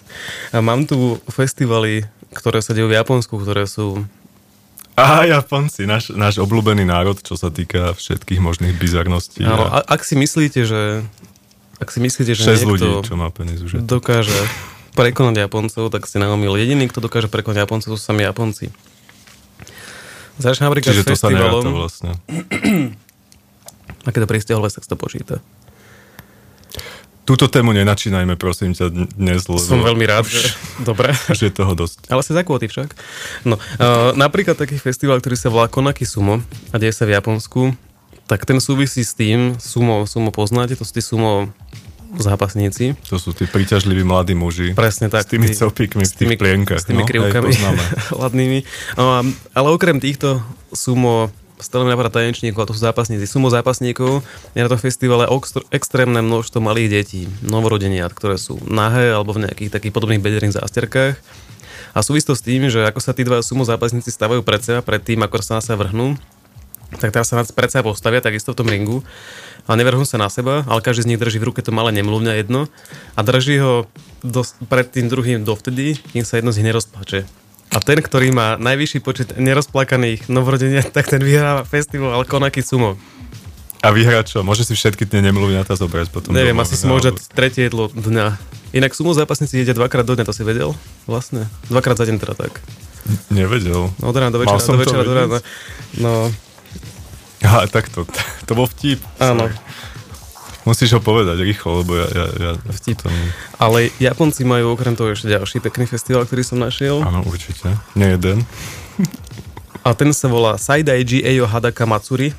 A 0.55 0.63
mám 0.63 0.88
tu 0.88 1.19
festivaly, 1.28 2.07
ktoré 2.32 2.63
sa 2.63 2.71
dejú 2.71 2.88
v 2.88 2.97
Japonsku, 2.97 3.36
ktoré 3.38 3.67
sú... 3.67 4.07
a 4.95 5.28
Japonci, 5.28 5.84
náš, 5.84 6.15
náš 6.15 6.39
obľúbený 6.39 6.88
národ, 6.88 7.19
čo 7.19 7.36
sa 7.36 7.51
týka 7.51 7.93
všetkých 7.93 8.39
možných 8.39 8.73
bizarností. 8.80 9.43
Áno, 9.43 9.67
a 9.67 9.84
ak 9.84 10.01
si 10.07 10.15
myslíte, 10.15 10.63
že... 10.63 11.03
Ak 11.78 11.93
si 11.93 12.01
myslíte, 12.01 12.34
že 12.34 12.41
6 12.41 12.65
niekto 12.65 12.71
ľudí, 12.73 12.89
čo 13.05 13.13
má 13.19 13.30
penis 13.30 13.61
už. 13.61 13.86
dokáže 13.86 14.34
prekonať 14.97 15.45
Japoncov, 15.45 15.93
tak 15.93 16.09
ste 16.09 16.17
naomil. 16.17 16.57
Jediný, 16.57 16.89
kto 16.89 17.05
dokáže 17.05 17.30
prekonať 17.30 17.69
Japoncov, 17.69 17.93
sú 17.93 18.01
sami 18.01 18.25
Japonci. 18.25 18.73
Začne 20.38 20.69
napríklad 20.69 20.93
Čiže 20.93 21.05
to 21.05 21.17
sa 21.17 21.30
vlastne. 21.69 22.17
a 24.05 24.09
keď 24.09 24.21
to 24.25 24.30
pristiahol, 24.30 24.65
tak 24.69 24.86
to 24.86 24.97
počíta. 24.97 25.41
Túto 27.28 27.51
tému 27.51 27.75
nenačínajme, 27.75 28.39
prosím 28.39 28.71
ťa, 28.71 28.88
dnes, 29.19 29.51
lebo 29.51 29.59
Som 29.59 29.84
veľmi 29.84 30.07
rád, 30.07 30.32
že... 30.32 30.47
Dobre. 30.80 31.11
už 31.28 31.39
je 31.43 31.51
toho 31.51 31.75
dosť. 31.75 32.07
Ale 32.07 32.23
si 32.23 32.32
za 32.32 32.47
kvóty 32.47 32.71
však. 32.71 32.95
No, 33.43 33.59
uh, 33.59 34.15
napríklad 34.15 34.55
taký 34.55 34.80
festival, 34.80 35.19
ktorý 35.19 35.36
sa 35.36 35.51
volá 35.51 35.67
Konaki 35.67 36.07
Sumo 36.07 36.39
a 36.71 36.75
deje 36.80 36.95
sa 36.95 37.03
v 37.03 37.19
Japonsku, 37.19 37.75
tak 38.32 38.47
ten 38.47 38.63
súvisí 38.63 39.03
s 39.03 39.11
tým, 39.11 39.59
sumo, 39.59 40.07
sumo 40.07 40.32
poznáte, 40.32 40.80
to 40.80 40.88
sú 40.88 40.91
tí 40.95 41.03
sumo 41.03 41.51
zápasníci. 42.15 42.95
To 43.11 43.19
sú 43.19 43.36
tí 43.36 43.43
príťažliví 43.43 44.07
mladí 44.07 44.32
muži. 44.32 44.71
Presne 44.71 45.11
tak. 45.11 45.28
S 45.28 45.32
tými 45.36 45.51
tí- 45.51 45.59
copíkmi 45.59 46.07
v 46.07 46.13
tých 46.15 46.39
plienkach. 46.39 46.80
S 46.80 46.88
tými 46.88 47.03
no, 47.03 47.07
krivkami 47.07 47.51
hladnými. 48.15 48.59
No, 48.95 49.28
ale 49.51 49.67
okrem 49.67 49.99
týchto 49.99 50.39
sumo 50.71 51.28
stále 51.58 51.86
mi 51.86 51.91
napadá 51.93 52.10
tanečníkov, 52.14 52.62
a 52.64 52.68
to 52.70 52.76
sú 52.78 52.82
zápasníci. 52.86 53.26
Sumo 53.26 53.49
zápasníkov 53.49 54.22
je 54.53 54.62
na 54.62 54.70
tom 54.70 54.78
festivale 54.78 55.26
extrémne 55.74 56.22
množstvo 56.22 56.62
malých 56.62 56.89
detí, 56.89 57.22
novorodeniat, 57.41 58.14
ktoré 58.14 58.38
sú 58.38 58.62
nahé 58.66 59.14
alebo 59.14 59.34
v 59.34 59.49
nejakých 59.49 59.74
takých 59.74 59.93
podobných 59.93 60.22
bederných 60.22 60.58
zásterkách. 60.58 61.16
A 61.97 62.05
súvisí 62.05 62.30
to 62.30 62.38
s 62.38 62.45
tým, 62.45 62.70
že 62.70 62.86
ako 62.86 63.01
sa 63.01 63.18
tí 63.18 63.26
dva 63.26 63.41
sumo 63.41 63.66
zápasníci 63.66 64.14
stavajú 64.14 64.45
pred 64.45 64.62
seba, 64.62 64.86
pred 64.86 65.01
tým, 65.01 65.26
ako 65.26 65.41
sa 65.41 65.58
na 65.58 65.64
seba 65.66 65.82
vrhnú, 65.82 66.14
tak 67.01 67.10
teraz 67.12 67.34
sa 67.34 67.41
na- 67.41 67.49
pred 67.49 67.68
seba 67.68 67.89
postavia, 67.89 68.22
takisto 68.22 68.53
v 68.53 68.60
tom 68.64 68.70
ringu. 68.70 69.01
A 69.68 69.76
nevrhnú 69.76 70.08
sa 70.08 70.16
na 70.16 70.32
seba, 70.32 70.64
ale 70.64 70.80
každý 70.80 71.03
z 71.03 71.10
nich 71.12 71.20
drží 71.20 71.43
v 71.43 71.51
ruke 71.51 71.60
to 71.60 71.76
malé 71.76 71.91
nemluvňa 71.91 72.39
jedno 72.39 72.72
a 73.18 73.20
drží 73.20 73.60
ho 73.60 73.84
do, 74.24 74.47
pred 74.72 74.88
tým 74.88 75.12
druhým 75.12 75.43
dovtedy, 75.43 75.99
kým 76.16 76.24
sa 76.24 76.39
jedno 76.39 76.55
z 76.55 76.64
nich 76.64 76.72
nerozplače. 76.72 77.46
A 77.68 77.78
ten, 77.84 77.99
ktorý 77.99 78.32
má 78.32 78.55
najvyšší 78.55 78.99
počet 79.01 79.28
nerozplakaných 79.36 80.32
novorodenia, 80.32 80.82
tak 80.95 81.07
ten 81.07 81.20
vyhráva 81.20 81.68
festival 81.68 82.24
Konaki 82.24 82.63
Sumo. 82.63 82.95
A 83.86 83.93
vyhrá 83.93 84.26
čo? 84.26 84.41
Môže 84.41 84.65
si 84.65 84.74
všetky 84.74 85.05
tie 85.05 85.22
nemluvňatá 85.22 85.78
zobrať 85.78 86.09
potom. 86.09 86.34
Neviem, 86.34 86.57
domov, 86.57 86.65
asi 86.65 86.76
si 86.76 86.86
môže 86.89 87.13
Alebo- 87.13 87.22
tretie 87.30 87.70
jedlo 87.70 87.88
dňa. 87.93 88.28
Inak 88.76 88.91
sumo 88.91 89.15
zápasníci 89.15 89.63
jedia 89.63 89.72
dvakrát 89.72 90.03
do 90.03 90.11
dňa, 90.11 90.28
to 90.28 90.36
si 90.36 90.43
vedel? 90.43 90.76
Vlastne. 91.07 91.47
Dvakrát 91.72 91.95
za 91.95 92.03
deň 92.03 92.20
teda 92.20 92.36
tak. 92.36 92.59
Nevedel. 93.32 93.93
No, 93.95 94.03
od 94.03 94.15
rána 94.18 94.34
do 94.36 94.43
večera, 94.43 94.59
do 94.59 94.76
večera, 94.76 95.03
do 95.07 95.13
rána. 95.15 95.39
No, 95.95 96.28
Aha, 97.45 97.70
takto. 97.70 98.03
To 98.49 98.55
bol 98.57 98.68
vtip. 98.68 98.99
áno. 99.22 99.47
Musíš 100.68 100.99
ho 100.99 101.01
povedať 101.01 101.39
rýchlo, 101.39 101.80
lebo 101.80 101.95
ja... 101.95 102.07
ja, 102.11 102.26
ja 102.36 102.51
Vtip. 102.76 102.99
To... 102.99 103.07
Ale 103.55 103.88
Japonci 104.03 104.43
majú 104.43 104.76
okrem 104.76 104.99
toho 104.99 105.15
ešte 105.15 105.32
ďalší 105.32 105.63
pekný 105.63 105.88
festival, 105.88 106.28
ktorý 106.28 106.43
som 106.43 106.59
našiel. 106.59 106.99
Áno, 106.99 107.24
určite. 107.24 107.72
Nie 107.95 108.20
jeden. 108.20 108.43
A 109.88 109.95
ten 109.95 110.11
sa 110.11 110.28
volá 110.28 110.59
Saidaiji 110.59 111.24
Eyo 111.24 111.47
Hadaka 111.47 111.88
Matsuri. 111.88 112.36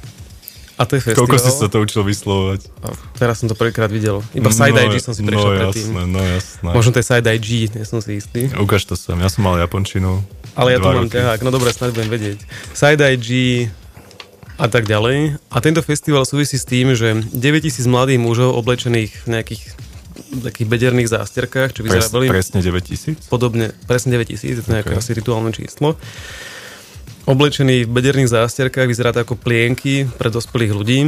A 0.77 0.87
to 0.87 1.01
je 1.01 1.03
festival. 1.03 1.27
Koľko 1.27 1.37
si 1.41 1.51
sa 1.51 1.67
to 1.73 1.81
učil 1.81 2.05
vyslovovať? 2.05 2.61
A 2.85 2.93
teraz 3.17 3.41
som 3.41 3.49
to 3.49 3.57
prvýkrát 3.57 3.89
videl. 3.89 4.21
Iba 4.37 4.53
Saidaiji 4.53 5.01
som 5.01 5.17
si 5.17 5.25
prešiel 5.25 5.49
no, 5.49 5.59
predtým. 5.59 5.89
jasné, 5.91 6.03
no 6.07 6.21
jasné. 6.21 6.71
Možno 6.71 6.91
to 6.93 6.99
je 7.01 7.07
Saidaiji, 7.09 7.61
nie 7.73 7.85
som 7.89 7.99
si 8.05 8.21
istý. 8.21 8.53
Ukáž 8.55 8.85
to 8.85 8.95
sem. 8.95 9.17
Ja 9.19 9.33
som 9.33 9.49
mal 9.49 9.57
japončinu. 9.57 10.21
Ale 10.53 10.77
ja 10.77 10.79
dva 10.79 11.01
mám 11.01 11.09
ťahák, 11.09 11.41
no 11.43 11.51
dobre, 11.51 11.73
snáď 11.73 11.97
budem 11.97 12.11
vedieť. 12.13 12.39
Saidaiji 12.77 13.73
a 14.59 14.67
tak 14.67 14.85
ďalej. 14.85 15.39
A 15.49 15.57
tento 15.63 15.81
festival 15.81 16.27
súvisí 16.27 16.59
s 16.59 16.67
tým, 16.67 16.93
že 16.93 17.23
9000 17.31 17.87
mladých 17.87 18.19
mužov 18.19 18.59
oblečených 18.59 19.11
v 19.25 19.29
nejakých 19.31 19.63
takých 20.19 20.67
bederných 20.67 21.09
zásterkách, 21.09 21.79
čo 21.79 21.87
vyzerá 21.87 22.03
Pres, 22.03 22.51
presne 22.51 22.59
9000? 22.61 23.31
podobne, 23.31 23.71
presne 23.87 24.19
9000, 24.19 24.51
je 24.51 24.65
to 24.67 24.71
nejaké 24.75 24.93
Ok. 24.93 24.99
asi 24.99 25.15
rituálne 25.15 25.55
číslo. 25.55 25.95
Oblečený 27.23 27.87
v 27.87 27.91
bederných 27.93 28.27
zásterkách, 28.27 28.91
vyzerá 28.91 29.15
to 29.15 29.23
ako 29.23 29.39
plienky 29.39 30.11
pre 30.19 30.27
dospelých 30.27 30.73
ľudí. 30.75 31.01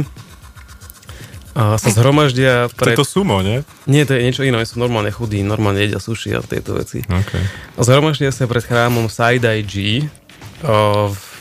A 1.51 1.75
sa 1.75 1.91
zhromaždia 1.91 2.71
To 2.71 2.79
pred... 2.79 2.95
je 2.95 3.03
to 3.03 3.07
sumo, 3.19 3.43
nie? 3.43 3.59
Nie, 3.83 4.07
to 4.07 4.15
je 4.15 4.23
niečo 4.23 4.47
iné, 4.47 4.63
sú 4.63 4.79
normálne 4.79 5.11
chudí, 5.11 5.43
normálne 5.43 5.83
jedia 5.83 5.99
sushi 5.99 6.31
a 6.31 6.39
tieto 6.39 6.79
veci. 6.79 7.03
Okay. 7.03 7.43
A 7.75 7.81
zhromaždia 7.83 8.31
sa 8.31 8.47
pred 8.47 8.63
chrámom 8.63 9.11
Saidaiji 9.11 10.07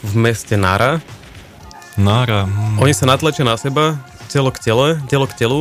v 0.03 0.13
meste 0.19 0.59
Nara. 0.59 0.99
Nára. 2.01 2.49
hm. 2.49 2.81
Oni 2.81 2.93
sa 2.97 3.05
natlačia 3.05 3.45
na 3.45 3.61
seba, 3.61 4.01
telo 4.31 4.49
k 4.55 4.63
tele, 4.63 4.97
telo 5.11 5.27
k 5.27 5.35
telu. 5.37 5.61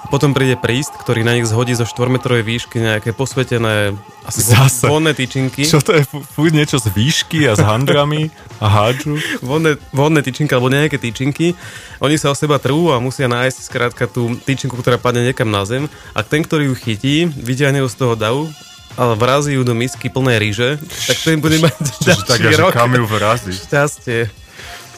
A 0.00 0.08
potom 0.08 0.32
príde 0.32 0.56
príst, 0.56 0.92
ktorý 0.96 1.24
na 1.24 1.36
nich 1.36 1.44
zhodí 1.44 1.76
zo 1.76 1.84
4-metrovej 1.84 2.40
výšky 2.40 2.80
nejaké 2.80 3.12
posvetené 3.12 3.92
asi 4.24 4.40
Zase. 4.40 4.88
vonné 4.88 5.12
tyčinky. 5.12 5.64
Čo 5.64 5.80
to 5.80 5.92
je? 5.96 6.04
Fú, 6.08 6.24
fú, 6.24 6.42
niečo 6.48 6.80
z 6.80 6.88
výšky 6.88 7.44
a 7.48 7.52
s 7.52 7.60
handrami 7.60 8.32
a 8.60 8.66
hádžu? 8.68 9.20
Vodné, 9.48 9.76
vodné 9.92 10.20
tyčinky 10.24 10.52
alebo 10.56 10.72
nejaké 10.72 10.96
tyčinky. 10.96 11.52
Oni 12.00 12.16
sa 12.16 12.32
o 12.32 12.36
seba 12.36 12.56
trú 12.56 12.92
a 12.92 13.00
musia 13.00 13.28
nájsť 13.28 13.58
skrátka 13.60 14.04
tú 14.08 14.36
tyčinku, 14.40 14.76
ktorá 14.76 14.96
padne 14.96 15.24
niekam 15.24 15.52
na 15.52 15.64
zem. 15.68 15.84
A 16.16 16.24
ten, 16.24 16.44
ktorý 16.44 16.72
ju 16.72 16.74
chytí, 16.76 17.28
vyťahne 17.28 17.84
ju 17.84 17.88
z 17.88 17.96
toho 17.96 18.14
davu 18.16 18.48
a 18.96 19.16
vrazí 19.16 19.54
ju 19.56 19.62
do 19.64 19.72
misky 19.76 20.08
plnej 20.12 20.36
ríže, 20.42 20.68
tak 21.06 21.16
ten 21.22 21.38
bude 21.38 21.60
mať 21.62 21.72
Čiže 22.04 22.24
tak, 22.26 22.40
rok 22.58 22.72
kam 22.74 22.92
ju 22.96 23.04
vrazí. 23.06 23.52
šťastie. 23.52 24.28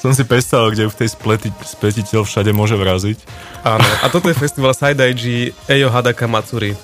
Som 0.02 0.10
si 0.10 0.26
predstavil, 0.26 0.74
kde 0.74 0.82
ju 0.84 0.90
v 0.90 0.98
tej 0.98 1.08
spleti, 1.14 1.48
spletiteľ 1.62 2.26
všade 2.26 2.50
môže 2.50 2.74
vraziť. 2.74 3.22
Áno, 3.62 3.86
a 4.02 4.10
toto 4.10 4.26
je 4.26 4.34
festival 4.34 4.74
Saidaiji 4.74 5.54
Eyo 5.70 5.94
Hadaka 5.94 6.26
Matsuri. 6.26 6.74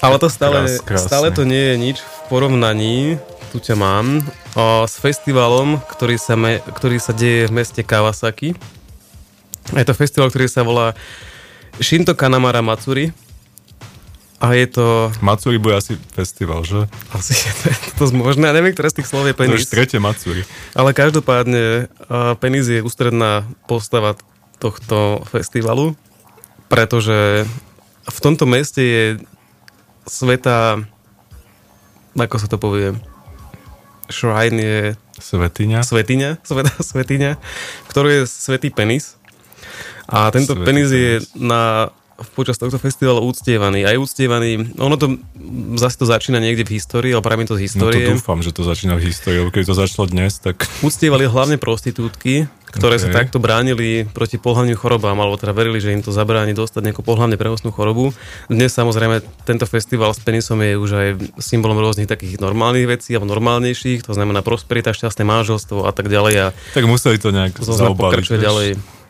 Ale 0.00 0.16
to 0.16 0.32
stále, 0.32 0.64
Krás- 0.64 0.80
krásne. 0.80 1.08
stále 1.12 1.28
to 1.28 1.44
nie 1.44 1.60
je 1.60 1.76
nič 1.76 1.96
v 2.00 2.18
porovnaní, 2.32 3.20
tu 3.52 3.60
ťa 3.60 3.76
mám, 3.76 4.24
o, 4.56 4.88
s 4.88 4.96
festivalom, 4.96 5.76
ktorý 5.92 6.16
sa, 6.16 6.40
me, 6.40 6.64
ktorý 6.72 6.96
sa 6.96 7.12
deje 7.12 7.52
v 7.52 7.56
meste 7.60 7.84
Kawasaki. 7.84 8.56
Je 9.76 9.84
to 9.84 9.92
festival, 9.92 10.32
ktorý 10.32 10.48
sa 10.48 10.64
volá 10.64 10.96
Shinto 11.84 12.16
Kanamara 12.16 12.64
Matsuri. 12.64 13.12
A 14.44 14.52
je 14.52 14.68
to... 14.68 15.08
Matsuri 15.24 15.56
bude 15.56 15.80
asi 15.80 15.96
festival, 16.12 16.68
že? 16.68 16.84
Asi 17.16 17.32
je 17.32 17.48
to, 17.96 18.04
to 18.04 18.12
možné. 18.12 18.52
Ja 18.52 18.54
neviem, 18.54 18.76
ktoré 18.76 18.92
z 18.92 19.00
tých 19.00 19.08
slov 19.08 19.24
je 19.24 19.32
To 19.32 19.40
penis. 19.40 19.64
už 19.64 19.72
tretie 19.72 19.96
Matsuri. 19.96 20.44
Ale 20.76 20.92
každopádne 20.92 21.88
penis 22.44 22.68
je 22.68 22.84
ústredná 22.84 23.48
postava 23.64 24.20
tohto 24.60 25.24
festivalu, 25.32 25.96
pretože 26.68 27.48
v 28.04 28.18
tomto 28.20 28.44
meste 28.44 28.84
je 28.84 29.04
sveta, 30.04 30.84
ako 32.12 32.36
sa 32.36 32.44
to 32.44 32.60
povie, 32.60 32.92
shrine 34.12 34.60
je 34.60 34.80
Svetiňa. 35.14 35.80
svetiňa, 35.80 36.30
sveta 36.44 36.74
svetiňa, 36.84 37.40
ktorú 37.88 38.08
je 38.12 38.20
svetý 38.28 38.68
penis. 38.68 39.16
A 40.04 40.28
tento 40.28 40.52
Svätý 40.52 40.66
penis 40.68 40.88
je 40.92 41.24
penis. 41.24 41.32
na 41.32 41.88
počas 42.34 42.54
tohto 42.54 42.78
festivalu 42.78 43.26
uctievaní. 43.26 43.82
Aj 43.82 43.98
uctievaní, 43.98 44.74
ono 44.78 44.94
to 44.94 45.18
zase 45.74 45.98
to 45.98 46.06
začína 46.06 46.38
niekde 46.38 46.62
v 46.62 46.78
histórii, 46.78 47.10
ale 47.10 47.20
práve 47.20 47.42
to 47.44 47.58
z 47.58 47.66
No 47.74 47.90
to 47.90 47.94
histórie. 47.94 48.06
dúfam, 48.14 48.38
že 48.38 48.54
to 48.54 48.62
začína 48.62 48.94
v 48.94 49.10
histórii, 49.10 49.42
lebo 49.42 49.50
keď 49.50 49.64
to 49.66 49.74
začalo 49.74 50.04
dnes, 50.06 50.38
tak 50.38 50.62
Uctievali 50.80 51.26
hlavne 51.26 51.58
prostitútky, 51.58 52.46
ktoré 52.70 52.98
sa 52.98 53.06
Ok. 53.06 53.14
takto 53.14 53.38
bránili 53.38 54.06
proti 54.10 54.38
pohľadným 54.38 54.74
chorobám, 54.74 55.14
alebo 55.14 55.38
teda 55.38 55.54
verili, 55.54 55.78
že 55.78 55.94
im 55.94 56.02
to 56.02 56.10
zabráni 56.10 56.54
dostať 56.54 56.90
nejakú 56.90 57.02
pohľadne 57.02 57.38
prenosnú 57.38 57.70
chorobu. 57.70 58.10
Dnes 58.50 58.74
samozrejme 58.74 59.22
tento 59.42 59.66
festival 59.66 60.10
s 60.10 60.18
penisom 60.22 60.58
je 60.58 60.74
už 60.74 60.90
aj 60.94 61.08
symbolom 61.38 61.78
rôznych 61.78 62.10
takých 62.10 62.38
normálnych 62.38 62.86
vecí, 62.90 63.14
alebo 63.14 63.30
normálnejších, 63.30 64.06
to 64.06 64.14
znamená 64.14 64.42
prosperita, 64.42 64.90
šťastné 64.90 65.22
manželstvo 65.22 65.86
a 65.86 65.90
tak 65.94 66.10
ďalej. 66.10 66.34
A 66.38 66.46
tak 66.74 66.86
museli 66.86 67.18
to 67.18 67.30
nejak 67.30 67.58
zaobaliť. 67.58 68.38
ďalej. 68.38 69.02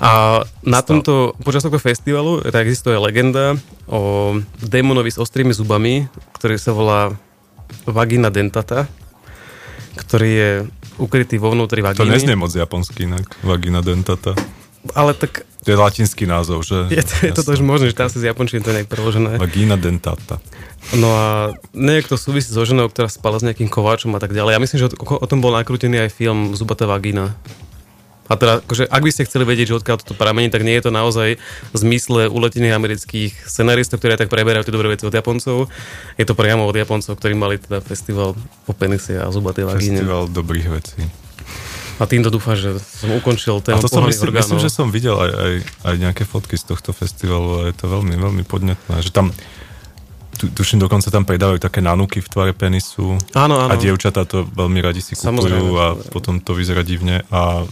A 0.00 0.40
na 0.64 0.80
Stav. 0.80 0.96
tomto, 0.96 1.36
počas 1.44 1.60
tohto 1.60 1.76
festivalu 1.76 2.40
tak 2.40 2.64
existuje 2.64 2.96
legenda 2.96 3.60
o 3.84 4.32
démonovi 4.64 5.12
s 5.12 5.20
ostrými 5.20 5.52
zubami, 5.52 6.08
ktorý 6.40 6.56
sa 6.56 6.72
volá 6.72 7.12
Vagina 7.84 8.32
dentata, 8.32 8.88
ktorý 9.94 10.30
je 10.30 10.50
ukrytý 10.96 11.36
vo 11.36 11.52
vnútri 11.52 11.84
To 11.84 11.92
vagíny. 11.92 12.10
neznie 12.10 12.34
moc 12.34 12.50
japonsky 12.50 13.06
inak, 13.06 13.28
vagina 13.44 13.84
dentata. 13.84 14.32
Ale 14.96 15.12
tak 15.12 15.44
To 15.60 15.68
je 15.68 15.76
latinský 15.76 16.24
názov, 16.24 16.64
že? 16.64 16.88
je 16.88 17.04
to, 17.04 17.14
je 17.20 17.32
to 17.36 17.44
už 17.44 17.60
možné, 17.60 17.92
že 17.92 17.96
tam 18.00 18.08
asi 18.08 18.24
z 18.24 18.32
japončiny 18.32 18.64
to 18.64 18.72
nejak 18.72 18.88
preložené. 18.88 19.36
Vagina 19.36 19.76
dentata. 19.76 20.40
No 20.96 21.12
a 21.12 21.52
nejak 21.76 22.08
to 22.08 22.16
súvisí 22.16 22.48
so 22.48 22.64
ženou, 22.64 22.88
ktorá 22.88 23.12
spala 23.12 23.36
s 23.36 23.44
nejakým 23.44 23.68
kováčom 23.68 24.16
a 24.16 24.20
tak 24.20 24.32
ďalej. 24.32 24.56
Ja 24.56 24.60
myslím, 24.64 24.78
že 24.80 24.86
o, 24.96 25.20
o 25.20 25.26
tom 25.28 25.44
bol 25.44 25.52
nakrútený 25.52 26.08
aj 26.08 26.16
film 26.16 26.56
Zubatá 26.56 26.88
vagína. 26.88 27.36
A 28.30 28.38
teda, 28.38 28.62
akože, 28.62 28.86
ak 28.86 29.02
by 29.02 29.10
ste 29.10 29.26
chceli 29.26 29.42
vedieť, 29.42 29.74
že 29.74 29.78
odkiaľ 29.82 29.96
toto 30.06 30.14
pramení, 30.14 30.54
tak 30.54 30.62
nie 30.62 30.78
je 30.78 30.86
to 30.86 30.94
naozaj 30.94 31.34
v 31.74 31.76
zmysle 31.76 32.30
uletených 32.30 32.78
amerických 32.78 33.34
scenaristov, 33.42 33.98
ktorí 33.98 34.14
tak 34.14 34.30
preberajú 34.30 34.70
tie 34.70 34.74
dobré 34.74 34.86
veci 34.94 35.02
od 35.02 35.10
Japoncov. 35.10 35.66
Je 36.14 36.22
to 36.22 36.38
priamo 36.38 36.62
od 36.62 36.76
Japoncov, 36.78 37.18
ktorí 37.18 37.34
mali 37.34 37.58
teda 37.58 37.82
festival 37.82 38.38
o 38.38 38.72
penise 38.72 39.18
a 39.18 39.26
zubatej 39.34 39.66
vagíne. 39.66 39.98
Festival 39.98 40.30
dobrých 40.30 40.68
vecí. 40.70 41.02
A 42.00 42.08
týmto 42.08 42.30
dúfam, 42.32 42.56
že 42.56 42.78
som 42.80 43.12
ukončil 43.12 43.60
A 43.60 43.74
tému 43.74 43.82
to 43.84 43.90
som 43.90 44.06
myslím, 44.06 44.32
orgánov. 44.32 44.56
myslím, 44.56 44.60
že 44.62 44.70
som 44.72 44.88
videl 44.88 45.18
aj, 45.20 45.30
aj, 45.36 45.52
aj 45.84 45.94
nejaké 46.00 46.22
fotky 46.24 46.56
z 46.56 46.64
tohto 46.70 46.96
festivalu 46.96 47.60
a 47.60 47.62
je 47.68 47.74
to 47.76 47.90
veľmi, 47.92 48.14
veľmi 48.16 48.42
podnetné. 48.48 49.04
Že 49.04 49.10
tam, 49.12 49.26
tu, 50.40 50.48
tuším, 50.48 50.80
dokonca 50.80 51.12
tam 51.12 51.28
predávajú 51.28 51.60
také 51.60 51.84
nanúky 51.84 52.24
v 52.24 52.28
tvare 52.32 52.52
penisu 52.56 53.20
Áno, 53.36 53.60
áno. 53.60 53.68
a 53.68 53.76
dievčatá 53.76 54.24
to 54.24 54.48
veľmi 54.48 54.80
radi 54.80 55.04
si 55.04 55.12
kupujú 55.12 55.28
Samozrejme, 55.28 55.68
a 55.76 55.86
potom 56.08 56.40
to 56.40 56.56
vyzerá 56.56 56.80
divne 56.80 57.20
a 57.28 57.68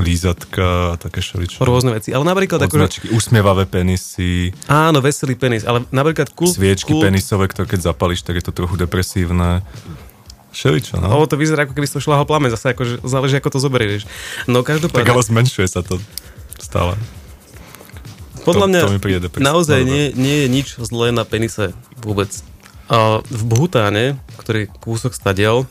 lízatka 0.00 0.94
a 0.94 0.96
také 0.96 1.20
šeličo. 1.20 1.60
Rôzne 1.60 1.92
veci. 1.92 2.12
Ale 2.12 2.24
napríklad 2.24 2.64
akože, 2.64 2.80
Odznačky, 2.80 3.06
usmievavé 3.12 3.68
penisy, 3.68 4.56
áno, 4.64 5.04
veselý 5.04 5.36
penis, 5.36 5.68
ale 5.68 5.84
napríklad 5.92 6.32
kult, 6.32 6.56
sviečky 6.56 6.96
kult, 6.96 7.04
penisové, 7.04 7.44
ktoré 7.48 7.68
keď 7.68 7.92
zapališ, 7.92 8.24
tak 8.24 8.40
je 8.40 8.44
to 8.48 8.52
trochu 8.52 8.80
depresívne. 8.80 9.60
Šeličo, 10.52 11.00
no. 11.00 11.08
Lebo 11.08 11.24
to 11.24 11.36
vyzerá, 11.36 11.64
ako 11.64 11.72
keby 11.72 11.88
si 11.88 11.96
to 11.96 12.04
šľahol 12.04 12.28
plamen, 12.28 12.52
zase 12.52 12.72
akože 12.72 13.00
záleží, 13.04 13.36
ako 13.36 13.56
to 13.56 13.60
zoberieš. 13.60 14.04
No 14.44 14.60
Tak 14.60 14.76
každopádne, 14.76 15.08
ale 15.10 15.24
zmenšuje 15.24 15.64
sa 15.64 15.80
to 15.80 15.96
stále. 16.60 16.92
podľa 18.44 18.60
to- 18.60 18.68
mňa 18.68 18.80
to 18.82 18.92
mi 18.92 19.00
príde 19.00 19.20
depresívne. 19.24 19.48
naozaj 19.48 19.80
nie, 19.80 20.12
nie 20.12 20.44
je 20.44 20.48
nič 20.52 20.68
zlé 20.76 21.08
na 21.08 21.24
penise 21.24 21.72
vôbec. 22.00 22.28
A 22.92 23.24
v 23.24 23.42
Bhutáne, 23.48 24.20
ktorý 24.36 24.68
kúsok 24.84 25.16
stadial, 25.16 25.64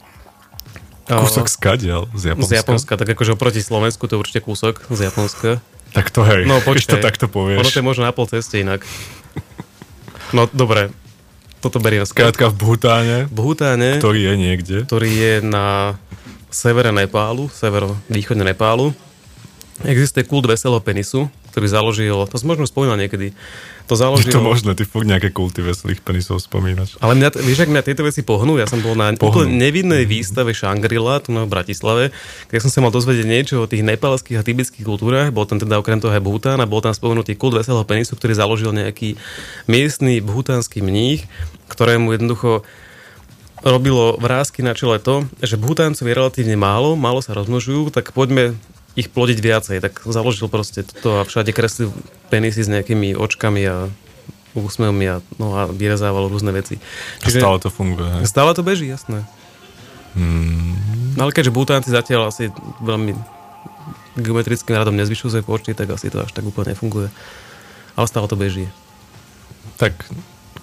Kúsok 1.14 1.46
skadial 1.46 2.08
z 2.14 2.32
Japonska. 2.32 2.48
z 2.48 2.58
Japonska, 2.58 2.94
tak 2.96 3.08
akože 3.10 3.32
oproti 3.34 3.60
Slovensku 3.60 4.06
to 4.06 4.16
je 4.16 4.20
určite 4.20 4.40
kúsok 4.40 4.88
z 4.88 5.00
Japonska. 5.04 5.60
Tak 5.92 6.08
to 6.08 6.24
hej, 6.24 6.48
No 6.48 6.62
keď 6.64 6.86
to 6.86 6.98
takto 6.98 7.26
povieš. 7.28 7.60
ono 7.60 7.68
to 7.68 7.80
je 7.80 7.86
možno 7.86 8.04
na 8.06 8.12
pol 8.12 8.24
ceste 8.26 8.58
inak. 8.58 8.88
No 10.32 10.48
dobre, 10.48 10.88
toto 11.60 11.78
beriem 11.78 12.08
skrát. 12.08 12.32
Skrátka 12.32 12.48
v 12.48 12.56
Bhutáne, 12.56 13.18
V 13.28 13.34
Bhutáne, 13.34 14.00
ktorý 14.00 14.20
je 14.24 14.34
niekde. 14.34 14.78
ktorý 14.88 15.10
je 15.10 15.34
na 15.42 16.00
severe 16.48 16.90
Nepálu, 16.90 17.48
severo-východne 17.50 18.48
Nepálu. 18.48 18.96
Existuje 19.82 20.28
kult 20.28 20.46
veselého 20.46 20.84
penisu, 20.84 21.26
ktorý 21.52 21.68
založil, 21.68 22.16
to 22.30 22.38
som 22.38 22.48
možno 22.48 22.70
spomínal 22.70 22.96
niekedy, 22.96 23.34
to 23.90 23.94
Je 23.98 24.00
založil... 24.00 24.32
to 24.32 24.40
možné, 24.40 24.72
ty 24.78 24.88
furt 24.88 25.04
nejaké 25.04 25.36
kulty 25.36 25.60
veselých 25.60 26.00
penisov 26.00 26.40
spomínaš. 26.40 26.96
Ale 27.04 27.18
mňa, 27.18 27.44
vieš, 27.44 27.68
ak 27.68 27.74
mňa 27.74 27.84
tieto 27.84 28.08
veci 28.08 28.24
pohnú, 28.24 28.56
ja 28.56 28.70
som 28.70 28.80
bol 28.80 28.96
na 28.96 29.12
Pohnú. 29.12 29.44
úplne 29.44 29.60
nevinnej 29.60 30.08
výstave 30.08 30.56
Shangri-La 30.56 31.20
tu 31.20 31.36
na 31.36 31.44
Bratislave, 31.44 32.16
kde 32.48 32.58
som 32.64 32.72
sa 32.72 32.80
mal 32.80 32.94
dozvedieť 32.96 33.28
niečo 33.28 33.56
o 33.60 33.68
tých 33.68 33.84
nepalských 33.84 34.40
a 34.40 34.46
tibetských 34.48 34.88
kultúrach. 34.88 35.34
Bol 35.36 35.44
tam 35.44 35.60
teda 35.60 35.76
okrem 35.82 36.00
toho 36.00 36.16
aj 36.16 36.24
Bhután 36.24 36.64
a 36.64 36.70
bol 36.70 36.80
tam 36.80 36.96
spomenutý 36.96 37.36
kult 37.36 37.58
veselého 37.58 37.84
penisu, 37.84 38.16
ktorý 38.16 38.38
založil 38.38 38.72
nejaký 38.72 39.20
miestny 39.68 40.24
bhutánsky 40.24 40.80
mních, 40.80 41.28
ktorému 41.68 42.16
jednoducho 42.16 42.64
robilo 43.62 44.18
vrázky 44.18 44.66
na 44.66 44.74
čele 44.74 44.98
to, 44.98 45.28
že 45.44 45.60
Bhutáncov 45.60 46.08
je 46.08 46.18
relatívne 46.18 46.58
málo, 46.58 46.98
málo 46.98 47.22
sa 47.22 47.38
rozmnožujú, 47.38 47.94
tak 47.94 48.10
poďme 48.10 48.58
ich 48.96 49.08
plodiť 49.08 49.40
viacej. 49.40 49.78
Tak 49.80 50.04
založil 50.08 50.52
proste 50.52 50.84
toto 50.84 51.22
a 51.22 51.28
všade 51.28 51.56
kreslil 51.56 51.92
penisy 52.28 52.64
s 52.66 52.70
nejakými 52.72 53.16
očkami 53.16 53.62
a 53.68 53.88
úsmevmi 54.52 55.06
a, 55.08 55.16
no 55.40 55.56
a 55.56 55.68
vyrezával 55.72 56.28
rôzne 56.28 56.52
veci. 56.52 56.76
A 57.24 57.32
stále 57.32 57.58
to 57.64 57.72
funguje. 57.72 58.20
hej. 58.20 58.28
Stále 58.28 58.52
to 58.52 58.64
beží, 58.68 58.88
jasné. 58.88 59.24
Hmm. 60.12 60.76
No 61.16 61.28
ale 61.28 61.32
keďže 61.32 61.56
Butánci 61.56 61.88
zatiaľ 61.88 62.32
asi 62.32 62.52
veľmi 62.84 63.16
geometrickým 64.20 64.76
radom 64.76 64.96
nezvyšujú 65.00 65.30
svoje 65.32 65.46
počty, 65.48 65.72
tak 65.72 65.88
asi 65.96 66.12
to 66.12 66.20
až 66.20 66.36
tak 66.36 66.44
úplne 66.44 66.76
nefunguje. 66.76 67.08
Ale 67.96 68.06
stále 68.12 68.28
to 68.28 68.36
beží. 68.36 68.68
Tak 69.80 69.96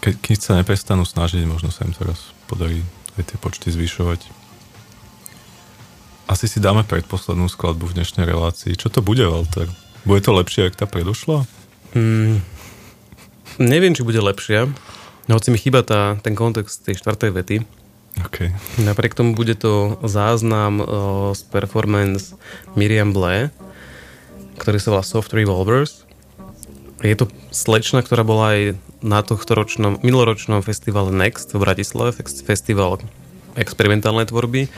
keď, 0.04 0.14
keď 0.20 0.38
sa 0.38 0.52
neprestanú 0.60 1.08
snažiť, 1.08 1.48
možno 1.48 1.72
sa 1.72 1.88
im 1.88 1.96
teraz 1.96 2.20
podarí 2.44 2.84
aj 3.16 3.24
tie 3.24 3.38
počty 3.40 3.72
zvyšovať. 3.72 4.20
Asi 6.28 6.44
si 6.44 6.60
dáme 6.60 6.84
predposlednú 6.84 7.48
skladbu 7.48 7.88
v 7.88 7.96
dnešnej 8.04 8.28
relácii. 8.28 8.76
Čo 8.76 8.92
to 8.92 9.00
bude, 9.00 9.24
Walter? 9.24 9.64
Bude 10.04 10.20
to 10.20 10.36
lepšie, 10.36 10.68
ako 10.68 10.76
tá 10.76 10.84
predošla? 10.84 11.48
Mm, 11.96 12.44
neviem, 13.56 13.96
či 13.96 14.04
bude 14.04 14.20
lepšia, 14.20 14.68
hoci 15.24 15.48
mi 15.48 15.56
chýba 15.56 15.80
tá, 15.80 16.20
ten 16.20 16.36
kontext 16.36 16.84
tej 16.84 17.00
štvrtej 17.00 17.32
vety. 17.32 17.56
OK. 18.28 18.52
Napriek 18.76 19.16
tomu 19.16 19.32
bude 19.32 19.56
to 19.56 19.96
záznam 20.04 20.84
o, 20.84 20.86
z 21.32 21.48
performance 21.48 22.36
Miriam 22.76 23.16
Blé, 23.16 23.48
ktorý 24.60 24.76
sa 24.84 24.92
volá 24.92 25.04
Soft 25.08 25.32
Revolvers. 25.32 26.04
Je 27.00 27.16
to 27.16 27.32
slečna, 27.56 28.04
ktorá 28.04 28.20
bola 28.20 28.52
aj 28.52 28.60
na 29.00 29.24
tohto 29.24 29.56
ročnom, 29.56 29.96
minuloročnom 30.04 30.60
festivale 30.60 31.08
Next 31.08 31.56
v 31.56 31.62
Bratislave, 31.64 32.12
fest- 32.12 32.44
festival 32.44 33.00
experimentálnej 33.56 34.28
tvorby. 34.28 34.68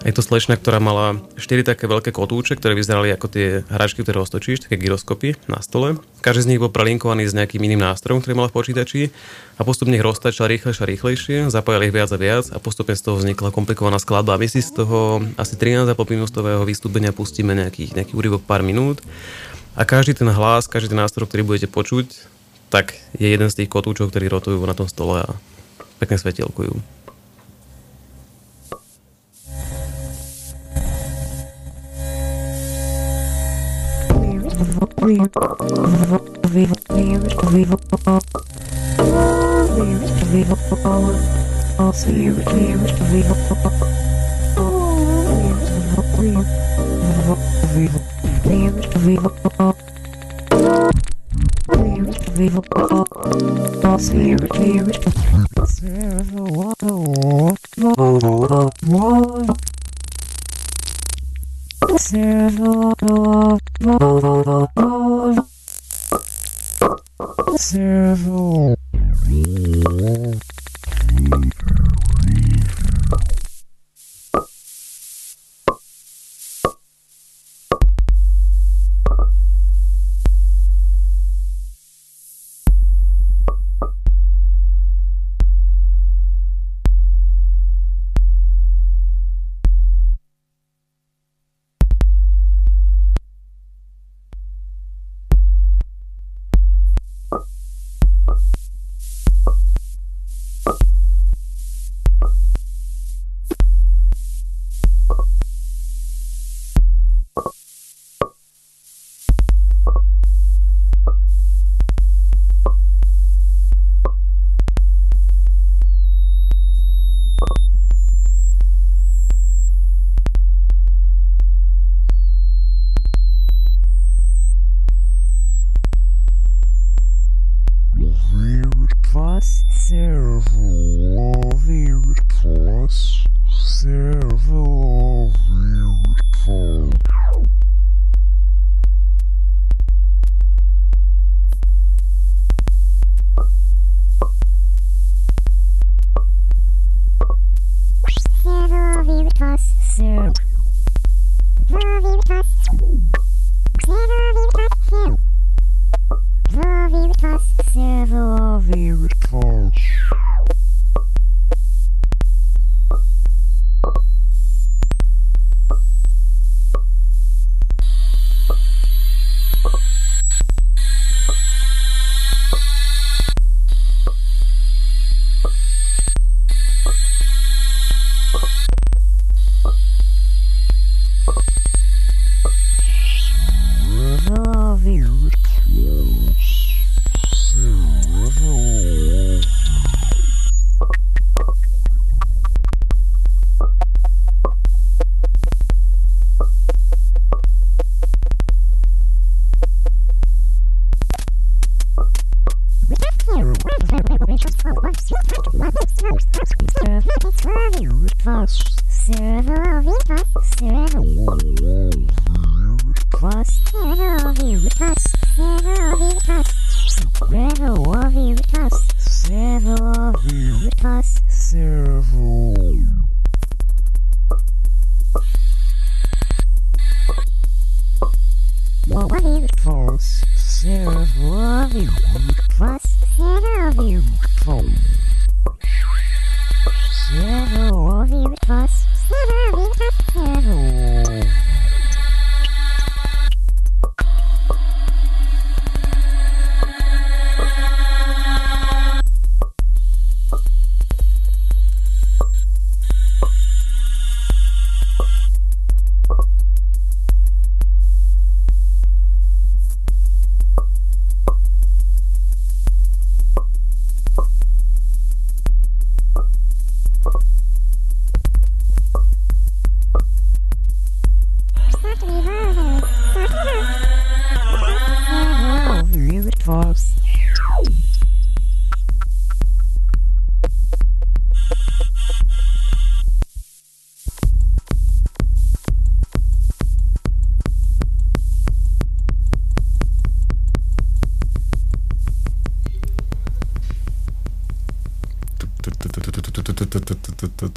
Je 0.00 0.16
to 0.16 0.24
slečna, 0.24 0.56
ktorá 0.56 0.80
mala 0.80 1.20
4 1.36 1.60
také 1.60 1.84
veľké 1.84 2.16
kotúče, 2.16 2.56
ktoré 2.56 2.72
vyzerali 2.72 3.12
ako 3.12 3.26
tie 3.28 3.60
hračky, 3.68 4.00
ktoré 4.00 4.24
roztočíš, 4.24 4.64
také 4.64 4.80
gyroskopy 4.80 5.36
na 5.44 5.60
stole. 5.60 6.00
Každý 6.24 6.40
z 6.40 6.48
nich 6.56 6.60
bol 6.60 6.72
prelinkovaný 6.72 7.28
s 7.28 7.36
nejakým 7.36 7.60
iným 7.60 7.84
nástrojom, 7.84 8.24
ktorý 8.24 8.32
mala 8.32 8.48
v 8.48 8.56
počítači 8.56 9.12
a 9.56 9.60
postupne 9.60 9.92
ich 9.92 10.00
roztačala 10.00 10.56
rýchlejšie 10.56 10.80
a 10.80 10.88
rýchlejšie, 10.88 11.36
zapájali 11.52 11.92
ich 11.92 11.94
viac 11.94 12.08
a 12.10 12.18
viac 12.18 12.48
a 12.48 12.56
postupne 12.56 12.96
z 12.96 13.04
toho 13.04 13.20
vznikla 13.20 13.52
komplikovaná 13.52 14.00
skladba. 14.00 14.40
My 14.40 14.48
si 14.48 14.64
z 14.64 14.72
toho 14.72 15.20
asi 15.36 15.60
13,5 15.60 15.92
minútového 16.08 16.64
vystúpenia 16.64 17.12
pustíme 17.12 17.52
nejakých, 17.52 18.00
nejaký 18.00 18.16
úryvok 18.16 18.40
pár 18.48 18.64
minút 18.64 19.04
a 19.76 19.84
každý 19.84 20.16
ten 20.16 20.32
hlas, 20.32 20.64
každý 20.64 20.96
ten 20.96 21.00
nástroj, 21.04 21.28
ktorý 21.28 21.44
budete 21.44 21.68
počuť, 21.68 22.08
tak 22.72 22.96
je 23.20 23.28
jeden 23.28 23.52
z 23.52 23.62
tých 23.62 23.68
kotúčov, 23.68 24.08
ktorí 24.08 24.32
rotujú 24.32 24.64
na 24.64 24.72
tom 24.72 24.88
stole 24.88 25.28
a 25.28 25.30
pekne 26.00 26.16
svetielkujú. 26.16 27.00
weird, 34.80 35.34
weird, 35.36 36.10
weird, 36.52 36.80
weird, 37.12 37.34
weird, 37.52 37.80
weird, 37.80 38.20
weird, 39.92 40.56
weird, 54.12 54.48
weird, 54.58 55.49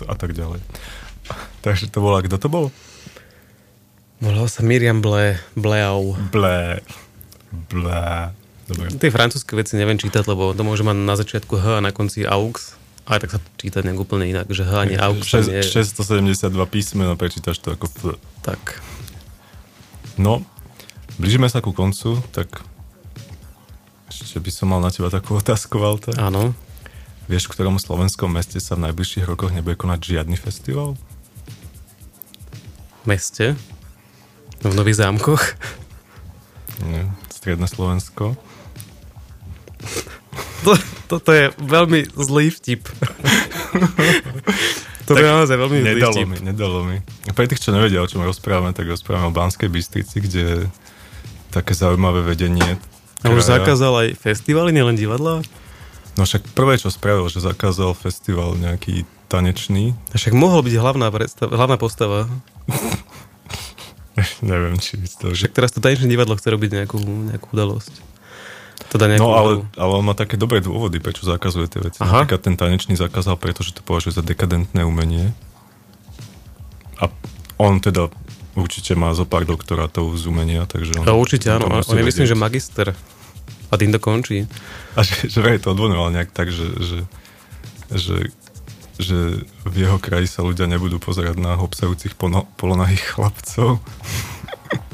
a 0.10 0.16
tak 0.16 0.32
ďalej. 0.36 0.60
Takže 1.64 1.88
to 1.90 2.04
bola, 2.04 2.20
kto 2.24 2.36
to 2.36 2.48
bol? 2.52 2.66
Volal 4.24 4.48
sa 4.48 4.64
Miriam 4.64 5.04
Ble, 5.04 5.40
Bleau. 5.56 6.16
Blé. 6.32 6.80
Blé. 7.52 8.32
Dobre. 8.68 8.88
Tie 8.96 9.12
francúzske 9.12 9.52
veci 9.60 9.76
neviem 9.76 10.00
čítať, 10.00 10.24
lebo 10.32 10.56
to 10.56 10.64
môže 10.64 10.88
mať 10.88 10.96
na 10.96 11.16
začiatku 11.20 11.60
H 11.60 11.66
a 11.80 11.84
na 11.84 11.92
konci 11.92 12.24
AUX. 12.24 12.80
Ale 13.04 13.20
tak 13.20 13.36
sa 13.36 13.40
to 13.44 13.48
číta 13.60 13.84
nejak 13.84 14.00
úplne 14.00 14.32
inak, 14.32 14.48
že 14.48 14.64
H 14.64 14.88
ani 14.88 14.96
AUX 14.96 15.28
tam 15.28 15.44
je... 15.44 15.60
672 15.60 16.56
písmeno, 16.72 17.20
prečítaš 17.20 17.60
to 17.60 17.76
ako 17.76 17.92
F. 17.92 18.00
Tak. 18.48 18.80
No, 20.16 20.48
blížime 21.20 21.52
sa 21.52 21.60
ku 21.60 21.76
koncu, 21.76 22.24
tak 22.32 22.64
ešte 24.08 24.40
by 24.40 24.52
som 24.56 24.72
mal 24.72 24.80
na 24.80 24.90
teba 24.90 25.12
takú 25.12 25.36
otázku, 25.42 25.84
Walter. 25.84 26.16
Áno. 26.16 26.56
Vieš, 27.32 27.48
v 27.48 27.54
ktorom 27.56 27.80
slovenskom 27.80 28.28
meste 28.28 28.60
sa 28.60 28.76
v 28.76 28.92
najbližších 28.92 29.24
rokoch 29.24 29.56
nebude 29.56 29.80
konať 29.80 30.00
žiadny 30.04 30.36
festival? 30.36 31.00
Meste. 33.08 33.56
V 34.64 34.74
Nových 34.76 35.00
zámkoch. 35.04 35.44
Nie, 36.84 37.08
Stredné 37.32 37.68
Slovensko. 37.68 38.36
To, 40.64 40.72
toto 41.12 41.30
je 41.36 41.52
veľmi 41.60 42.08
zlý 42.16 42.48
vtip. 42.52 42.88
to 45.08 45.12
je 45.20 45.24
naozaj 45.28 45.56
veľmi 45.60 45.78
zlý 45.84 45.90
Nedalo 46.00 46.16
vtip. 46.16 46.28
mi, 46.28 46.38
nedalo 46.40 46.80
mi. 46.88 46.98
Pre 47.36 47.46
tých, 47.48 47.60
čo 47.60 47.76
nevedia, 47.76 48.00
o 48.00 48.08
čom 48.08 48.24
rozprávame, 48.24 48.72
tak 48.72 48.88
rozprávame 48.88 49.32
o 49.32 49.36
Banskej 49.36 49.68
Bystrici, 49.68 50.24
kde 50.24 50.72
také 51.52 51.76
zaujímavé 51.76 52.24
vedenie. 52.24 52.80
A 53.24 53.32
už 53.32 53.48
zakázal 53.48 54.08
aj 54.08 54.20
festivaly, 54.20 54.76
nielen 54.76 54.96
divadla? 55.00 55.44
No 56.14 56.30
však 56.30 56.54
prvé, 56.54 56.78
čo 56.78 56.94
spravil, 56.94 57.26
že 57.30 57.42
zakázal 57.42 57.98
festival 57.98 58.54
nejaký 58.54 59.10
tanečný. 59.34 59.98
A 60.14 60.22
však 60.22 60.38
mohol 60.38 60.62
byť 60.62 60.76
hlavná, 60.78 61.10
predstava, 61.10 61.58
hlavná 61.58 61.78
postava. 61.82 62.30
Neviem, 64.46 64.78
či 64.78 65.02
by 65.02 65.08
to... 65.10 65.26
Však 65.34 65.58
teraz 65.58 65.74
to 65.74 65.82
tanečné 65.82 66.06
divadlo 66.06 66.38
chce 66.38 66.54
robiť 66.54 66.70
nejakú, 66.70 67.02
nejakú 67.34 67.48
udalosť. 67.50 68.14
Teda 68.94 69.10
No 69.18 69.34
ale, 69.34 69.66
ale 69.74 69.92
on 69.98 70.06
má 70.06 70.14
také 70.14 70.38
dobré 70.38 70.62
dôvody, 70.62 71.02
prečo 71.02 71.26
zakazuje 71.26 71.66
tie 71.66 71.82
veci. 71.82 71.98
Aha. 71.98 72.22
Napríklad 72.22 72.42
ten 72.46 72.54
tanečný 72.54 72.94
zakázal, 72.94 73.42
pretože 73.42 73.74
to 73.74 73.82
považuje 73.82 74.14
za 74.14 74.22
dekadentné 74.22 74.86
umenie. 74.86 75.34
A 77.02 77.10
on 77.58 77.82
teda 77.82 78.14
určite 78.54 78.94
má 78.94 79.10
zo 79.18 79.26
pár 79.26 79.50
doktorátov 79.50 80.14
z 80.14 80.30
umenia, 80.30 80.70
takže 80.70 80.94
on... 81.02 81.10
No, 81.10 81.18
určite 81.18 81.50
áno. 81.50 81.74
On 81.74 81.98
je 81.98 82.06
myslím, 82.06 82.30
že 82.30 82.38
magister. 82.38 82.94
A 83.74 83.76
tým 83.76 83.90
to 83.90 83.98
končí. 83.98 84.46
A 84.94 85.02
že, 85.02 85.26
že 85.26 85.42
vraj 85.42 85.58
to 85.58 85.74
odvonoval 85.74 86.14
nejak 86.14 86.30
tak, 86.30 86.54
že, 86.54 86.70
že, 86.78 87.00
že, 87.90 88.18
že 89.02 89.18
v 89.66 89.76
jeho 89.76 89.98
kraji 89.98 90.30
sa 90.30 90.46
ľudia 90.46 90.70
nebudú 90.70 91.02
pozerať 91.02 91.42
na 91.42 91.58
hopsajúcich 91.58 92.14
polonahých 92.54 93.18
chlapcov. 93.18 93.82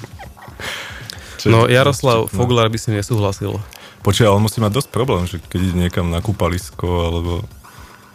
Čo 1.40 1.46
je- 1.48 1.52
No 1.52 1.60
Jaroslav 1.68 2.28
čo-. 2.28 2.36
Foglar 2.36 2.68
by 2.68 2.80
si 2.80 2.92
nesúhlasil. 2.92 3.60
Počkaj, 4.00 4.28
ale 4.28 4.40
musí 4.40 4.60
mať 4.60 4.80
dosť 4.80 4.90
problém, 4.92 5.24
že 5.28 5.40
keď 5.40 5.60
ide 5.60 5.76
niekam 5.88 6.08
na 6.08 6.24
kúpalisko 6.24 6.88
alebo, 6.88 7.34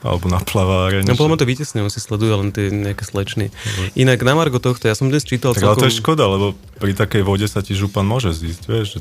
alebo 0.01 0.27
na 0.29 0.41
plaváreň. 0.41 1.05
No 1.05 1.13
podľa 1.13 1.37
mňa 1.37 1.41
to 1.45 1.49
vytesne, 1.49 1.81
si 1.93 2.01
sleduje 2.01 2.33
len 2.33 2.49
tie 2.53 2.73
nejaké 2.73 3.05
slečny. 3.05 3.53
Inak 3.93 4.25
na 4.25 4.33
Margo 4.33 4.61
tohto, 4.61 4.89
ja 4.89 4.97
som 4.97 5.13
dnes 5.13 5.25
čítal 5.29 5.53
Tak 5.53 5.61
ale 5.61 5.77
celkom... 5.77 5.83
to 5.85 5.89
je 5.93 6.01
škoda, 6.01 6.25
lebo 6.25 6.47
pri 6.81 6.93
takej 6.97 7.21
vode 7.25 7.45
sa 7.49 7.61
ti 7.61 7.77
župan 7.77 8.05
môže 8.05 8.33
zísť, 8.33 8.63
vieš, 8.65 8.87
že 8.97 9.01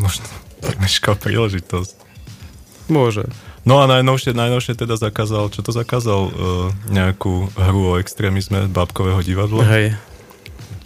možno 0.00 0.24
premeškal 0.64 1.20
príležitosť. 1.20 1.94
Môže. 2.90 3.28
No 3.68 3.78
a 3.78 3.84
najnovšie, 3.84 4.32
najnovšie 4.32 4.74
teda 4.74 4.96
zakázal, 4.96 5.52
čo 5.52 5.60
to 5.60 5.70
zakázal? 5.70 6.20
Uh, 6.26 6.32
nejakú 6.88 7.52
hru 7.54 7.94
o 7.94 7.98
extrémizme 8.00 8.66
Bábkového 8.72 9.20
divadla, 9.20 9.62
Hej. 9.68 9.86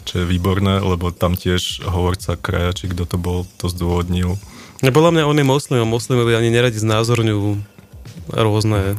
čo 0.04 0.20
je 0.20 0.24
výborné, 0.26 0.82
lebo 0.82 1.14
tam 1.14 1.38
tiež 1.38 1.86
hovorca 1.86 2.34
kraja, 2.34 2.74
či 2.74 2.90
kto 2.90 3.06
to 3.06 3.16
bol, 3.16 3.46
to 3.62 3.70
zdôvodnil. 3.70 4.36
No, 4.82 4.88
podľa 4.90 5.10
mňa 5.16 5.24
on 5.24 5.38
je 5.38 5.46
moslim 5.46 5.80
a 5.80 5.86
moslimovi 5.86 6.34
ani 6.34 6.50
neradi 6.50 6.82
znázorňujú 6.82 7.62
rôzne 8.34 8.98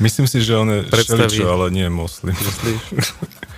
Myslím 0.00 0.24
si, 0.24 0.40
že 0.40 0.56
on 0.56 0.68
je 0.72 0.88
šeličo, 0.88 1.44
ale 1.44 1.68
nie 1.68 1.84
je 1.84 1.92
moslim. 1.92 2.32
myslíš. 2.32 2.80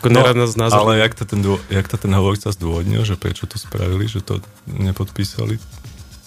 Ako 0.00 0.08
no, 0.08 0.48
znázorňujú. 0.48 0.80
ale 0.80 0.92
jak 1.04 1.12
to, 1.12 1.24
ten, 1.28 1.40
dô- 1.44 1.60
jak 1.68 1.84
to 1.84 2.00
ten 2.00 2.12
hovorca 2.16 2.48
zdôvodnil, 2.48 3.04
že 3.04 3.20
prečo 3.20 3.44
to 3.44 3.60
spravili, 3.60 4.08
že 4.08 4.24
to 4.24 4.40
nepodpísali, 4.64 5.60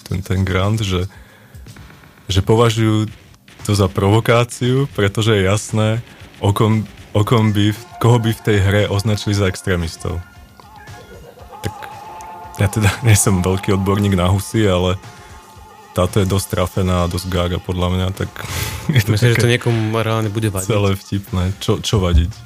ten, 0.06 0.22
ten 0.22 0.46
grant, 0.46 0.86
že, 0.86 1.10
že 2.30 2.46
považujú 2.46 3.10
to 3.66 3.72
za 3.74 3.90
provokáciu, 3.90 4.86
pretože 4.94 5.34
je 5.34 5.50
jasné, 5.50 6.06
o 6.38 6.54
kom, 6.54 6.86
o 7.18 7.22
kom 7.26 7.50
by, 7.50 7.74
koho 7.98 8.22
by 8.22 8.36
v 8.36 8.44
tej 8.46 8.58
hre 8.62 8.82
označili 8.92 9.34
za 9.34 9.50
extrémistov. 9.50 10.22
Tak 11.66 11.74
ja 12.62 12.68
teda 12.70 12.94
nie 13.08 13.18
som 13.18 13.42
veľký 13.42 13.74
odborník 13.74 14.14
na 14.14 14.30
husy, 14.30 14.68
ale 14.68 15.02
táto 15.98 16.22
je 16.22 16.28
dosť 16.30 16.58
trafená 16.58 17.06
a 17.06 17.10
dosť 17.10 17.26
gága 17.30 17.58
podľa 17.58 17.88
mňa, 17.90 18.08
tak 18.14 18.30
je 18.94 19.02
to 19.02 19.10
Myslím, 19.16 19.34
že 19.34 19.42
to 19.42 19.50
niekomu 19.50 19.98
reálne 19.98 20.30
bude 20.30 20.52
vadiť. 20.52 20.68
celé 20.68 20.92
vtipné. 20.94 21.44
Čo, 21.58 21.80
čo 21.80 21.98
vadiť? 22.04 22.43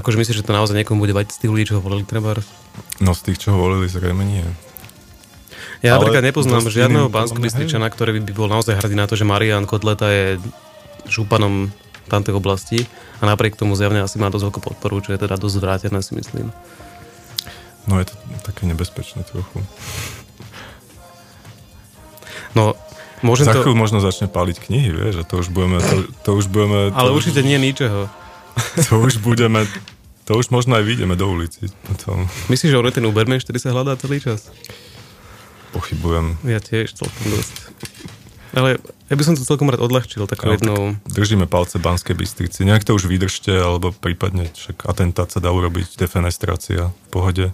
Akože 0.00 0.16
myslíš, 0.16 0.40
že 0.40 0.46
to 0.48 0.56
naozaj 0.56 0.72
niekomu 0.72 1.04
bude 1.04 1.12
vadiť 1.12 1.36
z 1.36 1.40
tých 1.44 1.50
ľudí, 1.52 1.64
čo 1.68 1.76
ho 1.78 1.84
volili 1.84 2.08
treba? 2.08 2.40
No 3.04 3.12
z 3.12 3.20
tých, 3.28 3.44
čo 3.44 3.52
ho 3.52 3.60
volili, 3.60 3.84
zrejme 3.84 4.24
nie. 4.24 4.48
Ja 5.84 5.96
Ale 5.96 6.08
napríklad 6.08 6.24
nepoznám 6.24 6.64
žiadneho 6.68 7.12
bansko 7.12 7.40
ktorý 7.40 8.20
by 8.20 8.32
bol 8.32 8.48
naozaj 8.48 8.80
hrdý 8.80 8.96
na 8.96 9.08
to, 9.08 9.16
že 9.16 9.28
Marian 9.28 9.64
Kotleta 9.68 10.08
je 10.08 10.40
županom 11.08 11.72
tamtej 12.08 12.36
oblasti 12.36 12.84
a 13.20 13.28
napriek 13.28 13.54
tomu 13.56 13.78
zjavne 13.78 14.02
asi 14.02 14.18
má 14.18 14.28
dosť 14.28 14.50
veľkú 14.50 14.60
podporu, 14.60 15.00
čo 15.04 15.12
je 15.14 15.20
teda 15.20 15.38
dosť 15.38 15.56
zvrátené 15.56 16.00
si 16.02 16.12
myslím. 16.16 16.52
No 17.88 17.96
je 18.02 18.12
to 18.12 18.14
také 18.44 18.68
nebezpečné 18.68 19.24
trochu. 19.24 19.62
No, 22.52 22.74
môžem 23.24 23.46
Za 23.48 23.56
to... 23.56 23.62
chvíľu 23.62 23.78
možno 23.78 23.98
začne 24.02 24.26
paliť 24.26 24.56
knihy, 24.58 24.90
vieš, 24.90 25.22
a 25.22 25.24
to 25.24 25.40
už 25.40 25.48
budeme... 25.54 25.78
To, 25.80 25.96
to 26.26 26.30
už 26.34 26.50
budeme 26.50 26.90
Ale 26.92 27.08
to, 27.08 27.16
určite 27.16 27.40
nie 27.46 27.56
ničeho. 27.56 28.10
To 28.88 29.02
už 29.02 29.22
budeme... 29.22 29.66
To 30.30 30.38
už 30.38 30.54
možno 30.54 30.78
aj 30.78 30.86
vyjdeme 30.86 31.18
do 31.18 31.26
ulici. 31.26 31.66
Potom 31.90 32.30
Myslíš, 32.46 32.70
že 32.70 32.78
on 32.78 32.86
ten 32.94 33.02
Ubermensch, 33.02 33.42
ktorý 33.42 33.58
sa 33.58 33.74
hľadá 33.74 33.98
celý 33.98 34.22
čas? 34.22 34.46
pochybujem. 35.70 36.36
Ja 36.44 36.58
tiež 36.58 36.92
celkom 36.92 37.24
dosť. 37.30 37.56
Ale 38.50 38.82
ja 38.82 39.14
by 39.14 39.22
som 39.22 39.38
to 39.38 39.46
celkom 39.46 39.70
rád 39.70 39.78
odľahčil 39.78 40.26
takou 40.26 40.50
Ale 40.50 40.58
jednou... 40.58 40.98
Držíme 41.06 41.46
palce 41.46 41.78
Banskej 41.78 42.18
Bystrici. 42.18 42.66
Nejak 42.66 42.82
to 42.82 42.98
už 42.98 43.06
vydržte, 43.06 43.54
alebo 43.54 43.94
prípadne 43.94 44.50
však 44.50 44.90
atentát 44.90 45.30
sa 45.30 45.38
dá 45.38 45.54
urobiť, 45.54 45.94
defenestrácia 45.94 46.90
v 46.90 47.08
pohode. 47.14 47.46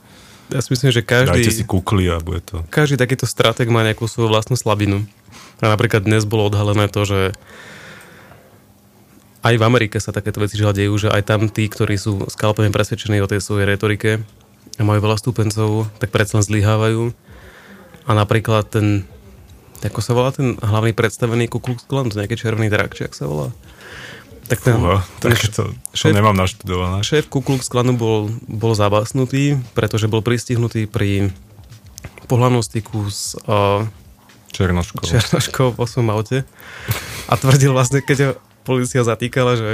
Ja 0.49 0.65
si 0.65 0.73
myslím, 0.73 0.97
že 0.97 1.05
Dajte 1.05 1.53
si 1.53 1.69
každý, 1.69 1.69
kukly 1.69 2.09
a 2.09 2.17
bude 2.17 2.41
to... 2.41 2.65
každý 2.73 2.97
takýto 2.97 3.29
strateg 3.29 3.69
má 3.69 3.85
nejakú 3.85 4.09
svoju 4.09 4.33
vlastnú 4.33 4.57
slabinu. 4.57 5.05
A 5.61 5.69
napríklad 5.69 6.09
dnes 6.09 6.25
bolo 6.25 6.49
odhalené 6.49 6.89
to, 6.89 7.05
že 7.05 7.21
aj 9.47 9.55
v 9.55 9.67
Amerike 9.67 10.03
sa 10.03 10.11
takéto 10.11 10.43
veci 10.43 10.59
žiaľ 10.59 10.75
dejú, 10.75 10.95
že 10.99 11.09
aj 11.15 11.23
tam 11.23 11.47
tí, 11.47 11.71
ktorí 11.71 11.95
sú 11.95 12.27
skalpene 12.27 12.75
presvedčení 12.75 13.23
o 13.23 13.31
tej 13.31 13.39
svojej 13.39 13.71
retorike 13.71 14.19
a 14.77 14.83
majú 14.83 15.07
veľa 15.07 15.23
stúpencov, 15.23 15.87
tak 16.03 16.11
predsa 16.11 16.43
len 16.43 16.45
zlyhávajú. 16.45 17.15
A 18.07 18.11
napríklad 18.15 18.67
ten, 18.67 19.07
ako 19.87 20.01
sa 20.03 20.13
volá 20.19 20.35
ten 20.35 20.59
hlavný 20.59 20.91
predstavený 20.95 21.47
Ku 21.47 21.63
Klux 21.63 21.87
Klan, 21.87 22.11
to 22.11 22.19
nejaký 22.19 22.35
červený 22.35 22.67
drak, 22.71 22.99
či 22.99 23.07
ak 23.07 23.15
sa 23.15 23.31
volá. 23.31 23.55
Tak 24.47 24.63
ten, 24.63 24.79
ten 25.23 25.35
tak 25.35 25.43
to, 25.51 25.75
to 25.75 25.95
šéf- 25.95 26.15
nemám 26.15 26.35
naštudované. 26.35 27.03
šéf 27.03 27.27
Ku 27.31 27.43
Klux 27.43 27.67
Klanu 27.67 27.95
bol, 27.95 28.31
bol 28.47 28.75
zabásnutý, 28.75 29.59
pretože 29.75 30.11
bol 30.11 30.23
pristihnutý 30.23 30.87
pri 30.91 31.35
pohľadnom 32.27 32.63
styku 32.63 33.07
s 33.11 33.39
uh, 33.47 33.87
Černoškov. 34.55 35.07
Černoškou 35.07 35.75
vo 35.75 35.85
svojom 35.87 36.11
aute 36.15 36.47
a 37.27 37.35
tvrdil 37.35 37.75
vlastne, 37.75 38.03
keď 38.03 38.19
ho 38.23 38.31
policia 38.67 39.07
zatýkala, 39.07 39.55
že 39.55 39.71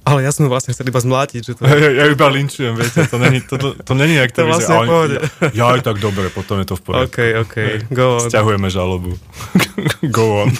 ale 0.00 0.24
ja 0.24 0.32
som 0.32 0.48
vlastne 0.48 0.72
chcel 0.72 0.88
iba 0.88 0.96
zmlátiť, 0.96 1.40
že 1.44 1.52
to 1.54 1.68
Ja, 1.68 1.76
ja, 1.76 1.90
ja 1.92 2.04
iba 2.08 2.24
linčujem, 2.32 2.72
viete, 2.72 3.04
to 3.04 3.20
není, 3.20 3.44
to, 3.44 3.60
to, 3.60 3.68
to 3.76 3.92
není 3.92 4.16
jak 4.16 4.32
To 4.32 4.48
vlastne 4.48 4.80
v 4.80 4.88
pohode. 4.88 5.16
Ja, 5.52 5.76
aj 5.76 5.84
tak 5.84 6.00
dobre, 6.00 6.32
potom 6.32 6.56
je 6.64 6.66
to 6.72 6.74
v 6.80 6.82
poriadku. 6.82 7.12
OK, 7.12 7.18
OK, 7.44 7.56
go 7.92 8.16
on. 8.16 8.26
Sťahujeme 8.32 8.72
žalobu. 8.72 9.20
Go 10.16 10.48
on. 10.48 10.50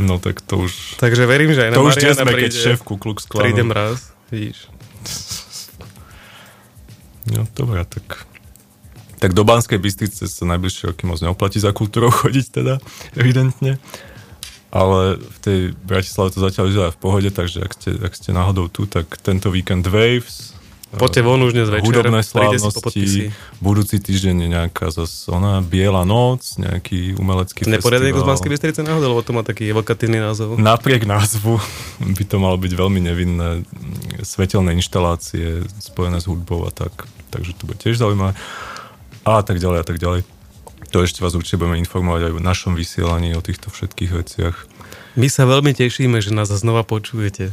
No 0.00 0.16
tak 0.16 0.40
to 0.44 0.64
už... 0.64 0.96
Takže 1.00 1.28
verím, 1.28 1.52
že 1.52 1.68
aj 1.68 1.70
na 1.72 1.76
To 1.76 1.88
už 1.88 1.96
Mariana 1.96 2.24
sme, 2.24 2.32
keď 2.32 2.52
príde, 2.52 2.56
šéf 2.56 2.78
Ku 2.84 2.96
Klux 2.96 3.24
Klanu. 3.24 3.42
príde 3.48 3.62
mraz, 3.64 4.12
vidíš. 4.32 4.68
No 7.28 7.44
dobré, 7.52 7.84
tak... 7.84 8.24
Tak 9.16 9.32
do 9.32 9.48
Banskej 9.48 9.80
Bystrice 9.80 10.28
sa 10.28 10.44
najbližšie 10.44 10.92
roky 10.92 11.08
moc 11.08 11.16
neoplatí 11.24 11.56
za 11.56 11.72
kultúrou 11.72 12.12
chodiť 12.24 12.46
teda, 12.60 12.80
evidentne. 13.16 13.80
Ale 14.76 15.16
v 15.16 15.38
tej 15.40 15.60
Bratislave 15.72 16.36
to 16.36 16.44
zatiaľ 16.44 16.68
vyzerá 16.68 16.88
v 16.92 17.00
pohode, 17.00 17.30
takže 17.32 17.64
ak 17.64 17.72
ste, 17.72 17.96
ak 17.96 18.12
ste 18.12 18.36
náhodou 18.36 18.68
tu, 18.68 18.84
tak 18.84 19.08
tento 19.24 19.48
víkend 19.48 19.88
Waves, 19.88 20.56
Poďte 20.96 21.26
von 21.26 21.42
už 21.42 21.52
dnes 21.52 21.66
večer, 21.66 21.82
hudobné 21.82 22.22
slávnosti, 22.22 23.34
budúci 23.58 23.98
týždeň 23.98 24.36
je 24.46 24.48
nejaká 24.48 24.94
zase 24.94 25.28
ona, 25.28 25.58
Biela 25.58 26.06
noc, 26.06 26.56
nejaký 26.56 27.18
umelecký 27.18 27.66
Neporiadne 27.66 28.14
z 28.14 28.16
festival. 28.16 28.28
Banskej 28.30 28.50
Bystrice 28.54 28.80
náhodou, 28.86 29.12
lebo 29.12 29.20
to 29.26 29.34
má 29.34 29.42
taký 29.42 29.66
evokatívny 29.74 30.22
názov. 30.22 30.56
Napriek 30.56 31.04
názvu 31.04 31.58
by 32.00 32.24
to 32.24 32.38
malo 32.38 32.54
byť 32.56 32.72
veľmi 32.72 33.00
nevinné 33.02 33.66
svetelné 34.22 34.78
inštalácie 34.78 35.66
spojené 35.82 36.22
s 36.22 36.30
hudbou 36.30 36.64
a 36.64 36.70
tak. 36.70 37.10
Takže 37.34 37.58
to 37.58 37.66
bude 37.66 37.82
tiež 37.82 37.98
zaujímavé. 37.98 38.38
A 39.26 39.42
tak 39.42 39.58
ďalej 39.58 39.78
a 39.82 39.84
tak 39.84 39.98
ďalej. 39.98 40.35
To 40.96 41.04
ešte 41.04 41.20
vás 41.20 41.36
určite 41.36 41.60
budeme 41.60 41.76
informovať 41.84 42.32
aj 42.32 42.32
o 42.32 42.40
našom 42.40 42.72
vysielaní, 42.72 43.36
o 43.36 43.44
týchto 43.44 43.68
všetkých 43.68 44.16
veciach. 44.16 44.56
My 45.12 45.28
sa 45.28 45.44
veľmi 45.44 45.76
tešíme, 45.76 46.24
že 46.24 46.32
nás 46.32 46.48
znova 46.48 46.88
počujete. 46.88 47.52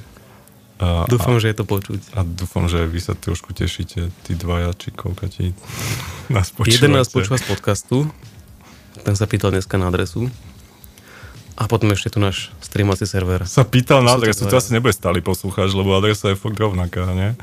A, 0.80 1.04
Dúfam, 1.12 1.36
že 1.44 1.52
je 1.52 1.58
to 1.60 1.68
počuť. 1.68 2.16
a, 2.16 2.24
a 2.24 2.28
dúfam, 2.28 2.72
že 2.72 2.88
vy 2.88 3.04
sa 3.04 3.20
trošku 3.20 3.52
tešíte, 3.52 4.16
tí 4.24 4.32
dvaja, 4.40 4.72
či 4.80 4.96
koľka 4.96 5.28
ti 5.28 5.52
nás 6.32 6.56
počúvate. 6.56 6.88
Jeden 6.88 6.96
nás 6.96 7.12
počúva 7.12 7.36
z 7.36 7.52
podcastu, 7.52 8.08
ten 9.04 9.20
sa 9.20 9.28
pýtal 9.28 9.52
dneska 9.52 9.76
na 9.76 9.92
adresu. 9.92 10.32
A 11.60 11.68
potom 11.68 11.92
ešte 11.92 12.16
tu 12.16 12.24
náš 12.24 12.48
streamovací 12.64 13.04
server. 13.04 13.44
Sa 13.44 13.68
pýtal 13.68 14.08
na 14.08 14.16
adresu, 14.16 14.48
to 14.48 14.56
asi 14.56 14.72
nebude 14.72 14.96
stály 14.96 15.20
poslucháč, 15.20 15.76
lebo 15.76 16.00
adresa 16.00 16.32
je 16.32 16.40
fakt 16.40 16.56
rovnaká, 16.56 17.12
nie? 17.12 17.36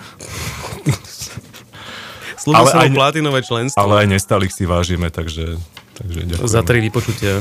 Slúbil 2.40 2.64
som 2.72 2.96
platinové 2.96 3.44
členstvo 3.44 3.76
Ale 3.76 4.00
aj 4.00 4.16
nestálych 4.16 4.56
si 4.56 4.64
vážime, 4.64 5.12
takže, 5.12 5.60
takže 6.00 6.20
ďakujem. 6.24 6.48
za 6.48 6.60
tri 6.64 6.78
vypočutia. 6.80 7.34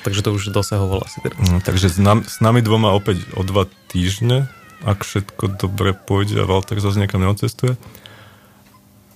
Takže 0.00 0.20
to 0.24 0.30
už 0.32 0.50
dosahoval 0.50 1.04
asi 1.04 1.20
teraz. 1.20 1.36
No, 1.44 1.60
takže 1.60 1.92
s, 1.92 1.98
nam, 2.00 2.24
s 2.24 2.40
nami 2.40 2.64
dvoma 2.64 2.96
opäť 2.96 3.20
o 3.36 3.44
dva 3.44 3.68
týždne, 3.92 4.48
ak 4.80 5.04
všetko 5.04 5.60
dobre 5.60 5.92
pôjde 5.92 6.40
a 6.40 6.48
Walter 6.48 6.80
zase 6.80 6.96
niekam 6.96 7.20
neocestuje. 7.20 7.76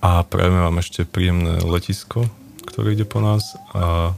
A 0.05 0.21
prajeme 0.21 0.61
vám 0.61 0.77
ešte 0.77 1.01
príjemné 1.01 1.57
letisko, 1.65 2.29
ktoré 2.69 2.93
ide 2.93 3.09
po 3.09 3.17
nás. 3.17 3.57
A, 3.73 4.13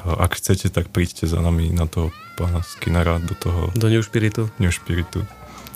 a 0.00 0.04
ak 0.24 0.40
chcete, 0.40 0.72
tak 0.72 0.88
príďte 0.88 1.28
za 1.28 1.44
nami 1.44 1.68
na 1.68 1.84
toho 1.84 2.08
pána 2.40 2.64
Skinnera 2.64 3.20
do 3.20 3.36
toho 3.36 3.68
Do 3.76 3.92
New 3.92 4.00
Spiritu. 4.00 4.48
New 4.56 4.72
Spiritu. 4.72 5.20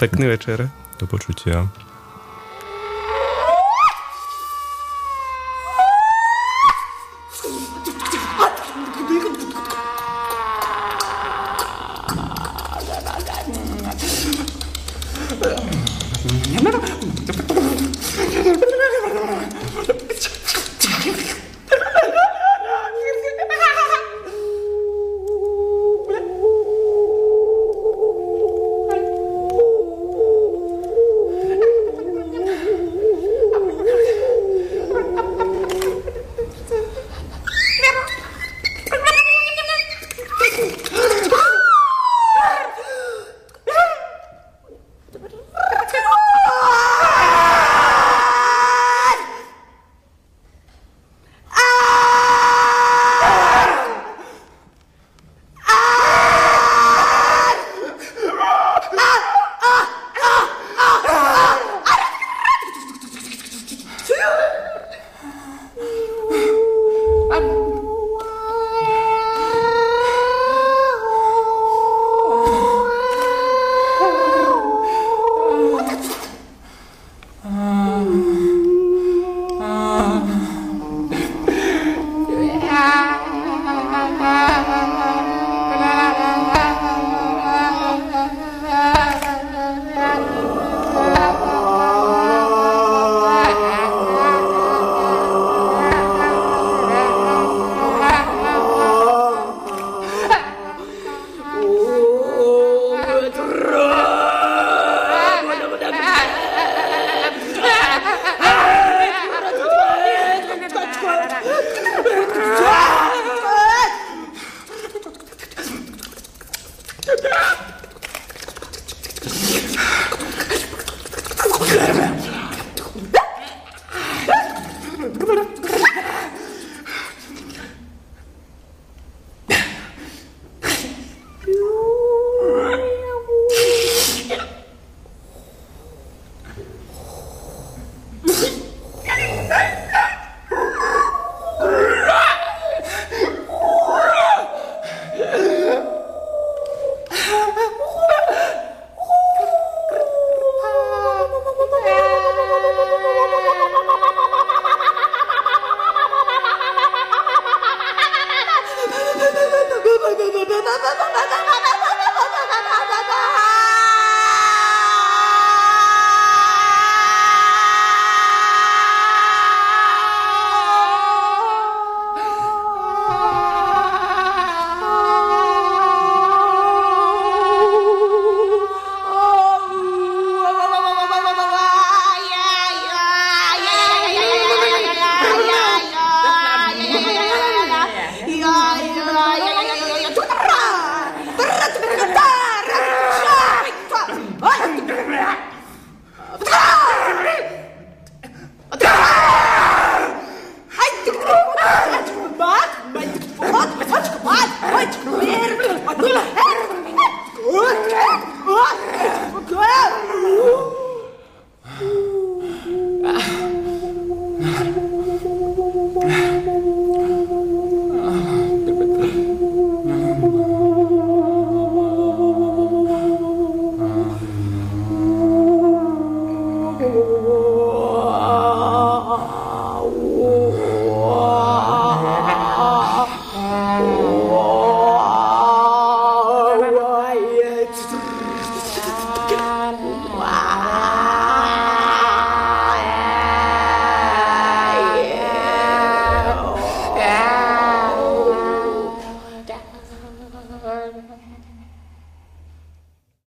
Pekný 0.00 0.32
večer. 0.32 0.72
Do 0.96 1.04
počutia. 1.04 1.68